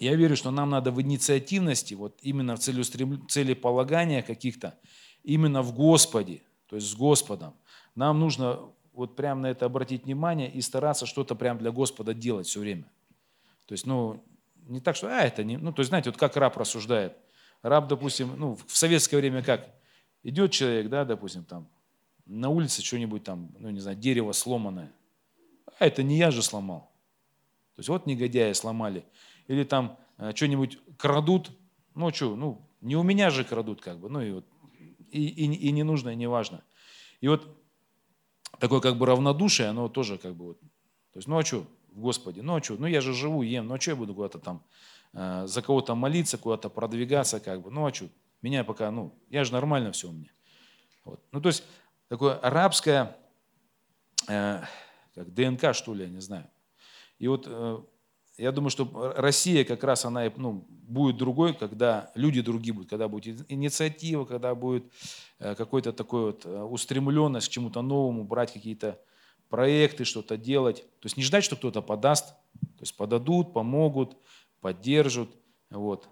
Я 0.00 0.16
верю, 0.16 0.36
что 0.36 0.50
нам 0.50 0.70
надо 0.70 0.90
в 0.90 1.00
инициативности, 1.02 1.92
вот 1.92 2.18
именно 2.22 2.56
в 2.56 2.60
целеустрем... 2.60 3.28
целеполагания 3.28 4.22
каких-то, 4.22 4.78
именно 5.22 5.60
в 5.62 5.74
Господе, 5.74 6.42
то 6.66 6.76
есть 6.76 6.88
с 6.88 6.94
Господом. 6.94 7.54
Нам 7.94 8.18
нужно 8.18 8.58
вот 8.94 9.14
прям 9.14 9.42
на 9.42 9.50
это 9.50 9.66
обратить 9.66 10.04
внимание 10.04 10.50
и 10.50 10.62
стараться 10.62 11.04
что-то 11.04 11.34
прям 11.34 11.58
для 11.58 11.70
Господа 11.70 12.14
делать 12.14 12.46
все 12.46 12.60
время. 12.60 12.90
То 13.66 13.72
есть, 13.72 13.84
ну, 13.84 14.24
не 14.66 14.80
так, 14.80 14.96
что, 14.96 15.08
а, 15.08 15.20
это 15.20 15.44
не, 15.44 15.58
ну, 15.58 15.74
то 15.74 15.80
есть, 15.80 15.90
знаете, 15.90 16.08
вот 16.08 16.18
как 16.18 16.36
раб 16.38 16.56
рассуждает. 16.56 17.18
Раб, 17.60 17.86
допустим, 17.86 18.32
ну, 18.38 18.58
в 18.66 18.76
советское 18.76 19.18
время 19.18 19.42
как? 19.42 19.81
Идет 20.22 20.52
человек, 20.52 20.88
да, 20.88 21.04
допустим, 21.04 21.44
там, 21.44 21.68
на 22.26 22.48
улице 22.48 22.82
что-нибудь 22.82 23.24
там, 23.24 23.50
ну, 23.58 23.70
не 23.70 23.80
знаю, 23.80 23.96
дерево 23.96 24.32
сломанное. 24.32 24.92
А 25.78 25.86
это 25.86 26.02
не 26.02 26.16
я 26.16 26.30
же 26.30 26.42
сломал. 26.42 26.92
То 27.74 27.80
есть, 27.80 27.88
вот 27.88 28.06
негодяи 28.06 28.52
сломали. 28.52 29.04
Или 29.48 29.64
там 29.64 29.98
э, 30.18 30.32
что-нибудь 30.34 30.78
крадут, 30.96 31.50
ну, 31.94 32.12
что, 32.12 32.36
ну, 32.36 32.68
не 32.80 32.96
у 32.96 33.02
меня 33.02 33.30
же 33.30 33.44
крадут, 33.44 33.80
как 33.80 33.98
бы, 33.98 34.08
ну, 34.08 34.20
и 34.20 34.32
вот, 34.32 34.46
и, 35.10 35.26
и, 35.26 35.52
и 35.52 35.72
не 35.72 35.82
нужно, 35.82 36.10
и 36.10 36.16
не 36.16 36.28
важно. 36.28 36.62
И 37.20 37.28
вот 37.28 37.46
такое 38.58 38.80
как 38.80 38.96
бы 38.96 39.06
равнодушие, 39.06 39.68
оно 39.68 39.88
тоже 39.88 40.18
как 40.18 40.34
бы 40.34 40.46
вот, 40.46 40.60
то 40.60 41.18
есть, 41.18 41.28
ну 41.28 41.38
а 41.38 41.44
что 41.44 41.66
в 41.92 42.00
Господе, 42.00 42.42
ну 42.42 42.56
а 42.56 42.62
что, 42.62 42.74
ну 42.76 42.86
я 42.86 43.00
же 43.00 43.12
живу, 43.12 43.42
ем, 43.42 43.66
ну 43.66 43.74
а 43.74 43.80
что 43.80 43.90
я 43.90 43.96
буду 43.96 44.14
куда-то 44.14 44.38
там 44.38 44.62
э, 45.12 45.46
за 45.46 45.62
кого-то 45.62 45.94
молиться, 45.94 46.38
куда-то 46.38 46.68
продвигаться, 46.70 47.40
как 47.40 47.62
бы, 47.62 47.70
ну 47.70 47.86
а 47.86 47.92
что, 47.92 48.06
меня 48.42 48.64
пока, 48.64 48.90
ну, 48.90 49.14
я 49.30 49.44
же 49.44 49.52
нормально 49.52 49.92
все 49.92 50.08
у 50.08 50.12
меня. 50.12 50.30
Вот. 51.04 51.20
Ну 51.32 51.40
то 51.40 51.48
есть, 51.48 51.64
такое 52.08 52.34
арабское, 52.34 53.16
э, 54.28 54.62
как 55.14 55.34
ДНК, 55.34 55.74
что 55.74 55.94
ли, 55.94 56.04
я 56.04 56.10
не 56.10 56.20
знаю. 56.20 56.48
И 57.18 57.28
вот 57.28 57.46
э, 57.46 57.82
я 58.38 58.50
думаю, 58.52 58.70
что 58.70 59.14
Россия 59.16 59.64
как 59.64 59.84
раз 59.84 60.04
она 60.04 60.30
ну, 60.36 60.66
будет 60.68 61.16
другой, 61.16 61.54
когда 61.54 62.10
люди 62.14 62.40
другие 62.40 62.74
будут, 62.74 62.90
когда 62.90 63.08
будет 63.08 63.50
инициатива, 63.50 64.24
когда 64.24 64.54
будет 64.54 64.90
э, 65.38 65.54
какой-то 65.54 65.92
такой 65.92 66.26
вот 66.26 66.46
э, 66.46 66.62
устремленность 66.62 67.48
к 67.48 67.50
чему-то 67.50 67.82
новому, 67.82 68.24
брать 68.24 68.52
какие-то 68.52 69.00
проекты, 69.48 70.04
что-то 70.04 70.36
делать. 70.36 70.82
То 71.00 71.06
есть 71.06 71.16
не 71.16 71.22
ждать, 71.22 71.44
что 71.44 71.56
кто-то 71.56 71.82
подаст, 71.82 72.28
то 72.28 72.80
есть 72.80 72.96
подадут, 72.96 73.52
помогут, 73.52 74.16
поддержат, 74.60 75.28
вот. 75.70 76.08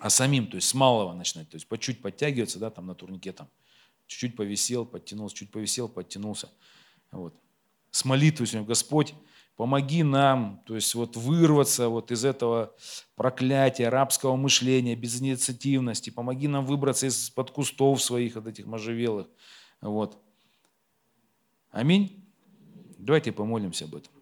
А 0.00 0.10
самим, 0.10 0.48
то 0.48 0.56
есть 0.56 0.68
с 0.68 0.74
малого 0.74 1.12
начинать, 1.14 1.48
то 1.48 1.56
есть 1.56 1.66
по 1.66 1.78
чуть 1.78 2.02
подтягиваться, 2.02 2.58
да, 2.58 2.70
там 2.70 2.86
на 2.86 2.94
турнике 2.94 3.32
там, 3.32 3.48
чуть-чуть 4.06 4.36
повисел, 4.36 4.84
подтянулся, 4.84 5.36
чуть 5.36 5.50
повисел, 5.50 5.88
подтянулся, 5.88 6.50
вот. 7.10 7.34
С 7.90 8.04
молитвой 8.04 8.46
сегодня, 8.46 8.66
Господь, 8.66 9.14
Помоги 9.56 10.02
нам, 10.02 10.60
то 10.66 10.74
есть 10.74 10.92
вот 10.96 11.16
вырваться 11.16 11.88
вот 11.88 12.10
из 12.10 12.24
этого 12.24 12.74
проклятия 13.14 13.88
рабского 13.88 14.34
мышления, 14.34 14.96
безинициативности. 14.96 16.10
Помоги 16.10 16.48
нам 16.48 16.66
выбраться 16.66 17.06
из-под 17.06 17.52
кустов 17.52 18.02
своих, 18.02 18.36
от 18.36 18.48
этих 18.48 18.66
можжевелых. 18.66 19.28
Вот. 19.80 20.20
Аминь. 21.70 22.24
Давайте 22.98 23.30
помолимся 23.30 23.84
об 23.84 23.94
этом. 23.94 24.13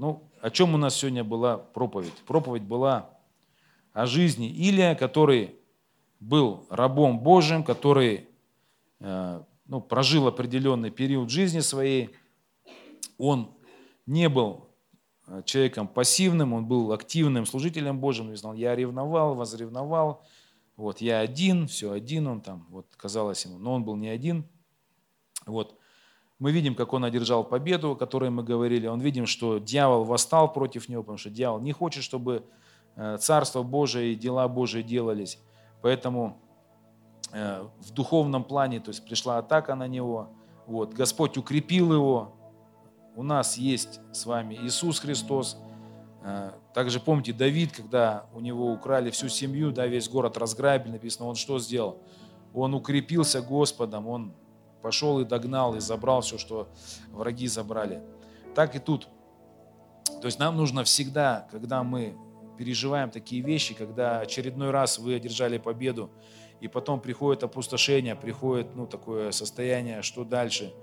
Ну, 0.00 0.32
о 0.40 0.48
чем 0.48 0.74
у 0.74 0.78
нас 0.78 0.96
сегодня 0.96 1.22
была 1.22 1.58
проповедь? 1.58 2.14
Проповедь 2.26 2.62
была 2.62 3.10
о 3.92 4.06
жизни 4.06 4.48
Илия, 4.48 4.94
который 4.94 5.56
был 6.20 6.66
рабом 6.70 7.20
Божьим, 7.20 7.62
который 7.62 8.26
э, 9.00 9.42
ну, 9.66 9.80
прожил 9.82 10.26
определенный 10.26 10.90
период 10.90 11.28
жизни 11.28 11.60
своей. 11.60 12.16
Он 13.18 13.54
не 14.06 14.30
был 14.30 14.70
э, 15.26 15.42
человеком 15.44 15.86
пассивным, 15.86 16.54
он 16.54 16.64
был 16.64 16.92
активным 16.92 17.44
служителем 17.44 18.00
Божьим. 18.00 18.30
Он 18.30 18.36
знал, 18.38 18.54
я 18.54 18.74
ревновал, 18.74 19.34
возревновал, 19.34 20.24
вот 20.76 21.02
я 21.02 21.20
один, 21.20 21.68
все 21.68 21.92
один, 21.92 22.26
он 22.26 22.40
там, 22.40 22.66
вот 22.70 22.86
казалось 22.96 23.44
ему, 23.44 23.58
но 23.58 23.74
он 23.74 23.84
был 23.84 23.96
не 23.96 24.08
один. 24.08 24.48
Вот. 25.44 25.76
Мы 26.40 26.52
видим, 26.52 26.74
как 26.74 26.94
он 26.94 27.04
одержал 27.04 27.44
победу, 27.44 27.90
о 27.90 27.96
которой 27.96 28.30
мы 28.30 28.42
говорили. 28.42 28.86
Он 28.86 28.98
видим, 28.98 29.26
что 29.26 29.58
дьявол 29.58 30.04
восстал 30.04 30.50
против 30.50 30.88
него, 30.88 31.02
потому 31.02 31.18
что 31.18 31.28
дьявол 31.28 31.60
не 31.60 31.72
хочет, 31.72 32.02
чтобы 32.02 32.44
э, 32.96 33.18
Царство 33.18 33.62
Божие 33.62 34.14
и 34.14 34.14
дела 34.14 34.48
Божие 34.48 34.82
делались. 34.82 35.38
Поэтому 35.82 36.38
э, 37.32 37.62
в 37.80 37.90
духовном 37.90 38.44
плане, 38.44 38.80
то 38.80 38.88
есть 38.88 39.04
пришла 39.04 39.36
атака 39.36 39.74
на 39.74 39.86
него, 39.86 40.30
вот, 40.66 40.94
Господь 40.94 41.36
укрепил 41.36 41.92
его, 41.92 42.32
у 43.16 43.22
нас 43.22 43.58
есть 43.58 44.00
с 44.10 44.24
вами 44.24 44.54
Иисус 44.54 44.98
Христос. 44.98 45.58
Э, 46.22 46.52
также 46.72 47.00
помните, 47.00 47.34
Давид, 47.34 47.72
когда 47.72 48.24
у 48.32 48.40
него 48.40 48.72
украли 48.72 49.10
всю 49.10 49.28
семью, 49.28 49.72
да, 49.72 49.86
весь 49.86 50.08
город 50.08 50.38
разграбили, 50.38 50.92
написано, 50.92 51.28
он 51.28 51.34
что 51.34 51.58
сделал? 51.58 51.98
Он 52.54 52.72
укрепился 52.72 53.42
Господом, 53.42 54.08
он 54.08 54.32
пошел 54.82 55.20
и 55.20 55.24
догнал, 55.24 55.74
и 55.76 55.80
забрал 55.80 56.20
все, 56.20 56.38
что 56.38 56.68
враги 57.10 57.46
забрали. 57.46 58.02
Так 58.54 58.76
и 58.76 58.78
тут. 58.78 59.08
То 60.20 60.26
есть 60.26 60.38
нам 60.38 60.56
нужно 60.56 60.84
всегда, 60.84 61.46
когда 61.50 61.82
мы 61.82 62.16
переживаем 62.58 63.10
такие 63.10 63.42
вещи, 63.42 63.74
когда 63.74 64.20
очередной 64.20 64.70
раз 64.70 64.98
вы 64.98 65.14
одержали 65.14 65.58
победу, 65.58 66.10
и 66.60 66.68
потом 66.68 67.00
приходит 67.00 67.42
опустошение, 67.42 68.14
приходит 68.14 68.74
ну, 68.74 68.86
такое 68.86 69.30
состояние, 69.30 70.02
что 70.02 70.24
дальше. 70.24 70.74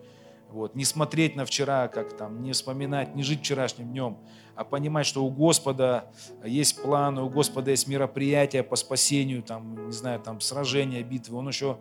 Вот. 0.50 0.76
Не 0.76 0.86
смотреть 0.86 1.36
на 1.36 1.46
вчера, 1.46 1.88
как 1.88 2.16
там, 2.16 2.42
не 2.42 2.54
вспоминать, 2.54 3.16
не 3.16 3.22
жить 3.22 3.42
вчерашним 3.42 3.90
днем, 3.90 4.18
а 4.56 4.64
понимать, 4.64 5.06
что 5.06 5.24
у 5.24 5.30
Господа 5.30 6.10
есть 6.44 6.82
планы, 6.82 7.22
у 7.22 7.30
Господа 7.30 7.72
есть 7.72 7.88
мероприятия 7.88 8.64
по 8.64 8.76
спасению, 8.76 9.44
там, 9.44 9.88
не 9.88 9.92
знаю, 9.92 10.20
там, 10.20 10.40
сражения, 10.40 11.04
битвы. 11.04 11.38
Он 11.38 11.48
еще, 11.48 11.78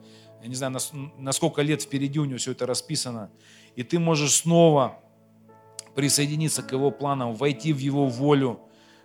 я 0.47 0.49
не 0.49 0.55
знаю, 0.55 0.77
на, 1.19 1.33
сколько 1.33 1.61
лет 1.61 1.83
впереди 1.83 2.21
у 2.21 2.25
него 2.25 2.39
все 2.39 2.53
это 2.53 2.67
расписано. 2.67 3.33
И 3.75 3.83
ты 3.83 3.99
можешь 3.99 4.43
снова 4.43 5.01
присоединиться 5.97 6.63
к 6.63 6.71
его 6.71 6.93
планам, 6.93 7.35
войти 7.35 7.73
в 7.73 7.79
его 7.79 8.07
волю, 8.07 8.61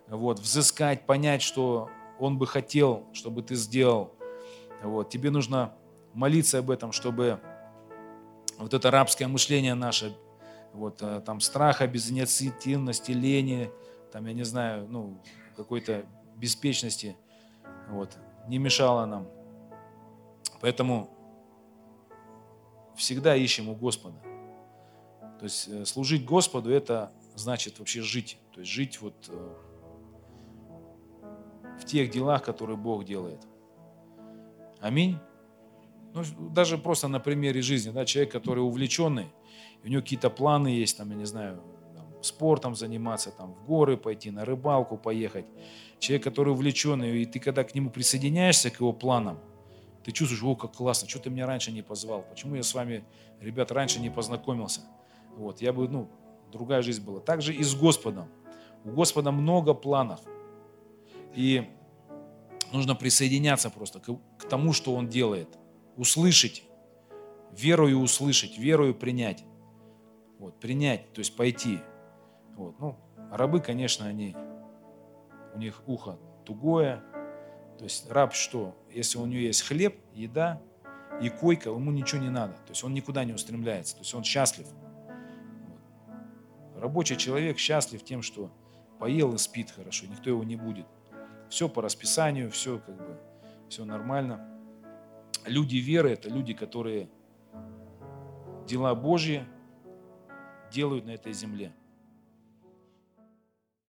вот, 0.07 0.39
взыскать, 0.39 1.07
понять, 1.07 1.41
что 1.41 1.89
Он 2.19 2.37
бы 2.37 2.45
хотел, 2.45 3.07
чтобы 3.13 3.41
ты 3.41 3.55
сделал. 3.55 4.13
Вот, 4.83 5.09
тебе 5.09 5.31
нужно 5.31 5.73
молиться 6.13 6.59
об 6.59 6.69
этом, 6.69 6.91
чтобы 6.91 7.39
вот 8.59 8.75
это 8.75 8.91
рабское 8.91 9.27
мышление 9.27 9.73
наше, 9.73 10.15
вот, 10.73 11.01
э, 11.01 11.23
там 11.25 11.39
страха, 11.39 11.87
безинициативности, 11.87 13.13
лени, 13.13 13.71
там, 14.11 14.27
я 14.27 14.33
не 14.33 14.43
знаю, 14.43 14.85
ну, 14.87 15.17
какой-то 15.57 16.05
беспечности, 16.35 17.15
вот, 17.89 18.15
не 18.47 18.59
мешало 18.59 19.07
нам. 19.07 19.27
Поэтому 20.59 21.09
всегда 22.95 23.35
ищем 23.35 23.69
у 23.69 23.75
Господа. 23.75 24.17
То 25.39 25.45
есть 25.45 25.67
э, 25.67 25.85
служить 25.85 26.25
Господу– 26.25 26.71
это 26.71 27.11
значит 27.35 27.79
вообще 27.79 28.01
жить. 28.01 28.37
То 28.53 28.59
есть 28.59 28.71
жить 28.71 29.01
вот 29.01 29.29
э, 29.29 29.55
в 31.79 31.85
тех 31.85 32.11
делах, 32.11 32.43
которые 32.43 32.77
Бог 32.77 33.05
делает. 33.05 33.41
Аминь. 34.79 35.17
Ну, 36.13 36.23
даже 36.49 36.77
просто 36.77 37.07
на 37.07 37.19
примере 37.19 37.61
жизни, 37.61 37.91
да, 37.91 38.05
человек, 38.05 38.31
который 38.31 38.59
увлеченный, 38.59 39.31
у 39.83 39.87
него 39.87 40.01
какие-то 40.01 40.29
планы 40.29 40.67
есть, 40.67 40.97
там, 40.97 41.09
я 41.09 41.15
не 41.15 41.25
знаю, 41.25 41.63
там, 41.95 42.23
спортом 42.23 42.75
заниматься, 42.75 43.31
там, 43.31 43.53
в 43.53 43.65
горы 43.65 43.97
пойти, 43.97 44.29
на 44.29 44.43
рыбалку 44.43 44.97
поехать. 44.97 45.45
Человек, 45.99 46.23
который 46.23 46.51
увлеченный, 46.53 47.21
и 47.21 47.25
ты 47.25 47.39
когда 47.39 47.63
к 47.63 47.73
нему 47.73 47.89
присоединяешься, 47.89 48.69
к 48.69 48.79
его 48.79 48.91
планам, 48.91 49.39
ты 50.03 50.11
чувствуешь, 50.11 50.43
о, 50.43 50.55
как 50.55 50.73
классно, 50.73 51.07
что 51.07 51.19
ты 51.19 51.29
меня 51.29 51.45
раньше 51.45 51.71
не 51.71 51.81
позвал, 51.81 52.23
почему 52.23 52.55
я 52.55 52.63
с 52.63 52.73
вами, 52.73 53.03
ребят, 53.39 53.71
раньше 53.71 53.99
не 53.99 54.09
познакомился. 54.09 54.81
Вот, 55.37 55.61
я 55.61 55.73
бы, 55.73 55.87
ну, 55.87 56.09
другая 56.51 56.81
жизнь 56.81 57.03
была. 57.03 57.19
Также 57.19 57.53
и 57.53 57.63
с 57.63 57.75
Господом. 57.75 58.27
У 58.83 58.89
Господа 58.89 59.31
много 59.31 59.73
планов. 59.73 60.19
И 61.35 61.69
нужно 62.73 62.95
присоединяться 62.95 63.69
просто 63.69 63.99
к, 63.99 64.07
к 64.37 64.49
тому, 64.49 64.73
что 64.73 64.95
Он 64.95 65.07
делает. 65.07 65.47
Услышать, 65.97 66.63
верою 67.51 67.99
услышать, 67.99 68.57
верою 68.57 68.95
принять. 68.95 69.43
Вот, 70.39 70.59
принять, 70.59 71.13
то 71.13 71.19
есть 71.19 71.35
пойти. 71.35 71.79
Вот, 72.55 72.79
ну, 72.79 72.97
рабы, 73.31 73.59
конечно, 73.61 74.07
они, 74.07 74.35
у 75.53 75.59
них 75.59 75.83
ухо 75.85 76.17
тугое. 76.45 77.03
То 77.81 77.85
есть 77.85 78.11
раб 78.11 78.35
что? 78.35 78.77
Если 78.91 79.17
у 79.17 79.25
него 79.25 79.41
есть 79.41 79.63
хлеб, 79.63 79.99
еда 80.13 80.61
и 81.19 81.29
койка, 81.29 81.71
ему 81.71 81.89
ничего 81.89 82.21
не 82.21 82.29
надо. 82.29 82.53
То 82.53 82.69
есть 82.69 82.83
он 82.83 82.93
никуда 82.93 83.23
не 83.23 83.33
устремляется. 83.33 83.95
То 83.95 84.01
есть 84.01 84.13
он 84.13 84.23
счастлив. 84.23 84.67
Вот. 85.65 86.79
Рабочий 86.79 87.17
человек 87.17 87.57
счастлив 87.57 88.03
тем, 88.03 88.21
что 88.21 88.51
поел 88.99 89.33
и 89.33 89.39
спит 89.39 89.71
хорошо, 89.71 90.05
никто 90.05 90.29
его 90.29 90.43
не 90.43 90.57
будет. 90.57 90.85
Все 91.49 91.67
по 91.67 91.81
расписанию, 91.81 92.51
все 92.51 92.77
как 92.77 92.95
бы, 92.95 93.19
все 93.67 93.83
нормально. 93.83 94.47
Люди 95.47 95.77
веры– 95.77 96.11
это 96.11 96.29
люди, 96.29 96.53
которые 96.53 97.09
дела 98.67 98.93
Божьи 98.93 99.43
делают 100.71 101.07
на 101.07 101.15
этой 101.15 101.33
земле. 101.33 101.73